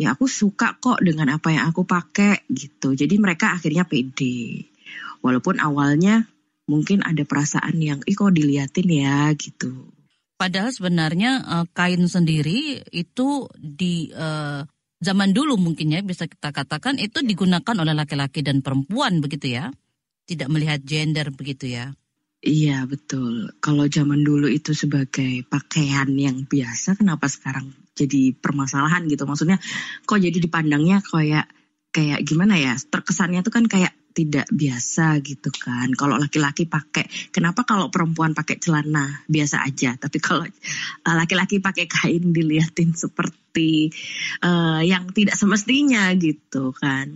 ya 0.00 0.16
aku 0.16 0.26
suka 0.28 0.76
kok 0.80 1.00
dengan 1.00 1.36
apa 1.36 1.52
yang 1.52 1.68
aku 1.68 1.84
pakai 1.84 2.48
gitu. 2.48 2.92
Jadi 2.96 3.14
mereka 3.20 3.52
akhirnya 3.56 3.84
pede. 3.84 4.68
Walaupun 5.24 5.60
awalnya 5.60 6.28
mungkin 6.64 7.04
ada 7.04 7.22
perasaan 7.24 7.76
yang 7.80 8.00
ih 8.08 8.16
kok 8.16 8.32
diliatin 8.32 8.88
ya 8.88 9.32
gitu. 9.36 9.92
Padahal 10.34 10.74
sebenarnya 10.74 11.44
uh, 11.46 11.66
kain 11.70 12.04
sendiri 12.10 12.82
itu 12.90 13.48
di 13.54 14.10
uh, 14.10 14.66
zaman 14.98 15.30
dulu 15.30 15.60
mungkin 15.60 15.94
ya 15.94 16.00
bisa 16.02 16.26
kita 16.26 16.50
katakan 16.50 16.98
itu 16.98 17.22
digunakan 17.22 17.76
oleh 17.76 17.94
laki-laki 17.94 18.42
dan 18.42 18.60
perempuan 18.64 19.20
begitu 19.20 19.54
ya. 19.54 19.70
tidak 20.24 20.48
melihat 20.48 20.80
gender 20.80 21.28
begitu 21.36 21.68
ya. 21.68 21.92
Iya 22.44 22.84
betul. 22.84 23.56
Kalau 23.60 23.88
zaman 23.88 24.20
dulu 24.20 24.52
itu 24.52 24.76
sebagai 24.76 25.48
pakaian 25.48 26.08
yang 26.12 26.44
biasa, 26.44 26.96
kenapa 27.00 27.24
sekarang 27.24 27.72
jadi 27.96 28.36
permasalahan 28.36 29.08
gitu? 29.08 29.24
Maksudnya, 29.24 29.56
kok 30.04 30.20
jadi 30.20 30.36
dipandangnya 30.44 31.00
kayak 31.00 31.48
kayak 31.88 32.20
gimana 32.20 32.60
ya? 32.60 32.76
Terkesannya 32.76 33.40
tuh 33.40 33.52
kan 33.52 33.64
kayak 33.64 33.96
tidak 34.14 34.46
biasa 34.48 35.18
gitu 35.26 35.50
kan. 35.50 35.90
Kalau 35.98 36.16
laki-laki 36.16 36.70
pakai, 36.70 37.10
kenapa 37.34 37.66
kalau 37.66 37.90
perempuan 37.90 38.32
pakai 38.32 38.62
celana 38.62 39.26
biasa 39.26 39.66
aja? 39.66 39.98
Tapi 39.98 40.22
kalau 40.22 40.46
uh, 40.46 41.14
laki-laki 41.18 41.58
pakai 41.58 41.90
kain 41.90 42.30
dilihatin 42.30 42.94
seperti 42.94 43.90
uh, 44.46 44.80
yang 44.80 45.10
tidak 45.10 45.34
semestinya 45.34 46.14
gitu 46.14 46.70
kan. 46.70 47.10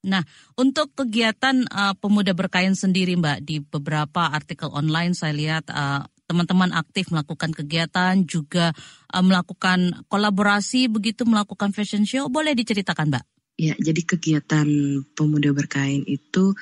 Nah, 0.00 0.26
untuk 0.58 0.90
kegiatan 0.96 1.70
uh, 1.70 1.94
pemuda 1.94 2.34
berkain 2.34 2.74
sendiri, 2.74 3.14
Mbak, 3.14 3.38
di 3.46 3.62
beberapa 3.62 4.32
artikel 4.34 4.72
online 4.74 5.14
saya 5.14 5.36
lihat 5.36 5.70
uh, 5.70 6.02
teman-teman 6.26 6.74
aktif 6.74 7.10
melakukan 7.10 7.50
kegiatan, 7.50 8.22
juga 8.22 8.70
melakukan 9.10 10.06
kolaborasi, 10.06 10.86
begitu 10.86 11.26
melakukan 11.26 11.74
fashion 11.74 12.06
show. 12.06 12.30
Boleh 12.30 12.54
diceritakan, 12.54 13.10
Mbak? 13.10 13.39
Ya, 13.60 13.76
jadi 13.76 14.00
kegiatan 14.08 14.68
pemuda 15.12 15.52
berkain 15.52 16.00
itu 16.08 16.56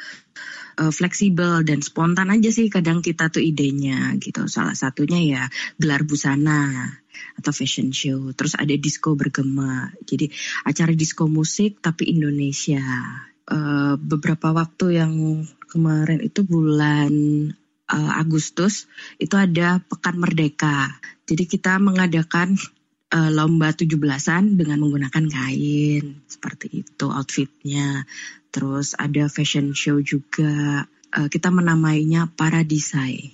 uh, 0.83 0.91
fleksibel 0.91 1.63
dan 1.63 1.79
spontan 1.79 2.27
aja 2.35 2.51
sih 2.51 2.67
kadang 2.67 3.07
kita 3.07 3.31
tuh 3.31 3.39
idenya 3.39 4.19
gitu. 4.19 4.51
Salah 4.51 4.75
satunya 4.75 5.23
ya 5.23 5.43
gelar 5.79 6.03
busana 6.03 6.91
atau 7.39 7.55
fashion 7.55 7.95
show. 7.95 8.35
Terus 8.35 8.59
ada 8.59 8.75
disco 8.75 9.15
bergema. 9.15 9.95
Jadi 10.03 10.27
acara 10.67 10.91
disco 10.91 11.31
musik 11.31 11.79
tapi 11.79 12.11
Indonesia. 12.11 12.83
Uh, 13.47 13.95
beberapa 13.95 14.51
waktu 14.51 14.99
yang 14.99 15.47
kemarin 15.71 16.19
itu 16.19 16.43
bulan 16.43 17.15
uh, 17.87 18.13
Agustus 18.19 18.91
itu 19.23 19.39
ada 19.39 19.79
Pekan 19.87 20.19
Merdeka. 20.19 20.99
Jadi 21.31 21.47
kita 21.47 21.79
mengadakan 21.79 22.59
uh, 23.13 23.31
lomba 23.33 23.73
17-an 23.73 24.57
dengan 24.61 24.79
menggunakan 24.85 25.25
kain 25.29 26.23
seperti 26.29 26.85
itu 26.85 27.07
outfitnya. 27.09 28.05
Terus 28.53 28.97
ada 28.97 29.29
fashion 29.29 29.73
show 29.73 30.01
juga. 30.01 30.85
Uh, 31.09 31.29
kita 31.33 31.49
menamainya 31.49 32.29
Paradisai. 32.37 33.33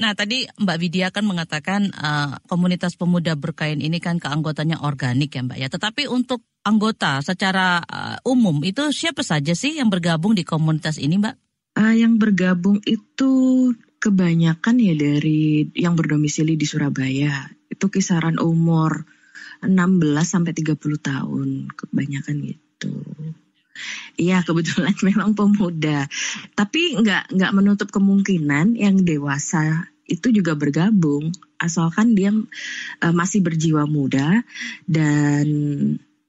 Nah 0.00 0.16
tadi 0.16 0.48
Mbak 0.48 0.78
Widya 0.80 1.12
kan 1.12 1.28
mengatakan 1.28 1.92
uh, 1.92 2.40
komunitas 2.48 2.96
pemuda 2.96 3.36
berkain 3.36 3.84
ini 3.84 4.00
kan 4.00 4.16
keanggotanya 4.16 4.80
organik 4.80 5.36
ya 5.36 5.44
Mbak 5.44 5.58
ya. 5.60 5.68
Tetapi 5.68 6.08
untuk 6.08 6.40
anggota 6.64 7.20
secara 7.20 7.84
uh, 7.84 8.16
umum 8.24 8.64
itu 8.64 8.88
siapa 8.90 9.20
saja 9.20 9.52
sih 9.52 9.76
yang 9.76 9.92
bergabung 9.92 10.32
di 10.32 10.42
komunitas 10.42 10.96
ini 10.96 11.20
Mbak? 11.20 11.36
Uh, 11.76 11.94
yang 11.94 12.16
bergabung 12.16 12.80
itu 12.88 13.32
kebanyakan 14.02 14.82
ya 14.82 14.94
dari 14.98 15.70
yang 15.78 15.94
berdomisili 15.94 16.58
di 16.58 16.66
Surabaya 16.66 17.46
itu 17.82 17.98
kisaran 17.98 18.38
umur 18.38 19.02
16 19.58 19.74
sampai 20.22 20.54
30 20.54 20.78
tahun 21.02 21.66
kebanyakan 21.74 22.36
gitu. 22.46 22.94
Iya 24.14 24.46
kebetulan 24.46 24.94
memang 25.10 25.34
pemuda, 25.34 26.06
tapi 26.54 26.94
nggak 26.94 27.34
nggak 27.34 27.54
menutup 27.58 27.90
kemungkinan 27.90 28.78
yang 28.78 29.02
dewasa 29.02 29.90
itu 30.06 30.30
juga 30.30 30.54
bergabung 30.54 31.34
asalkan 31.58 32.14
dia 32.14 32.30
uh, 32.30 33.14
masih 33.14 33.42
berjiwa 33.42 33.90
muda 33.90 34.46
dan 34.86 35.46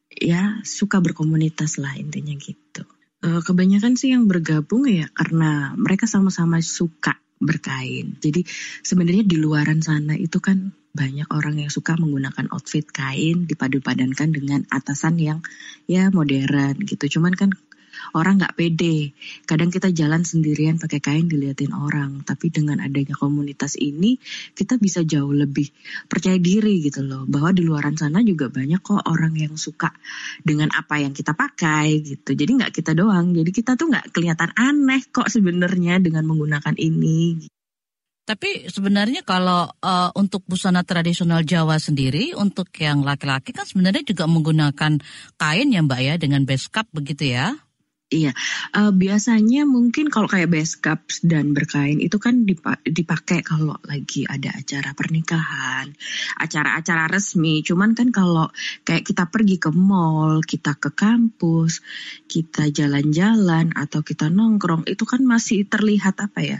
ya 0.09 0.57
suka 0.65 1.05
berkomunitas 1.05 1.77
lah 1.77 1.93
intinya 2.01 2.33
gitu. 2.33 2.81
Uh, 3.21 3.45
kebanyakan 3.45 3.93
sih 3.93 4.09
yang 4.09 4.25
bergabung 4.25 4.89
ya 4.89 5.05
karena 5.13 5.77
mereka 5.77 6.09
sama-sama 6.09 6.65
suka 6.65 7.21
berkain. 7.43 8.17
Jadi 8.17 8.47
sebenarnya 8.81 9.27
di 9.27 9.37
luaran 9.37 9.83
sana 9.83 10.15
itu 10.15 10.39
kan 10.39 10.71
banyak 10.93 11.25
orang 11.33 11.57
yang 11.57 11.73
suka 11.73 11.97
menggunakan 11.97 12.53
outfit 12.53 12.85
kain 12.85 13.49
dipadu-padankan 13.49 14.29
dengan 14.29 14.61
atasan 14.69 15.17
yang 15.17 15.39
ya 15.89 16.13
modern 16.13 16.77
gitu. 16.85 17.19
Cuman 17.19 17.33
kan 17.33 17.49
orang 18.11 18.43
nggak 18.43 18.59
pede. 18.59 19.15
Kadang 19.47 19.71
kita 19.71 19.95
jalan 19.95 20.27
sendirian 20.27 20.75
pakai 20.75 20.99
kain 20.99 21.31
diliatin 21.31 21.71
orang, 21.71 22.27
tapi 22.27 22.51
dengan 22.51 22.83
adanya 22.83 23.15
komunitas 23.15 23.79
ini 23.79 24.19
kita 24.51 24.75
bisa 24.75 25.07
jauh 25.07 25.31
lebih 25.31 25.71
percaya 26.11 26.35
diri 26.35 26.83
gitu 26.83 27.01
loh. 27.07 27.23
Bahwa 27.23 27.55
di 27.55 27.63
luaran 27.63 27.95
sana 27.95 28.19
juga 28.19 28.51
banyak 28.51 28.83
kok 28.83 29.07
orang 29.07 29.39
yang 29.39 29.55
suka 29.55 29.95
dengan 30.43 30.69
apa 30.75 30.99
yang 30.99 31.15
kita 31.15 31.31
pakai 31.31 32.03
gitu. 32.03 32.35
Jadi 32.35 32.51
nggak 32.59 32.73
kita 32.75 32.91
doang. 32.91 33.31
Jadi 33.31 33.49
kita 33.55 33.79
tuh 33.79 33.87
nggak 33.87 34.11
kelihatan 34.11 34.51
aneh 34.59 35.01
kok 35.07 35.31
sebenarnya 35.31 36.03
dengan 36.03 36.27
menggunakan 36.27 36.75
ini. 36.75 37.53
Tapi 38.23 38.71
sebenarnya 38.71 39.27
kalau 39.27 39.67
uh, 39.67 40.09
untuk 40.15 40.47
busana 40.47 40.79
tradisional 40.87 41.43
Jawa 41.43 41.75
sendiri, 41.75 42.31
untuk 42.31 42.71
yang 42.79 43.03
laki-laki 43.03 43.51
kan 43.51 43.67
sebenarnya 43.67 43.99
juga 44.07 44.31
menggunakan 44.31 44.95
kain 45.35 45.67
ya 45.67 45.83
Mbak 45.83 45.99
ya 45.99 46.15
dengan 46.15 46.47
beskap 46.47 46.87
begitu 46.95 47.35
ya? 47.35 47.51
Iya, 48.13 48.29
uh, 48.77 48.93
biasanya 48.93 49.65
mungkin 49.65 50.13
kalau 50.13 50.29
kayak 50.29 50.53
base 50.53 50.77
cups 50.77 51.25
dan 51.25 51.57
berkain 51.57 51.97
itu 51.97 52.21
kan 52.21 52.45
dipakai 52.85 53.41
kalau 53.41 53.73
lagi 53.89 54.29
ada 54.29 54.53
acara 54.53 54.93
pernikahan, 54.93 55.89
acara-acara 56.37 57.09
resmi. 57.09 57.65
Cuman 57.65 57.97
kan 57.97 58.13
kalau 58.13 58.53
kayak 58.85 59.09
kita 59.09 59.25
pergi 59.33 59.57
ke 59.57 59.73
mall, 59.73 60.45
kita 60.45 60.77
ke 60.77 60.93
kampus, 60.93 61.81
kita 62.29 62.69
jalan-jalan 62.69 63.73
atau 63.73 64.05
kita 64.05 64.29
nongkrong, 64.29 64.85
itu 64.85 65.09
kan 65.09 65.25
masih 65.25 65.65
terlihat 65.65 66.13
apa 66.21 66.39
ya? 66.45 66.59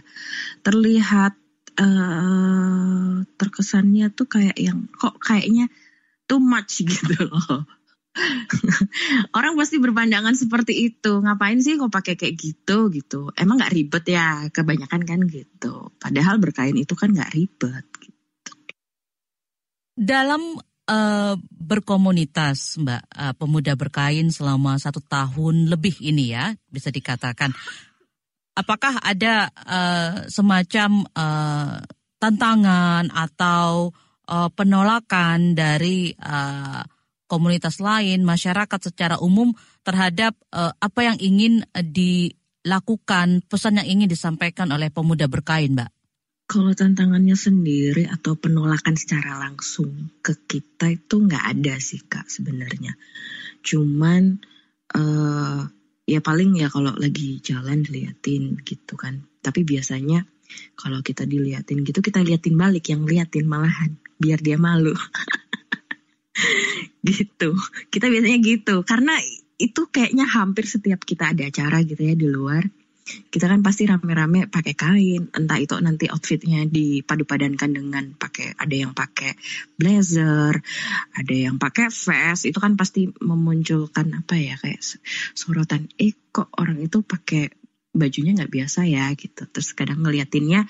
Terlihat 0.65 1.37
uh, 1.77 3.29
terkesannya 3.37 4.09
tuh 4.09 4.25
kayak 4.25 4.57
yang 4.57 4.89
kok 4.89 5.21
kayaknya 5.21 5.69
too 6.25 6.41
much 6.41 6.81
gitu 6.89 7.29
loh. 7.29 7.69
Orang 9.37 9.57
pasti 9.57 9.81
berpandangan 9.81 10.37
seperti 10.37 10.93
itu. 10.93 11.21
Ngapain 11.21 11.57
sih 11.59 11.77
kok 11.81 11.89
pakai 11.89 12.13
kayak 12.13 12.35
gitu 12.37 12.93
gitu? 12.93 13.33
Emang 13.33 13.57
nggak 13.57 13.73
ribet 13.73 14.05
ya? 14.05 14.47
Kebanyakan 14.53 15.01
kan 15.03 15.19
gitu. 15.25 15.89
Padahal 15.97 16.37
berkain 16.37 16.77
itu 16.77 16.93
kan 16.93 17.09
nggak 17.09 17.33
ribet. 17.33 17.85
Gitu. 17.97 18.53
Dalam 19.97 20.57
uh, 20.89 21.35
berkomunitas, 21.49 22.77
Mbak, 22.81 23.03
uh, 23.13 23.33
pemuda 23.37 23.73
berkain 23.73 24.29
selama 24.29 24.77
satu 24.77 25.01
tahun 25.01 25.69
lebih 25.69 26.01
ini 26.01 26.33
ya, 26.33 26.53
bisa 26.69 26.93
dikatakan. 26.93 27.53
Apakah 28.53 29.01
ada 29.01 29.49
uh, 29.65 30.29
semacam 30.29 31.01
uh, 31.17 31.81
tantangan 32.21 33.09
atau 33.09 33.89
uh, 34.29 34.49
penolakan 34.53 35.57
dari 35.57 36.13
uh, 36.13 36.85
komunitas 37.33 37.81
lain, 37.81 38.21
masyarakat 38.21 38.93
secara 38.93 39.17
umum 39.17 39.57
terhadap 39.81 40.37
uh, 40.53 40.69
apa 40.77 41.09
yang 41.09 41.17
ingin 41.17 41.65
uh, 41.73 41.81
dilakukan, 41.81 43.41
pesan 43.49 43.81
yang 43.81 43.89
ingin 43.89 44.13
disampaikan 44.13 44.69
oleh 44.69 44.93
pemuda 44.93 45.25
berkain, 45.25 45.73
Mbak? 45.73 45.89
Kalau 46.45 46.77
tantangannya 46.77 47.33
sendiri 47.33 48.05
atau 48.05 48.37
penolakan 48.37 48.93
secara 48.93 49.41
langsung 49.41 50.13
ke 50.21 50.37
kita 50.45 50.93
itu 50.93 51.15
nggak 51.17 51.57
ada 51.57 51.81
sih 51.81 52.05
kak 52.05 52.29
sebenarnya. 52.29 52.93
Cuman 53.65 54.37
uh, 54.93 55.65
ya 56.05 56.19
paling 56.21 56.61
ya 56.61 56.69
kalau 56.69 56.93
lagi 56.93 57.41
jalan 57.41 57.81
diliatin 57.81 58.61
gitu 58.61 58.93
kan. 58.93 59.25
Tapi 59.41 59.65
biasanya 59.65 60.29
kalau 60.77 61.01
kita 61.01 61.25
diliatin 61.25 61.81
gitu 61.81 62.05
kita 62.05 62.21
liatin 62.21 62.53
balik 62.53 62.93
yang 62.93 63.01
liatin 63.07 63.49
malahan 63.49 63.97
biar 64.21 64.37
dia 64.37 64.61
malu. 64.61 64.93
gitu. 67.03 67.53
Kita 67.93 68.07
biasanya 68.07 68.39
gitu. 68.39 68.81
Karena 68.87 69.19
itu 69.59 69.87
kayaknya 69.87 70.25
hampir 70.27 70.65
setiap 70.65 71.05
kita 71.05 71.31
ada 71.31 71.47
acara 71.47 71.79
gitu 71.85 72.01
ya 72.01 72.17
di 72.17 72.27
luar. 72.27 72.65
Kita 73.03 73.51
kan 73.51 73.59
pasti 73.59 73.83
rame-rame 73.83 74.47
pakai 74.47 74.79
kain, 74.79 75.27
entah 75.35 75.59
itu 75.59 75.75
nanti 75.83 76.07
outfitnya 76.07 76.63
dipadu-padankan 76.63 77.75
dengan 77.75 78.15
pakai 78.15 78.55
ada 78.55 78.71
yang 78.71 78.95
pakai 78.95 79.35
blazer, 79.75 80.55
ada 81.11 81.35
yang 81.35 81.59
pakai 81.59 81.91
vest, 81.91 82.47
itu 82.47 82.55
kan 82.63 82.79
pasti 82.79 83.11
memunculkan 83.19 84.07
apa 84.23 84.39
ya 84.39 84.55
kayak 84.55 84.79
sorotan, 85.35 85.91
eh 85.99 86.15
kok 86.31 86.47
orang 86.55 86.79
itu 86.79 87.03
pakai 87.03 87.51
bajunya 87.91 88.39
nggak 88.39 88.51
biasa 88.55 88.87
ya? 88.87 89.11
Gitu. 89.19 89.51
Terus 89.51 89.75
kadang 89.75 89.99
ngeliatinnya 89.99 90.63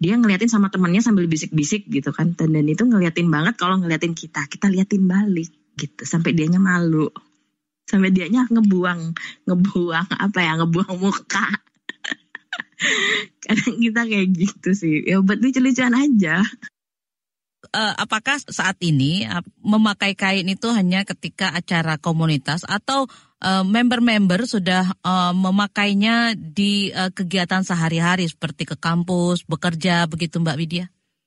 dia 0.00 0.14
ngeliatin 0.16 0.48
sama 0.48 0.72
temannya 0.72 1.04
sambil 1.04 1.28
bisik-bisik 1.28 1.84
gitu 1.92 2.16
kan. 2.16 2.32
Dan 2.32 2.64
itu 2.64 2.88
ngeliatin 2.88 3.28
banget 3.28 3.60
kalau 3.60 3.76
ngeliatin 3.76 4.16
kita. 4.16 4.48
Kita 4.48 4.72
liatin 4.72 5.04
balik 5.04 5.52
gitu. 5.78 6.02
Sampai 6.06 6.32
dianya 6.34 6.58
malu. 6.62 7.10
Sampai 7.84 8.10
dianya 8.10 8.48
ngebuang 8.48 9.00
ngebuang 9.44 10.08
apa 10.16 10.38
ya 10.40 10.56
ngebuang 10.56 10.96
muka. 10.96 11.46
Kadang 13.44 13.76
kita 13.80 14.02
kayak 14.08 14.28
gitu 14.32 14.70
sih. 14.72 15.04
Ya 15.04 15.20
buat 15.20 15.40
lucu-lucuan 15.40 15.94
aja. 15.94 16.40
Uh, 17.74 17.94
apakah 17.96 18.36
saat 18.52 18.76
ini 18.84 19.24
uh, 19.24 19.40
memakai 19.64 20.12
kain 20.12 20.46
itu 20.46 20.68
hanya 20.70 21.02
ketika 21.02 21.50
acara 21.50 21.96
komunitas? 21.96 22.62
Atau 22.68 23.08
member-member 23.44 24.40
uh, 24.44 24.48
sudah 24.48 24.84
uh, 25.04 25.32
memakainya 25.36 26.32
di 26.32 26.88
uh, 26.96 27.12
kegiatan 27.12 27.60
sehari-hari 27.60 28.24
seperti 28.24 28.64
ke 28.64 28.76
kampus, 28.80 29.44
bekerja 29.44 30.08
begitu 30.08 30.40
Mbak 30.40 30.56
Widya? 30.56 30.86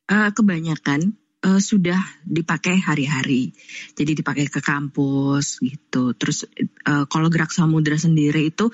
Uh, 0.10 0.32
kebanyakan 0.34 1.14
uh, 1.46 1.62
sudah 1.62 2.00
dipakai 2.26 2.82
hari-hari. 2.82 3.54
Jadi 3.94 4.24
dipakai 4.24 4.50
ke 4.50 4.64
kampus 4.64 5.62
gitu. 5.62 6.18
Terus 6.18 6.48
uh, 6.88 7.06
kalau 7.06 7.30
gerak 7.30 7.54
samudra 7.54 8.00
sendiri 8.00 8.50
itu 8.50 8.72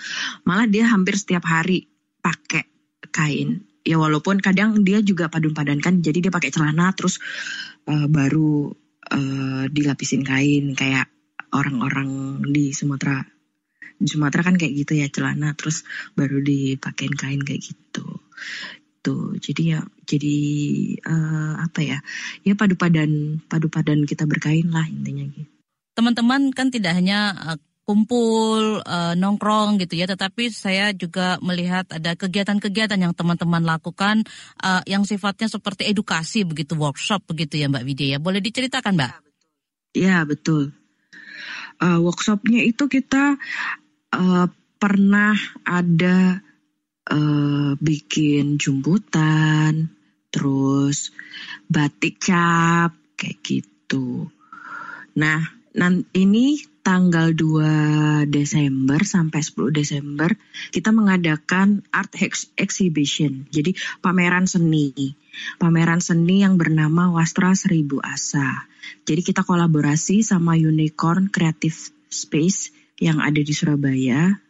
malah 0.48 0.70
dia 0.70 0.88
hampir 0.88 1.20
setiap 1.20 1.44
hari 1.44 1.90
pakai 2.24 2.64
kain 3.12 3.68
ya 3.84 4.00
walaupun 4.00 4.40
kadang 4.40 4.80
dia 4.82 5.04
juga 5.04 5.28
padun-padankan 5.28 6.00
jadi 6.00 6.28
dia 6.28 6.32
pakai 6.32 6.56
celana 6.56 6.96
terus 6.96 7.20
uh, 7.86 8.08
baru 8.08 8.72
uh, 9.12 9.64
dilapisin 9.68 10.24
kain 10.24 10.72
kayak 10.74 11.12
orang-orang 11.52 12.42
di 12.48 12.72
Sumatera 12.72 13.22
Sumatera 14.04 14.42
kan 14.52 14.56
kayak 14.56 14.74
gitu 14.88 15.00
ya 15.00 15.08
celana 15.12 15.52
terus 15.54 15.84
baru 16.16 16.40
dipakein 16.40 17.14
kain 17.14 17.44
kayak 17.44 17.62
gitu 17.62 18.24
tuh 19.04 19.36
jadi 19.38 19.78
ya 19.78 19.80
jadi 20.08 20.38
uh, 21.04 21.60
apa 21.60 21.80
ya 21.84 21.98
ya 22.48 22.56
padu 22.56 22.80
padan 22.80 23.44
padu 23.52 23.68
padan 23.68 24.08
kita 24.08 24.24
berkain 24.24 24.72
lah 24.72 24.88
intinya 24.88 25.28
gitu. 25.28 25.52
Teman-teman 25.94 26.50
kan 26.56 26.74
tidak 26.74 26.98
hanya 26.98 27.36
kumpul 27.84 28.80
uh, 28.80 29.14
nongkrong 29.20 29.76
gitu 29.84 30.00
ya 30.00 30.08
tetapi 30.08 30.48
saya 30.48 30.96
juga 30.96 31.36
melihat 31.44 31.84
ada 31.92 32.16
kegiatan-kegiatan 32.16 32.96
yang 32.96 33.12
teman-teman 33.12 33.60
lakukan 33.60 34.24
uh, 34.64 34.80
yang 34.88 35.04
sifatnya 35.04 35.52
seperti 35.52 35.92
edukasi 35.92 36.48
begitu 36.48 36.80
workshop 36.80 37.28
begitu 37.28 37.60
ya 37.60 37.68
Mbak 37.68 37.84
Widya 37.84 38.08
ya. 38.16 38.20
Boleh 38.24 38.40
diceritakan 38.40 38.96
Mbak? 38.96 39.12
Ya 40.00 40.24
betul. 40.24 40.72
Uh, 41.84 42.00
workshopnya 42.00 42.64
itu 42.64 42.88
kita 42.88 43.36
uh, 44.16 44.48
pernah 44.80 45.36
ada 45.68 46.43
uh, 47.10 47.74
bikin 47.80 48.62
jumputan 48.62 49.90
terus 50.30 51.12
batik 51.68 52.22
cap 52.22 52.94
kayak 53.18 53.40
gitu 53.42 54.30
nah 55.14 55.42
ini 56.14 56.62
tanggal 56.84 57.32
2 57.32 58.28
Desember 58.28 59.00
sampai 59.02 59.40
10 59.40 59.72
Desember 59.74 60.30
kita 60.70 60.92
mengadakan 60.92 61.82
art 61.90 62.12
ex 62.20 62.52
exhibition. 62.60 63.48
Jadi 63.50 63.74
pameran 64.04 64.46
seni. 64.46 65.16
Pameran 65.58 66.04
seni 66.04 66.44
yang 66.46 66.60
bernama 66.60 67.10
Wastra 67.10 67.56
Seribu 67.58 68.04
Asa. 68.04 68.68
Jadi 69.08 69.24
kita 69.24 69.48
kolaborasi 69.48 70.22
sama 70.22 70.60
Unicorn 70.60 71.32
Creative 71.32 71.74
Space 72.12 72.70
yang 73.00 73.24
ada 73.24 73.42
di 73.42 73.54
Surabaya 73.56 74.43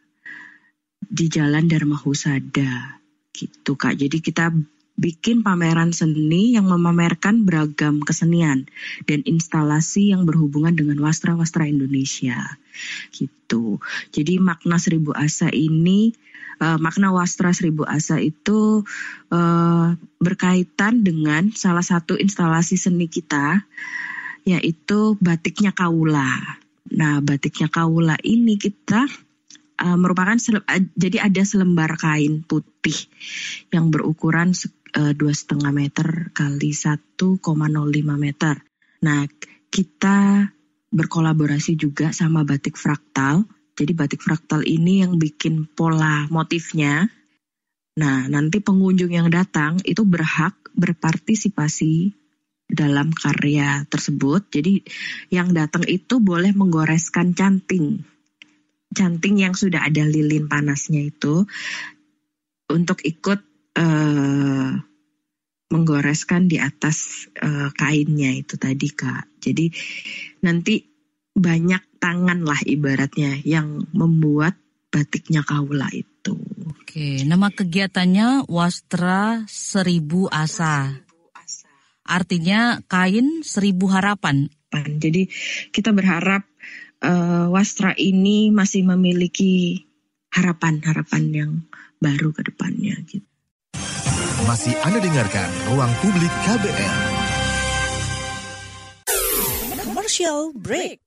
di 1.10 1.28
Jalan 1.32 1.68
Dharma 1.68 1.98
Husada 2.00 3.00
gitu 3.34 3.74
Kak. 3.76 3.98
Jadi 3.98 4.22
kita 4.22 4.54
bikin 4.94 5.42
pameran 5.42 5.90
seni 5.90 6.54
yang 6.54 6.70
memamerkan 6.70 7.50
beragam 7.50 7.98
kesenian 8.06 8.70
dan 9.10 9.26
instalasi 9.26 10.14
yang 10.14 10.30
berhubungan 10.30 10.78
dengan 10.78 11.02
wastra-wastra 11.02 11.66
Indonesia 11.66 12.38
gitu. 13.10 13.82
Jadi 14.14 14.38
makna 14.38 14.78
seribu 14.78 15.10
asa 15.18 15.50
ini 15.50 16.14
uh, 16.62 16.78
makna 16.78 17.10
wastra 17.10 17.50
seribu 17.58 17.90
asa 17.90 18.22
itu 18.22 18.86
uh, 19.34 19.88
berkaitan 20.22 21.02
dengan 21.02 21.50
salah 21.58 21.84
satu 21.86 22.14
instalasi 22.14 22.78
seni 22.78 23.10
kita 23.10 23.66
yaitu 24.44 25.16
batiknya 25.24 25.72
Kaula. 25.72 26.60
Nah, 26.94 27.24
batiknya 27.24 27.72
Kaula 27.72 28.20
ini 28.22 28.60
kita 28.60 29.08
uh, 29.80 29.98
merupakan 29.98 30.36
jadi 30.94 31.30
ada 31.30 31.42
selembar 31.46 31.98
kain 31.98 32.46
putih 32.46 33.10
yang 33.74 33.90
berukuran 33.90 34.54
Eh, 34.94 35.18
dua 35.18 35.34
setengah 35.34 35.74
meter 35.74 36.30
kali 36.38 36.70
1,05 36.70 37.42
meter. 38.14 38.62
Nah, 39.02 39.26
kita 39.74 40.46
berkolaborasi 40.94 41.74
juga 41.74 42.14
sama 42.14 42.46
batik 42.46 42.78
fraktal. 42.78 43.42
Jadi 43.74 43.90
batik 43.98 44.22
fraktal 44.22 44.62
ini 44.62 45.02
yang 45.02 45.18
bikin 45.18 45.66
pola 45.66 46.30
motifnya. 46.30 47.10
Nah, 47.98 48.30
nanti 48.30 48.62
pengunjung 48.62 49.10
yang 49.10 49.34
datang 49.34 49.82
itu 49.82 50.06
berhak 50.06 50.54
berpartisipasi 50.78 52.14
dalam 52.70 53.10
karya 53.18 53.90
tersebut. 53.90 54.46
Jadi 54.54 54.86
yang 55.34 55.58
datang 55.58 55.90
itu 55.90 56.22
boleh 56.22 56.54
menggoreskan 56.54 57.34
canting. 57.34 58.13
Canting 58.94 59.42
yang 59.42 59.58
sudah 59.58 59.86
ada 59.90 60.06
lilin 60.06 60.46
panasnya 60.48 61.10
itu 61.10 61.44
untuk 62.70 63.02
ikut 63.04 63.40
uh, 63.78 64.72
menggoreskan 65.74 66.46
di 66.46 66.62
atas 66.62 67.28
uh, 67.42 67.74
kainnya 67.74 68.30
itu 68.38 68.56
tadi 68.62 68.88
kak. 68.94 69.42
Jadi 69.42 69.74
nanti 70.46 70.86
banyak 71.34 71.98
tangan 71.98 72.46
lah 72.46 72.62
ibaratnya 72.62 73.42
yang 73.42 73.90
membuat 73.90 74.54
batiknya 74.94 75.42
kaula 75.42 75.90
itu. 75.90 76.38
Oke, 76.78 77.26
nama 77.26 77.50
kegiatannya 77.50 78.46
Wastra 78.46 79.50
Seribu 79.50 80.30
Asa. 80.30 80.94
Artinya 82.06 82.84
kain 82.86 83.42
seribu 83.42 83.90
harapan. 83.90 84.52
Jadi 84.74 85.30
kita 85.74 85.90
berharap 85.96 86.46
uh, 87.04 87.52
wastra 87.52 87.92
ini 88.00 88.50
masih 88.50 88.88
memiliki 88.88 89.86
harapan-harapan 90.34 91.24
yang 91.30 91.52
baru 92.00 92.34
ke 92.34 92.42
depannya 92.48 92.96
gitu. 93.06 93.28
Masih 94.44 94.76
Anda 94.84 95.00
dengarkan 95.00 95.50
Ruang 95.72 95.94
Publik 96.04 96.34
KBR. 96.44 97.00
Commercial 99.84 100.52
break. 100.58 101.00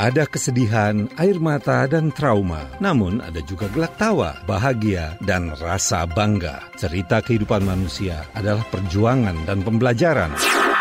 Ada 0.00 0.24
kesedihan, 0.24 1.10
air 1.18 1.36
mata, 1.42 1.84
dan 1.84 2.14
trauma. 2.14 2.62
Namun 2.78 3.20
ada 3.20 3.42
juga 3.42 3.66
gelak 3.68 3.98
tawa, 3.98 4.38
bahagia, 4.46 5.18
dan 5.26 5.50
rasa 5.58 6.06
bangga. 6.06 6.62
Cerita 6.78 7.20
kehidupan 7.20 7.66
manusia 7.66 8.24
adalah 8.32 8.64
perjuangan 8.70 9.44
dan 9.44 9.60
pembelajaran. 9.60 10.59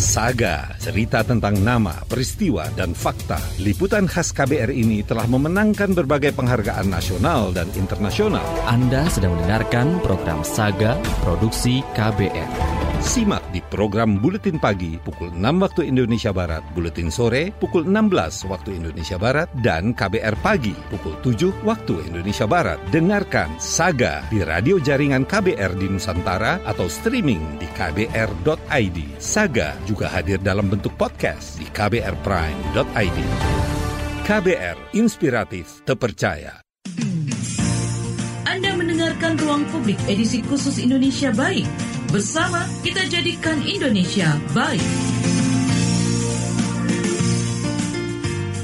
Saga, 0.00 0.64
cerita 0.80 1.20
tentang 1.20 1.60
nama, 1.60 1.92
peristiwa, 2.08 2.64
dan 2.72 2.96
fakta. 2.96 3.36
Liputan 3.60 4.08
khas 4.08 4.32
KBR 4.32 4.72
ini 4.72 5.04
telah 5.04 5.28
memenangkan 5.28 5.92
berbagai 5.92 6.32
penghargaan 6.32 6.88
nasional 6.88 7.52
dan 7.52 7.68
internasional. 7.76 8.48
Anda 8.64 9.04
sedang 9.12 9.36
mendengarkan 9.36 10.00
program 10.00 10.40
Saga 10.40 10.96
Produksi 11.20 11.84
KBR. 11.92 12.80
Simak 13.00 13.40
di 13.48 13.64
program 13.64 14.20
Buletin 14.20 14.60
Pagi 14.60 15.00
pukul 15.00 15.32
6 15.32 15.40
waktu 15.40 15.88
Indonesia 15.88 16.36
Barat, 16.36 16.60
Buletin 16.76 17.08
Sore 17.08 17.48
pukul 17.48 17.88
16 17.88 18.44
waktu 18.44 18.76
Indonesia 18.76 19.16
Barat, 19.16 19.48
dan 19.64 19.96
KBR 19.96 20.36
Pagi 20.44 20.76
pukul 20.92 21.16
7 21.24 21.64
waktu 21.64 22.12
Indonesia 22.12 22.44
Barat. 22.44 22.76
Dengarkan 22.92 23.56
Saga 23.56 24.20
di 24.28 24.44
radio 24.44 24.76
jaringan 24.76 25.24
KBR 25.24 25.80
di 25.80 25.88
Nusantara 25.88 26.60
atau 26.68 26.92
streaming 26.92 27.56
di 27.56 27.64
kbr.id. 27.72 28.98
Saga 29.16 29.72
juga 29.90 30.06
hadir 30.06 30.38
dalam 30.38 30.70
bentuk 30.70 30.94
podcast 30.94 31.58
di 31.58 31.66
kbrprime.id. 31.66 33.18
KBR 34.22 34.94
Inspiratif 34.94 35.82
Terpercaya. 35.82 36.62
Anda 38.46 38.78
mendengarkan 38.78 39.34
Ruang 39.42 39.66
Publik 39.74 39.98
edisi 40.06 40.46
khusus 40.46 40.78
Indonesia 40.78 41.34
Baik. 41.34 41.66
Bersama 42.14 42.62
kita 42.86 43.10
jadikan 43.10 43.58
Indonesia 43.66 44.38
baik. 44.54 44.82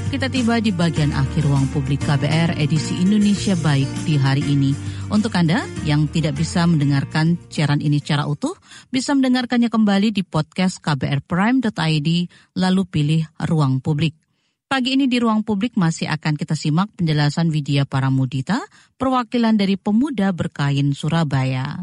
Kita 0.07 0.31
tiba 0.31 0.57
di 0.63 0.71
bagian 0.71 1.11
akhir 1.11 1.43
ruang 1.43 1.67
publik 1.69 1.99
KBR 2.07 2.55
edisi 2.57 2.95
Indonesia 3.03 3.53
Baik 3.59 3.85
di 4.07 4.15
hari 4.15 4.43
ini. 4.47 4.71
Untuk 5.07 5.31
Anda 5.39 5.63
yang 5.87 6.11
tidak 6.11 6.35
bisa 6.35 6.67
mendengarkan 6.67 7.39
siaran 7.47 7.79
ini 7.79 8.03
secara 8.03 8.27
utuh, 8.27 8.51
bisa 8.91 9.15
mendengarkannya 9.15 9.71
kembali 9.71 10.11
di 10.11 10.27
podcast 10.27 10.83
kbrprime.id, 10.83 12.09
lalu 12.59 12.81
pilih 12.83 13.23
ruang 13.47 13.79
publik. 13.79 14.19
Pagi 14.67 14.99
ini 14.99 15.07
di 15.07 15.15
ruang 15.23 15.47
publik 15.47 15.79
masih 15.79 16.11
akan 16.11 16.35
kita 16.35 16.59
simak 16.59 16.91
penjelasan 16.99 17.47
Widya 17.55 17.87
Paramudita, 17.87 18.59
perwakilan 18.99 19.55
dari 19.55 19.79
Pemuda 19.79 20.35
Berkain 20.35 20.91
Surabaya. 20.91 21.79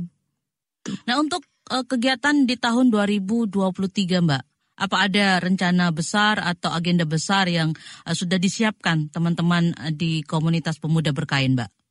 Nah 1.09 1.17
untuk 1.17 1.49
uh, 1.73 1.81
kegiatan 1.89 2.45
di 2.45 2.61
tahun 2.61 2.93
2023 2.93 4.21
Mbak, 4.21 4.43
apa 4.85 4.97
ada 5.01 5.41
rencana 5.41 5.89
besar 5.97 6.45
atau 6.45 6.77
agenda 6.77 7.09
besar 7.09 7.49
yang 7.49 7.73
uh, 8.05 8.13
sudah 8.13 8.37
disiapkan 8.37 9.09
teman-teman 9.09 9.73
uh, 9.81 9.89
di 9.89 10.21
komunitas 10.29 10.77
pemuda 10.77 11.17
berkain, 11.17 11.57
Mbak? 11.57 11.84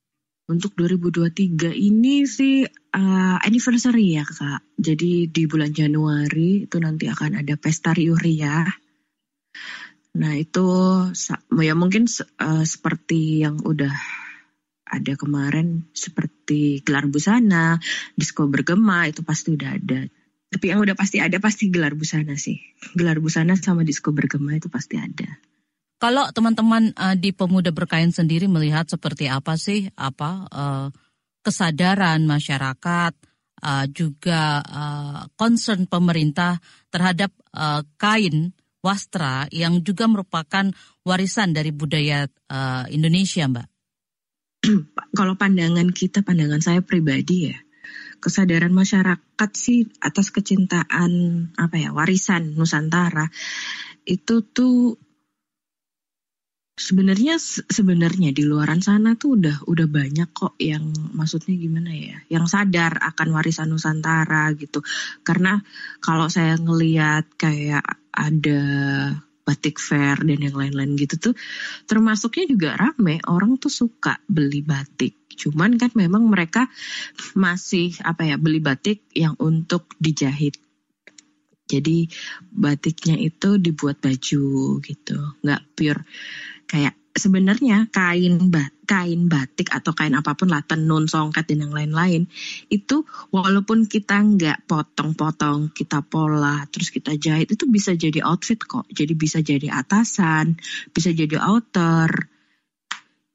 Untuk 0.44 0.76
2023 0.76 1.72
ini 1.72 2.28
sih 2.28 2.68
uh, 2.68 3.38
anniversary 3.40 4.20
ya 4.20 4.28
kak. 4.28 4.64
Jadi 4.76 5.32
di 5.32 5.44
bulan 5.48 5.72
Januari 5.72 6.68
itu 6.68 6.78
nanti 6.84 7.08
akan 7.08 7.40
ada 7.40 7.56
pesta 7.56 7.96
Riuria 7.96 8.68
Nah 10.14 10.38
itu 10.38 10.68
ya 11.58 11.74
mungkin 11.74 12.06
uh, 12.38 12.66
seperti 12.66 13.42
yang 13.42 13.58
udah 13.66 13.94
ada 14.94 15.14
kemarin 15.18 15.90
seperti 15.90 16.86
gelar 16.86 17.10
busana, 17.10 17.82
disco 18.14 18.46
bergema 18.46 19.10
itu 19.10 19.26
pasti 19.26 19.58
udah 19.58 19.74
ada. 19.74 20.06
Tapi 20.54 20.66
yang 20.70 20.86
udah 20.86 20.94
pasti 20.94 21.18
ada 21.18 21.42
pasti 21.42 21.74
gelar 21.74 21.98
busana 21.98 22.38
sih. 22.38 22.62
Gelar 22.94 23.18
busana 23.18 23.58
sama 23.58 23.82
disco 23.82 24.14
bergema 24.14 24.54
itu 24.54 24.70
pasti 24.70 25.02
ada. 25.02 25.42
Kalau 26.04 26.28
teman-teman 26.36 26.92
uh, 27.00 27.16
di 27.16 27.32
pemuda 27.32 27.72
berkain 27.72 28.12
sendiri 28.12 28.52
melihat 28.52 28.84
seperti 28.92 29.32
apa 29.32 29.56
sih 29.56 29.88
apa 29.96 30.52
uh, 30.52 30.88
kesadaran 31.40 32.20
masyarakat 32.28 33.16
uh, 33.64 33.86
juga 33.88 34.60
uh, 34.68 35.32
concern 35.40 35.88
pemerintah 35.88 36.60
terhadap 36.92 37.32
uh, 37.56 37.88
kain 37.96 38.52
wastra 38.84 39.48
yang 39.56 39.80
juga 39.80 40.12
merupakan 40.12 40.76
warisan 41.08 41.56
dari 41.56 41.72
budaya 41.72 42.28
uh, 42.52 42.84
Indonesia, 42.92 43.48
Mbak? 43.48 43.68
Kalau 45.24 45.40
pandangan 45.40 45.88
kita, 45.96 46.20
pandangan 46.20 46.60
saya 46.60 46.84
pribadi 46.84 47.48
ya, 47.48 47.58
kesadaran 48.20 48.76
masyarakat 48.76 49.50
sih 49.56 49.88
atas 50.04 50.36
kecintaan 50.36 51.12
apa 51.56 51.76
ya 51.80 51.96
warisan 51.96 52.60
Nusantara 52.60 53.32
itu 54.04 54.44
tuh 54.44 55.00
sebenarnya 56.74 57.38
sebenarnya 57.70 58.34
di 58.34 58.44
luaran 58.50 58.82
sana 58.82 59.14
tuh 59.14 59.38
udah 59.38 59.70
udah 59.70 59.88
banyak 59.88 60.30
kok 60.34 60.58
yang 60.58 60.90
maksudnya 61.14 61.54
gimana 61.54 61.94
ya 61.94 62.18
yang 62.34 62.50
sadar 62.50 62.98
akan 62.98 63.30
warisan 63.30 63.70
Nusantara 63.70 64.50
gitu. 64.58 64.82
Karena 65.22 65.62
kalau 66.02 66.28
saya 66.34 66.58
ngelihat 66.58 67.30
kayak 67.38 67.86
ada 68.10 68.62
batik 69.44 69.76
fair 69.78 70.18
dan 70.24 70.40
yang 70.40 70.56
lain-lain 70.56 70.98
gitu 70.98 71.32
tuh 71.32 71.34
termasuknya 71.86 72.50
juga 72.50 72.70
rame. 72.74 73.22
Orang 73.30 73.62
tuh 73.62 73.70
suka 73.70 74.18
beli 74.26 74.66
batik. 74.66 75.30
Cuman 75.34 75.78
kan 75.78 75.94
memang 75.94 76.26
mereka 76.26 76.70
masih 77.38 77.94
apa 78.02 78.26
ya 78.26 78.36
beli 78.42 78.58
batik 78.64 79.06
yang 79.14 79.38
untuk 79.38 79.94
dijahit. 80.02 80.58
Jadi 81.64 82.06
batiknya 82.50 83.18
itu 83.18 83.62
dibuat 83.62 84.02
baju 84.04 84.44
gitu 84.84 85.18
nggak 85.42 85.62
pure 85.74 86.02
kayak 86.74 86.98
sebenarnya 87.14 87.94
kain 87.94 88.50
bat, 88.50 88.74
kain 88.90 89.30
batik 89.30 89.70
atau 89.70 89.94
kain 89.94 90.18
apa 90.18 90.34
pun 90.34 90.50
lah 90.50 90.66
tenun 90.66 91.06
songket 91.06 91.46
dan 91.46 91.70
yang 91.70 91.74
lain-lain 91.78 92.26
itu 92.74 93.06
walaupun 93.30 93.86
kita 93.86 94.18
nggak 94.18 94.66
potong-potong 94.66 95.70
kita 95.70 96.02
pola 96.02 96.66
terus 96.74 96.90
kita 96.90 97.14
jahit 97.14 97.54
itu 97.54 97.70
bisa 97.70 97.94
jadi 97.94 98.26
outfit 98.26 98.58
kok. 98.58 98.90
Jadi 98.90 99.14
bisa 99.14 99.46
jadi 99.46 99.70
atasan 99.70 100.58
bisa 100.90 101.14
jadi 101.14 101.38
outer. 101.38 102.10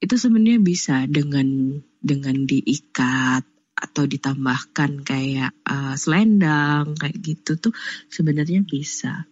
Itu 0.02 0.18
sebenarnya 0.18 0.58
bisa 0.58 1.06
dengan 1.06 1.78
dengan 2.02 2.42
diikat 2.42 3.46
atau 3.78 4.10
ditambahkan 4.10 5.06
kayak 5.06 5.54
uh, 5.62 5.94
selendang 5.94 6.98
kayak 6.98 7.14
gitu 7.22 7.54
tuh 7.62 7.74
sebenarnya 8.10 8.66
bisa. 8.66 9.30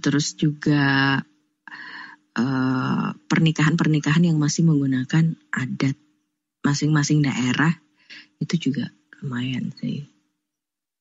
Terus 0.00 0.32
juga 0.36 1.20
pernikahan-pernikahan 3.28 4.26
yang 4.28 4.38
masih 4.38 4.66
menggunakan 4.66 5.34
adat 5.50 5.96
masing-masing 6.62 7.22
daerah 7.22 7.74
itu 8.38 8.70
juga 8.70 8.90
lumayan 9.18 9.74
sih. 9.78 10.06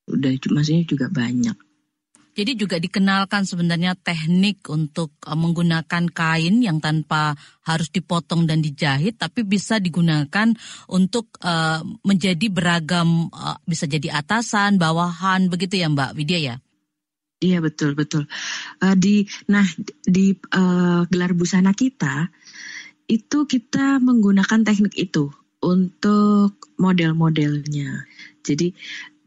Udah 0.07 0.31
maksudnya 0.53 0.88
juga 0.88 1.11
banyak. 1.11 1.57
Jadi 2.38 2.53
juga 2.53 2.77
dikenalkan 2.77 3.49
sebenarnya 3.49 3.97
teknik 3.97 4.69
untuk 4.69 5.17
uh, 5.25 5.33
menggunakan 5.33 6.05
kain 6.13 6.61
yang 6.61 6.77
tanpa 6.77 7.33
harus 7.65 7.89
dipotong 7.89 8.45
dan 8.45 8.61
dijahit, 8.61 9.17
tapi 9.17 9.41
bisa 9.41 9.81
digunakan 9.81 10.53
untuk 10.85 11.33
uh, 11.41 11.81
menjadi 12.05 12.45
beragam, 12.53 13.33
bisa 13.65 13.89
jadi 13.89 14.21
atasan, 14.21 14.77
bawahan, 14.77 15.49
begitu 15.49 15.81
ya 15.81 15.89
Mbak 15.89 16.13
Widya 16.13 16.39
ya? 16.53 16.55
Iya 17.38 17.61
betul 17.61 17.93
betul. 17.93 18.25
Uh, 18.81 18.97
di 18.97 19.29
nah 19.45 19.65
di 20.01 20.33
uh, 20.57 21.05
gelar 21.05 21.38
busana 21.38 21.69
kita 21.77 22.33
itu 23.05 23.45
kita 23.45 24.01
menggunakan 24.01 24.65
teknik 24.65 24.97
itu 24.97 25.29
untuk 25.61 26.57
model-modelnya. 26.81 28.09
Jadi 28.41 28.73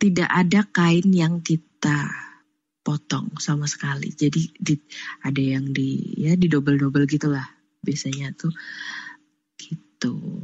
tidak 0.00 0.26
ada 0.26 0.66
kain 0.66 1.06
yang 1.14 1.38
kita 1.38 2.11
potong 2.82 3.30
sama 3.38 3.70
sekali. 3.70 4.11
Jadi 4.11 4.58
di, 4.58 4.74
ada 5.22 5.38
yang 5.38 5.70
di 5.70 6.18
ya 6.18 6.34
di 6.34 6.50
double-double 6.50 7.06
gitulah 7.06 7.46
biasanya 7.84 8.34
tuh 8.34 8.50
gitu. 9.54 10.42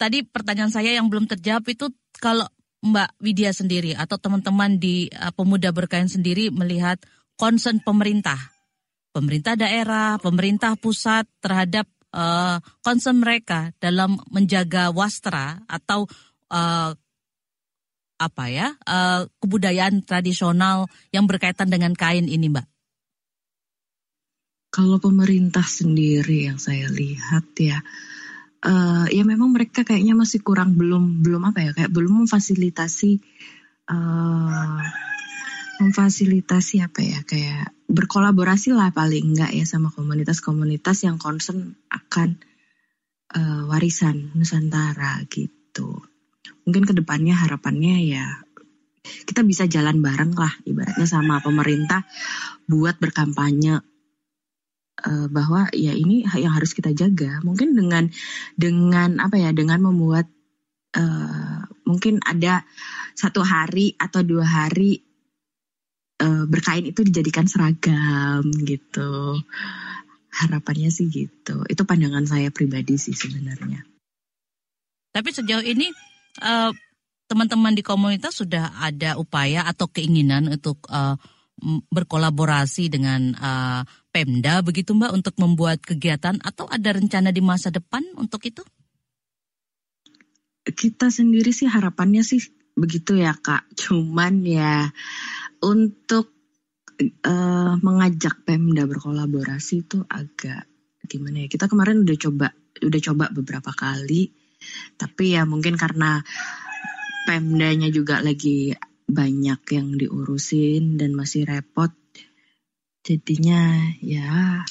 Tadi 0.00 0.24
pertanyaan 0.24 0.72
saya 0.72 0.96
yang 0.96 1.12
belum 1.12 1.28
terjawab 1.28 1.68
itu 1.68 1.92
kalau 2.16 2.48
Mbak 2.84 3.16
Widya 3.24 3.50
sendiri 3.56 3.96
atau 3.96 4.20
teman-teman 4.20 4.76
di 4.76 5.08
uh, 5.16 5.32
pemuda 5.32 5.72
berkain 5.72 6.06
sendiri 6.06 6.52
melihat 6.52 7.00
concern 7.40 7.80
pemerintah, 7.80 8.36
pemerintah 9.16 9.56
daerah, 9.56 10.20
pemerintah 10.20 10.76
pusat 10.76 11.24
terhadap 11.40 11.88
uh, 12.12 12.60
concern 12.84 13.24
mereka 13.24 13.72
dalam 13.80 14.20
menjaga 14.28 14.92
wastra 14.92 15.64
atau 15.64 16.04
uh, 16.52 16.92
apa 18.14 18.44
ya 18.46 18.76
uh, 18.86 19.26
kebudayaan 19.42 20.06
tradisional 20.06 20.86
yang 21.10 21.24
berkaitan 21.24 21.72
dengan 21.72 21.96
kain 21.96 22.28
ini, 22.28 22.52
Mbak? 22.52 22.66
Kalau 24.74 24.98
pemerintah 24.98 25.62
sendiri 25.62 26.50
yang 26.50 26.58
saya 26.58 26.90
lihat 26.90 27.46
ya, 27.62 27.78
uh, 28.64 29.06
ya 29.12 29.22
memang 29.22 29.52
mereka 29.52 29.84
kayaknya 29.84 30.16
masih 30.16 30.40
kurang 30.40 30.74
belum 30.74 31.20
belum 31.20 31.52
apa 31.52 31.60
ya 31.60 31.70
kayak 31.76 31.92
belum 31.92 32.24
memfasilitasi 32.24 33.20
uh, 33.92 34.80
memfasilitasi 35.84 36.80
apa 36.80 37.00
ya 37.04 37.20
kayak 37.22 37.76
berkolaborasi 37.86 38.72
lah 38.72 38.90
paling 38.90 39.36
enggak 39.36 39.52
ya 39.52 39.68
sama 39.68 39.92
komunitas-komunitas 39.92 41.04
yang 41.04 41.20
concern 41.20 41.76
akan 41.92 42.40
uh, 43.36 43.68
warisan 43.68 44.32
Nusantara 44.32 45.20
gitu. 45.28 46.00
Mungkin 46.64 46.88
ke 46.88 46.96
depannya 46.96 47.36
harapannya 47.36 47.96
ya 48.08 48.26
kita 49.04 49.44
bisa 49.44 49.68
jalan 49.68 50.00
bareng 50.00 50.32
lah 50.32 50.52
ibaratnya 50.64 51.04
sama 51.04 51.44
pemerintah 51.44 52.08
buat 52.64 52.96
berkampanye 52.96 53.84
uh, 55.04 55.26
bahwa 55.28 55.68
ya 55.76 55.92
ini 55.92 56.24
yang 56.24 56.52
harus 56.56 56.72
kita 56.72 56.90
jaga. 56.96 57.40
Mungkin 57.44 57.76
dengan 57.76 58.08
dengan 58.56 59.20
apa 59.20 59.36
ya 59.36 59.52
dengan 59.52 59.84
membuat 59.84 60.26
uh, 60.96 61.68
mungkin 61.84 62.24
ada 62.24 62.64
satu 63.14 63.44
hari 63.44 63.94
atau 64.00 64.24
dua 64.24 64.44
hari 64.48 65.04
uh, 66.24 66.44
berkain 66.48 66.88
itu 66.88 67.04
dijadikan 67.04 67.46
seragam 67.46 68.48
gitu. 68.64 69.38
Harapannya 70.34 70.90
sih 70.90 71.06
gitu. 71.12 71.62
Itu 71.70 71.86
pandangan 71.86 72.26
saya 72.26 72.50
pribadi 72.50 72.98
sih 72.98 73.14
sebenarnya. 73.14 73.86
Tapi 75.14 75.30
sejauh 75.30 75.62
ini 75.62 75.94
uh, 76.42 76.74
teman-teman 77.30 77.70
di 77.70 77.86
komunitas 77.86 78.42
sudah 78.42 78.82
ada 78.82 79.14
upaya 79.14 79.62
atau 79.62 79.86
keinginan 79.86 80.50
untuk 80.50 80.82
uh, 80.90 81.14
berkolaborasi 81.94 82.90
dengan 82.90 83.30
uh, 83.38 83.86
Pemda 84.14 84.62
begitu 84.62 84.94
Mbak 84.94 85.10
untuk 85.10 85.34
membuat 85.42 85.82
kegiatan 85.82 86.38
atau 86.38 86.70
ada 86.70 86.94
rencana 86.94 87.34
di 87.34 87.42
masa 87.42 87.74
depan 87.74 88.06
untuk 88.14 88.46
itu? 88.46 88.62
Kita 90.62 91.10
sendiri 91.10 91.50
sih 91.50 91.66
harapannya 91.66 92.22
sih 92.22 92.38
begitu 92.78 93.18
ya 93.18 93.34
Kak. 93.34 93.74
Cuman 93.74 94.46
ya 94.46 94.86
untuk 95.66 96.30
uh, 97.26 97.74
mengajak 97.82 98.46
Pemda 98.46 98.86
berkolaborasi 98.86 99.82
itu 99.82 100.06
agak 100.06 100.70
gimana 101.10 101.42
ya. 101.42 101.48
Kita 101.50 101.66
kemarin 101.66 102.06
udah 102.06 102.14
coba 102.14 102.54
udah 102.78 103.00
coba 103.02 103.34
beberapa 103.34 103.74
kali 103.74 104.30
tapi 104.96 105.36
ya 105.36 105.42
mungkin 105.44 105.74
karena 105.74 106.22
Pemdanya 107.24 107.88
juga 107.88 108.20
lagi 108.20 108.76
banyak 109.08 109.60
yang 109.72 109.96
diurusin 109.96 111.00
dan 111.00 111.16
masih 111.16 111.48
repot 111.48 111.88
Jadinya 113.04 113.92
ya 114.00 114.64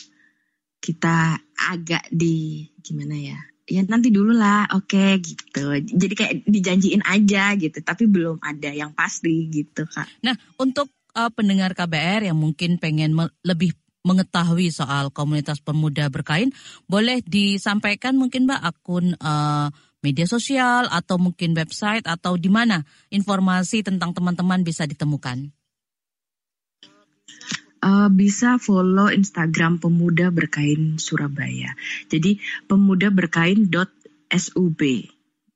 kita 0.81 1.37
agak 1.69 2.09
di 2.09 2.65
gimana 2.81 3.13
ya? 3.13 3.39
Ya 3.63 3.79
nanti 3.87 4.11
dulu 4.11 4.35
lah, 4.35 4.67
oke 4.75 5.23
gitu. 5.23 5.79
Jadi 5.79 6.13
kayak 6.17 6.33
dijanjiin 6.43 7.05
aja 7.07 7.55
gitu, 7.55 7.79
tapi 7.79 8.09
belum 8.09 8.43
ada 8.43 8.73
yang 8.73 8.91
pasti 8.91 9.47
gitu 9.47 9.87
kak. 9.87 10.09
Nah 10.25 10.35
untuk 10.59 10.91
uh, 11.15 11.31
pendengar 11.31 11.71
KBR 11.71 12.27
yang 12.27 12.35
mungkin 12.35 12.81
pengen 12.81 13.15
me 13.15 13.31
lebih 13.45 13.71
mengetahui 14.03 14.67
soal 14.67 15.15
komunitas 15.15 15.63
pemuda 15.63 16.11
berkain, 16.11 16.51
boleh 16.91 17.23
disampaikan 17.23 18.19
mungkin 18.19 18.43
Mbak 18.43 18.61
akun 18.67 19.15
uh, 19.15 19.71
media 20.03 20.27
sosial 20.27 20.91
atau 20.91 21.15
mungkin 21.15 21.55
website 21.55 22.03
atau 22.03 22.35
di 22.35 22.51
mana 22.51 22.83
informasi 23.07 23.79
tentang 23.87 24.11
teman-teman 24.11 24.59
bisa 24.67 24.83
ditemukan? 24.83 25.55
Uh, 27.83 28.07
bisa 28.07 28.55
follow 28.57 29.11
Instagram 29.11 29.77
Pemuda 29.83 30.31
Berkain 30.31 30.95
Surabaya. 30.95 31.75
Jadi 32.07 32.39
pemuda 32.71 33.11
berkain 33.11 33.67
sub 34.33 34.79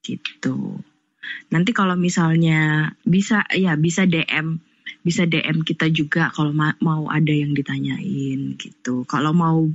gitu. 0.03 0.57
Nanti 1.49 1.71
kalau 1.71 1.95
misalnya 1.95 2.91
bisa 3.07 3.47
ya 3.55 3.79
bisa 3.79 4.03
DM 4.05 4.59
bisa 5.01 5.23
DM 5.23 5.63
kita 5.63 5.87
juga 5.87 6.27
kalau 6.35 6.51
ma 6.51 6.75
mau 6.83 7.07
ada 7.07 7.31
yang 7.31 7.55
ditanyain 7.55 8.59
gitu. 8.59 9.07
Kalau 9.07 9.31
mau 9.31 9.71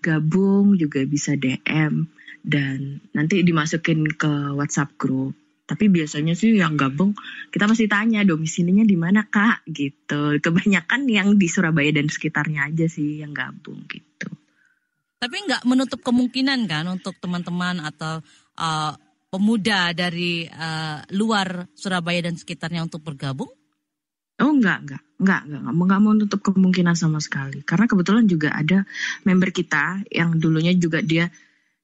gabung 0.00 0.80
juga 0.80 1.04
bisa 1.04 1.36
DM 1.36 2.08
dan 2.42 2.98
nanti 3.14 3.44
dimasukin 3.46 4.08
ke 4.18 4.56
WhatsApp 4.56 4.96
group 4.98 5.36
tapi 5.62 5.88
biasanya 5.88 6.34
sih 6.34 6.58
yang 6.58 6.74
gabung 6.74 7.14
kita 7.54 7.70
masih 7.70 7.86
tanya 7.86 8.26
domisilinya 8.26 8.82
di 8.82 8.98
mana 8.98 9.24
kak 9.24 9.62
gitu. 9.70 10.36
Kebanyakan 10.42 11.06
yang 11.06 11.38
di 11.38 11.46
Surabaya 11.46 11.94
dan 11.94 12.10
sekitarnya 12.10 12.68
aja 12.68 12.86
sih 12.90 13.22
yang 13.22 13.30
gabung 13.30 13.86
gitu. 13.86 14.28
Tapi 15.22 15.36
nggak 15.46 15.62
menutup 15.62 16.02
kemungkinan 16.02 16.66
kan 16.66 16.84
untuk 16.90 17.14
teman-teman 17.22 17.78
atau 17.78 18.18
uh, 18.58 18.92
pemuda 19.30 19.94
dari 19.94 20.50
uh, 20.50 20.98
luar 21.14 21.70
Surabaya 21.78 22.26
dan 22.26 22.34
sekitarnya 22.34 22.82
untuk 22.82 23.06
bergabung? 23.06 23.48
Oh 24.42 24.50
enggak, 24.50 24.82
enggak, 24.82 25.02
enggak, 25.22 25.42
enggak, 25.46 25.60
enggak, 25.62 25.74
enggak 25.78 26.00
mau 26.02 26.12
menutup 26.12 26.40
kemungkinan 26.42 26.98
sama 26.98 27.22
sekali. 27.22 27.62
Karena 27.62 27.86
kebetulan 27.86 28.26
juga 28.26 28.50
ada 28.50 28.82
member 29.22 29.54
kita 29.54 30.02
yang 30.10 30.42
dulunya 30.42 30.74
juga 30.74 30.98
dia 30.98 31.30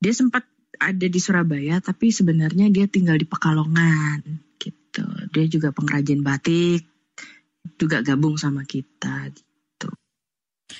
dia 0.03 0.13
sempat 0.13 0.43
ada 0.79 1.07
di 1.07 1.21
Surabaya 1.21 1.83
tapi 1.83 2.15
sebenarnya 2.15 2.71
dia 2.71 2.87
tinggal 2.87 3.19
di 3.19 3.27
Pekalongan 3.27 4.23
gitu. 4.59 5.05
Dia 5.35 5.45
juga 5.47 5.75
pengrajin 5.75 6.23
batik, 6.23 6.87
juga 7.79 8.03
gabung 8.03 8.39
sama 8.41 8.65
kita 8.65 9.31
gitu. 9.31 9.91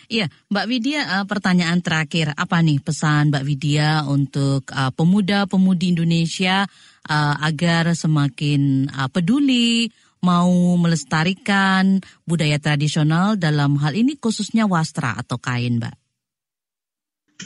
Iya, 0.09 0.33
Mbak 0.49 0.67
Widya, 0.69 1.01
uh, 1.21 1.25
pertanyaan 1.29 1.85
terakhir 1.85 2.33
apa 2.33 2.65
nih 2.65 2.81
pesan 2.81 3.29
Mbak 3.29 3.45
Widya 3.45 3.91
untuk 4.09 4.69
uh, 4.73 4.93
pemuda-pemudi 4.93 5.97
Indonesia 5.97 6.65
uh, 7.09 7.35
agar 7.45 7.93
semakin 7.93 8.89
peduli 9.13 9.89
mau 10.19 10.51
melestarikan 10.81 12.03
budaya 12.27 12.59
tradisional 12.59 13.39
dalam 13.39 13.79
hal 13.79 13.95
ini 13.95 14.19
khususnya 14.19 14.67
wastra 14.67 15.15
atau 15.15 15.39
kain, 15.39 15.79
Mbak? 15.79 16.08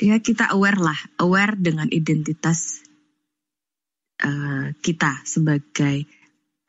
Ya 0.01 0.17
kita 0.23 0.53
aware 0.55 0.81
lah, 0.81 0.99
aware 1.21 1.59
dengan 1.59 1.89
identitas 1.93 2.81
uh, 4.25 4.73
kita 4.81 5.21
sebagai 5.27 6.07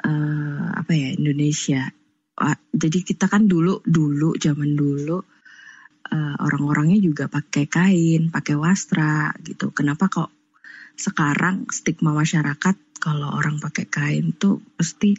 uh, 0.03 0.67
apa 0.75 0.91
ya 0.91 1.15
Indonesia. 1.15 1.87
Jadi 2.73 3.05
kita 3.05 3.29
kan 3.29 3.45
dulu 3.45 3.85
dulu 3.85 4.33
zaman 4.35 4.73
dulu 4.73 5.21
uh, 6.09 6.35
orang-orangnya 6.41 6.99
juga 6.99 7.25
pakai 7.29 7.69
kain, 7.69 8.33
pakai 8.33 8.55
wastra 8.57 9.31
gitu. 9.45 9.69
Kenapa 9.71 10.09
kok 10.09 10.33
sekarang 10.97 11.69
stigma 11.73 12.13
masyarakat 12.13 12.75
kalau 13.01 13.33
orang 13.33 13.57
pakai 13.57 13.85
kain 13.89 14.33
tuh 14.35 14.61
pasti 14.77 15.17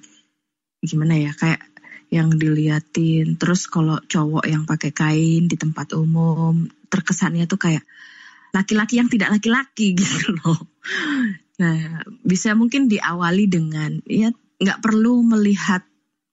gimana 0.84 1.16
ya 1.18 1.32
kayak 1.32 1.74
yang 2.14 2.30
diliatin 2.30 3.34
terus 3.34 3.66
kalau 3.66 3.98
cowok 3.98 4.46
yang 4.46 4.62
pakai 4.62 4.94
kain 4.94 5.50
di 5.50 5.58
tempat 5.58 5.98
umum 5.98 6.70
terkesannya 6.86 7.50
tuh 7.50 7.58
kayak 7.58 7.82
laki-laki 8.54 9.02
yang 9.02 9.10
tidak 9.10 9.34
laki-laki 9.34 9.92
gitu 9.98 10.38
loh. 10.38 10.70
Nah, 11.58 12.06
bisa 12.22 12.54
mungkin 12.54 12.86
diawali 12.86 13.50
dengan 13.50 13.98
ya 14.06 14.30
nggak 14.62 14.78
perlu 14.78 15.26
melihat 15.26 15.82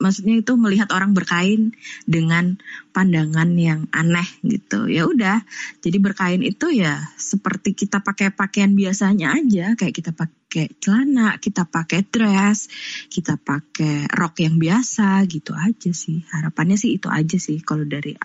maksudnya 0.01 0.41
itu 0.41 0.57
melihat 0.57 0.89
orang 0.89 1.13
berkain 1.13 1.77
dengan 2.09 2.57
pandangan 2.91 3.53
yang 3.53 3.85
aneh 3.93 4.25
gitu. 4.41 4.89
Ya 4.89 5.05
udah, 5.05 5.45
jadi 5.79 6.01
berkain 6.01 6.41
itu 6.41 6.73
ya 6.73 6.97
seperti 7.15 7.77
kita 7.77 8.01
pakai 8.01 8.33
pakaian 8.33 8.73
biasanya 8.73 9.37
aja, 9.37 9.77
kayak 9.77 9.93
kita 9.93 10.11
pakai 10.11 10.73
celana, 10.81 11.37
kita 11.37 11.69
pakai 11.69 12.01
dress, 12.09 12.67
kita 13.07 13.37
pakai 13.37 14.09
rok 14.09 14.41
yang 14.41 14.57
biasa 14.57 15.21
gitu 15.29 15.53
aja 15.53 15.93
sih. 15.93 16.25
Harapannya 16.33 16.75
sih 16.75 16.97
itu 16.97 17.07
aja 17.07 17.37
sih 17.37 17.61
kalau 17.61 17.85
dari 17.85 18.17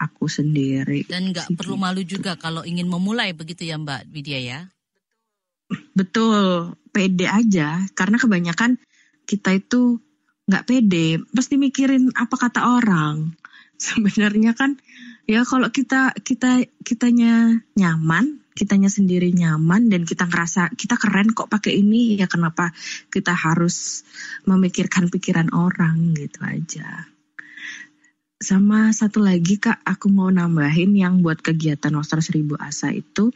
aku 0.00 0.30
sendiri. 0.30 1.04
Dan 1.10 1.34
nggak 1.34 1.52
perlu 1.58 1.76
gitu. 1.76 1.82
malu 1.82 2.02
juga 2.06 2.38
kalau 2.38 2.62
ingin 2.62 2.86
memulai 2.88 3.34
begitu 3.34 3.66
ya 3.66 3.76
Mbak 3.76 4.14
Widya 4.14 4.40
ya? 4.40 4.60
Betul, 5.92 6.74
pede 6.90 7.28
aja. 7.30 7.84
Karena 7.94 8.16
kebanyakan 8.18 8.80
kita 9.28 9.54
itu 9.54 10.02
nggak 10.50 10.66
pede, 10.66 11.22
pasti 11.30 11.54
mikirin 11.54 12.10
apa 12.18 12.34
kata 12.34 12.82
orang. 12.82 13.30
Sebenarnya 13.80 14.52
kan 14.58 14.76
ya 15.30 15.46
kalau 15.46 15.70
kita 15.70 16.10
kita 16.18 16.66
kitanya 16.82 17.62
nyaman, 17.78 18.42
kitanya 18.58 18.90
sendiri 18.90 19.30
nyaman 19.30 19.86
dan 19.88 20.02
kita 20.02 20.26
ngerasa 20.26 20.74
kita 20.74 20.98
keren 20.98 21.30
kok 21.30 21.48
pakai 21.48 21.78
ini 21.78 22.18
ya 22.18 22.26
kenapa 22.26 22.74
kita 23.08 23.32
harus 23.32 24.02
memikirkan 24.44 25.06
pikiran 25.08 25.54
orang 25.54 26.12
gitu 26.18 26.42
aja. 26.42 27.06
Sama 28.40 28.88
satu 28.90 29.20
lagi 29.20 29.60
kak, 29.60 29.84
aku 29.84 30.08
mau 30.08 30.32
nambahin 30.32 30.96
yang 30.96 31.20
buat 31.20 31.44
kegiatan 31.44 31.92
Wastra 31.92 32.24
Seribu 32.24 32.56
Asa 32.56 32.88
itu, 32.88 33.28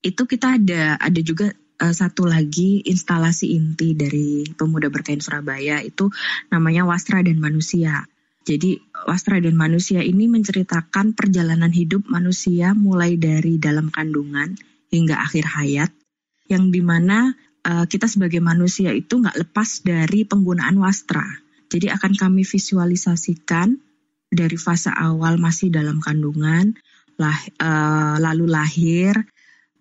itu 0.00 0.22
kita 0.24 0.56
ada 0.56 0.96
ada 0.96 1.20
juga 1.20 1.52
uh, 1.82 1.90
satu 1.90 2.30
lagi 2.30 2.86
instalasi 2.86 3.58
inti 3.58 3.98
dari 3.98 4.46
Pemuda 4.54 4.86
Berkain 4.86 5.18
Surabaya 5.18 5.82
itu 5.82 6.08
namanya 6.54 6.86
Wastra 6.86 7.26
dan 7.26 7.42
Manusia. 7.42 8.06
Jadi 8.42 8.78
Wastra 9.06 9.42
dan 9.42 9.58
Manusia 9.58 10.02
ini 10.02 10.30
menceritakan 10.30 11.14
perjalanan 11.14 11.70
hidup 11.70 12.06
manusia 12.06 12.74
mulai 12.74 13.18
dari 13.18 13.58
dalam 13.58 13.90
kandungan 13.90 14.54
hingga 14.90 15.18
akhir 15.18 15.46
hayat, 15.46 15.90
yang 16.50 16.70
di 16.70 16.82
mana 16.82 17.34
uh, 17.66 17.86
kita 17.86 18.06
sebagai 18.06 18.42
manusia 18.42 18.90
itu 18.94 19.18
nggak 19.18 19.46
lepas 19.46 19.82
dari 19.82 20.26
penggunaan 20.26 20.78
wastra. 20.78 21.24
Jadi 21.70 21.88
akan 21.88 22.12
kami 22.18 22.44
visualisasikan 22.44 23.78
dari 24.28 24.58
fase 24.60 24.92
awal 24.92 25.40
masih 25.40 25.72
dalam 25.72 26.02
kandungan, 26.02 26.76
lah, 27.16 27.38
uh, 27.62 28.16
lalu 28.20 28.50
lahir, 28.50 29.16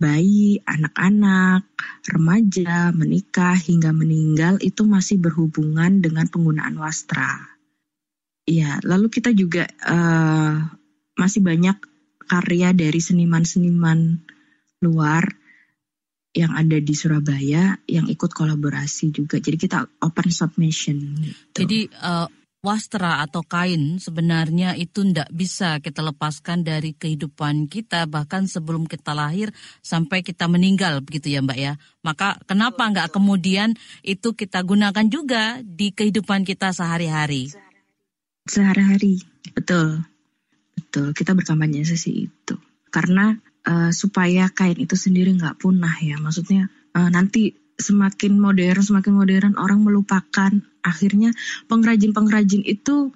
bayi, 0.01 0.57
anak-anak, 0.65 1.69
remaja, 2.09 2.89
menikah 2.89 3.53
hingga 3.53 3.93
meninggal 3.93 4.57
itu 4.65 4.81
masih 4.81 5.21
berhubungan 5.21 6.01
dengan 6.01 6.25
penggunaan 6.25 6.73
wastra. 6.81 7.37
Ya, 8.49 8.81
lalu 8.81 9.13
kita 9.13 9.29
juga 9.37 9.69
uh, 9.85 10.57
masih 11.13 11.45
banyak 11.45 11.77
karya 12.25 12.73
dari 12.73 12.97
seniman-seniman 12.97 14.25
luar 14.81 15.29
yang 16.33 16.55
ada 16.55 16.79
di 16.79 16.95
Surabaya 16.97 17.77
yang 17.85 18.09
ikut 18.09 18.31
kolaborasi 18.33 19.13
juga. 19.13 19.37
Jadi 19.37 19.57
kita 19.61 19.85
open 20.01 20.29
submission. 20.33 20.97
Gitu. 21.21 21.53
Jadi 21.53 21.79
uh, 22.01 22.25
wastra 22.61 23.25
atau 23.25 23.41
kain 23.41 23.97
sebenarnya 23.97 24.77
itu 24.77 25.01
tidak 25.01 25.29
bisa 25.33 25.81
kita 25.81 26.05
lepaskan 26.05 26.61
dari 26.61 26.93
kehidupan 26.93 27.65
kita 27.65 28.05
bahkan 28.05 28.45
sebelum 28.45 28.85
kita 28.85 29.17
lahir 29.17 29.49
sampai 29.81 30.21
kita 30.21 30.45
meninggal 30.45 31.01
begitu 31.01 31.33
ya 31.33 31.41
Mbak 31.41 31.57
ya. 31.57 31.73
Maka 32.05 32.37
kenapa 32.45 32.85
nggak 32.85 33.09
kemudian 33.09 33.73
itu 34.05 34.37
kita 34.37 34.61
gunakan 34.61 35.05
juga 35.09 35.59
di 35.65 35.89
kehidupan 35.89 36.45
kita 36.45 36.69
sehari-hari? 36.69 37.49
Sehari-hari, 38.45 39.21
betul, 39.57 40.05
betul. 40.77 41.17
Kita 41.17 41.33
berkampanye 41.33 41.81
sesi 41.81 42.29
itu 42.29 42.55
karena 42.93 43.37
uh, 43.65 43.89
supaya 43.89 44.53
kain 44.53 44.77
itu 44.77 44.93
sendiri 44.93 45.33
nggak 45.33 45.57
punah 45.57 45.97
ya. 45.97 46.21
Maksudnya 46.21 46.69
uh, 46.93 47.09
nanti 47.09 47.57
semakin 47.81 48.37
modern, 48.37 48.81
semakin 48.85 49.13
modern 49.17 49.53
orang 49.57 49.81
melupakan. 49.81 50.53
Akhirnya 50.85 51.33
pengrajin-pengrajin 51.65 52.61
itu 52.65 53.09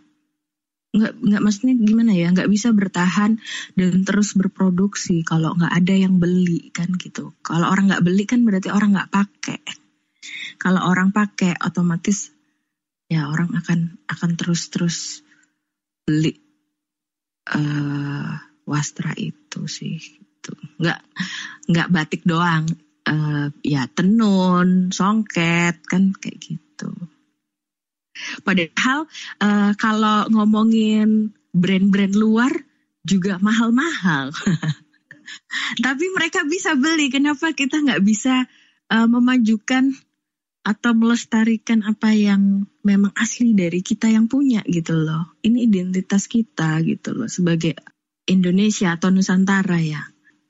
nggak 0.95 1.11
nggak 1.11 1.41
maksudnya 1.43 1.75
gimana 1.75 2.15
ya 2.15 2.31
nggak 2.31 2.47
bisa 2.47 2.71
bertahan 2.71 3.35
dan 3.75 3.93
terus 4.07 4.31
berproduksi 4.31 5.27
kalau 5.27 5.51
nggak 5.51 5.75
ada 5.75 5.91
yang 5.91 6.23
beli 6.23 6.71
kan 6.71 6.87
gitu 6.95 7.35
kalau 7.43 7.67
orang 7.67 7.91
nggak 7.91 7.99
beli 7.99 8.23
kan 8.23 8.47
berarti 8.47 8.71
orang 8.71 8.95
nggak 8.95 9.11
pakai 9.11 9.59
kalau 10.55 10.87
orang 10.87 11.11
pakai 11.11 11.59
otomatis 11.59 12.31
ya 13.11 13.27
orang 13.27 13.51
akan 13.59 13.99
akan 14.07 14.31
terus 14.39 14.71
terus 14.71 15.19
beli 16.07 16.39
uh, 17.53 18.33
wastra 18.65 19.13
itu 19.17 19.69
sih. 19.69 20.01
Gitu. 20.01 20.51
Nggak 20.81 20.99
nggak 21.69 21.91
batik 21.93 22.21
doang, 22.25 22.65
uh, 23.05 23.47
ya 23.61 23.87
tenun, 23.93 24.89
songket 24.91 25.81
kan 25.85 26.11
kayak 26.17 26.37
gitu. 26.41 26.91
Padahal 28.41 29.07
uh, 29.43 29.71
kalau 29.75 30.27
ngomongin 30.31 31.35
brand-brand 31.51 32.15
luar 32.15 32.51
juga 33.05 33.37
mahal-mahal. 33.39 34.31
Tapi 35.85 36.05
mereka 36.11 36.43
bisa 36.47 36.73
beli. 36.75 37.11
Kenapa 37.13 37.53
kita 37.53 37.81
nggak 37.81 38.03
bisa 38.03 38.47
uh, 38.91 39.07
memajukan 39.07 39.93
atau 40.65 40.97
melestarikan 40.97 41.85
apa 41.85 42.09
yang 42.17 42.65
memang 42.81 43.13
asli 43.13 43.53
dari 43.53 43.85
kita 43.85 44.09
yang 44.09 44.25
punya 44.25 44.65
gitu 44.65 44.97
loh. 44.97 45.37
Ini 45.45 45.69
identitas 45.69 46.25
kita 46.25 46.81
gitu 46.81 47.13
loh 47.13 47.29
sebagai 47.29 47.77
Indonesia 48.25 48.97
atau 48.97 49.13
Nusantara 49.13 49.77
ya. 49.77 50.01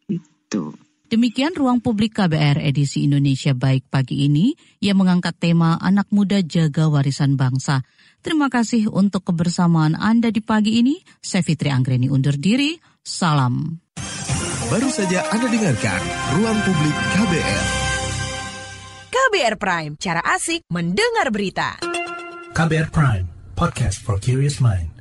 Gitu. 0.08 0.84
Demikian 1.06 1.53
ruang 1.53 1.86
publik 1.86 2.18
KBR 2.18 2.66
edisi 2.66 3.06
Indonesia 3.06 3.53
Baik 3.53 3.86
pagi 3.93 4.26
ini 4.26 4.58
yang 4.82 4.97
mengangkat 4.97 5.38
tema 5.38 5.78
anak 5.78 6.10
muda 6.10 6.41
jaga 6.41 6.89
warisan 6.89 7.38
bangsa. 7.38 7.86
Terima 8.26 8.49
kasih 8.49 8.89
untuk 8.89 9.30
kebersamaan 9.30 9.93
Anda 9.93 10.34
di 10.34 10.41
pagi 10.41 10.82
ini. 10.82 10.97
Saya 11.22 11.45
Fitri 11.45 11.70
Anggreni 11.70 12.10
undur 12.10 12.34
diri. 12.34 12.74
Salam. 13.06 13.78
Baru 14.66 14.89
saja 14.89 15.30
Anda 15.30 15.45
dengarkan 15.45 16.01
Ruang 16.41 16.58
Publik 16.66 16.95
KBR. 17.14 17.66
KBR 19.14 19.56
Prime, 19.62 19.93
cara 20.01 20.26
asik 20.26 20.66
mendengar 20.74 21.30
berita. 21.30 21.78
KBR 22.58 22.89
Prime, 22.89 23.30
podcast 23.53 24.01
for 24.01 24.18
curious 24.18 24.58
mind. 24.58 24.95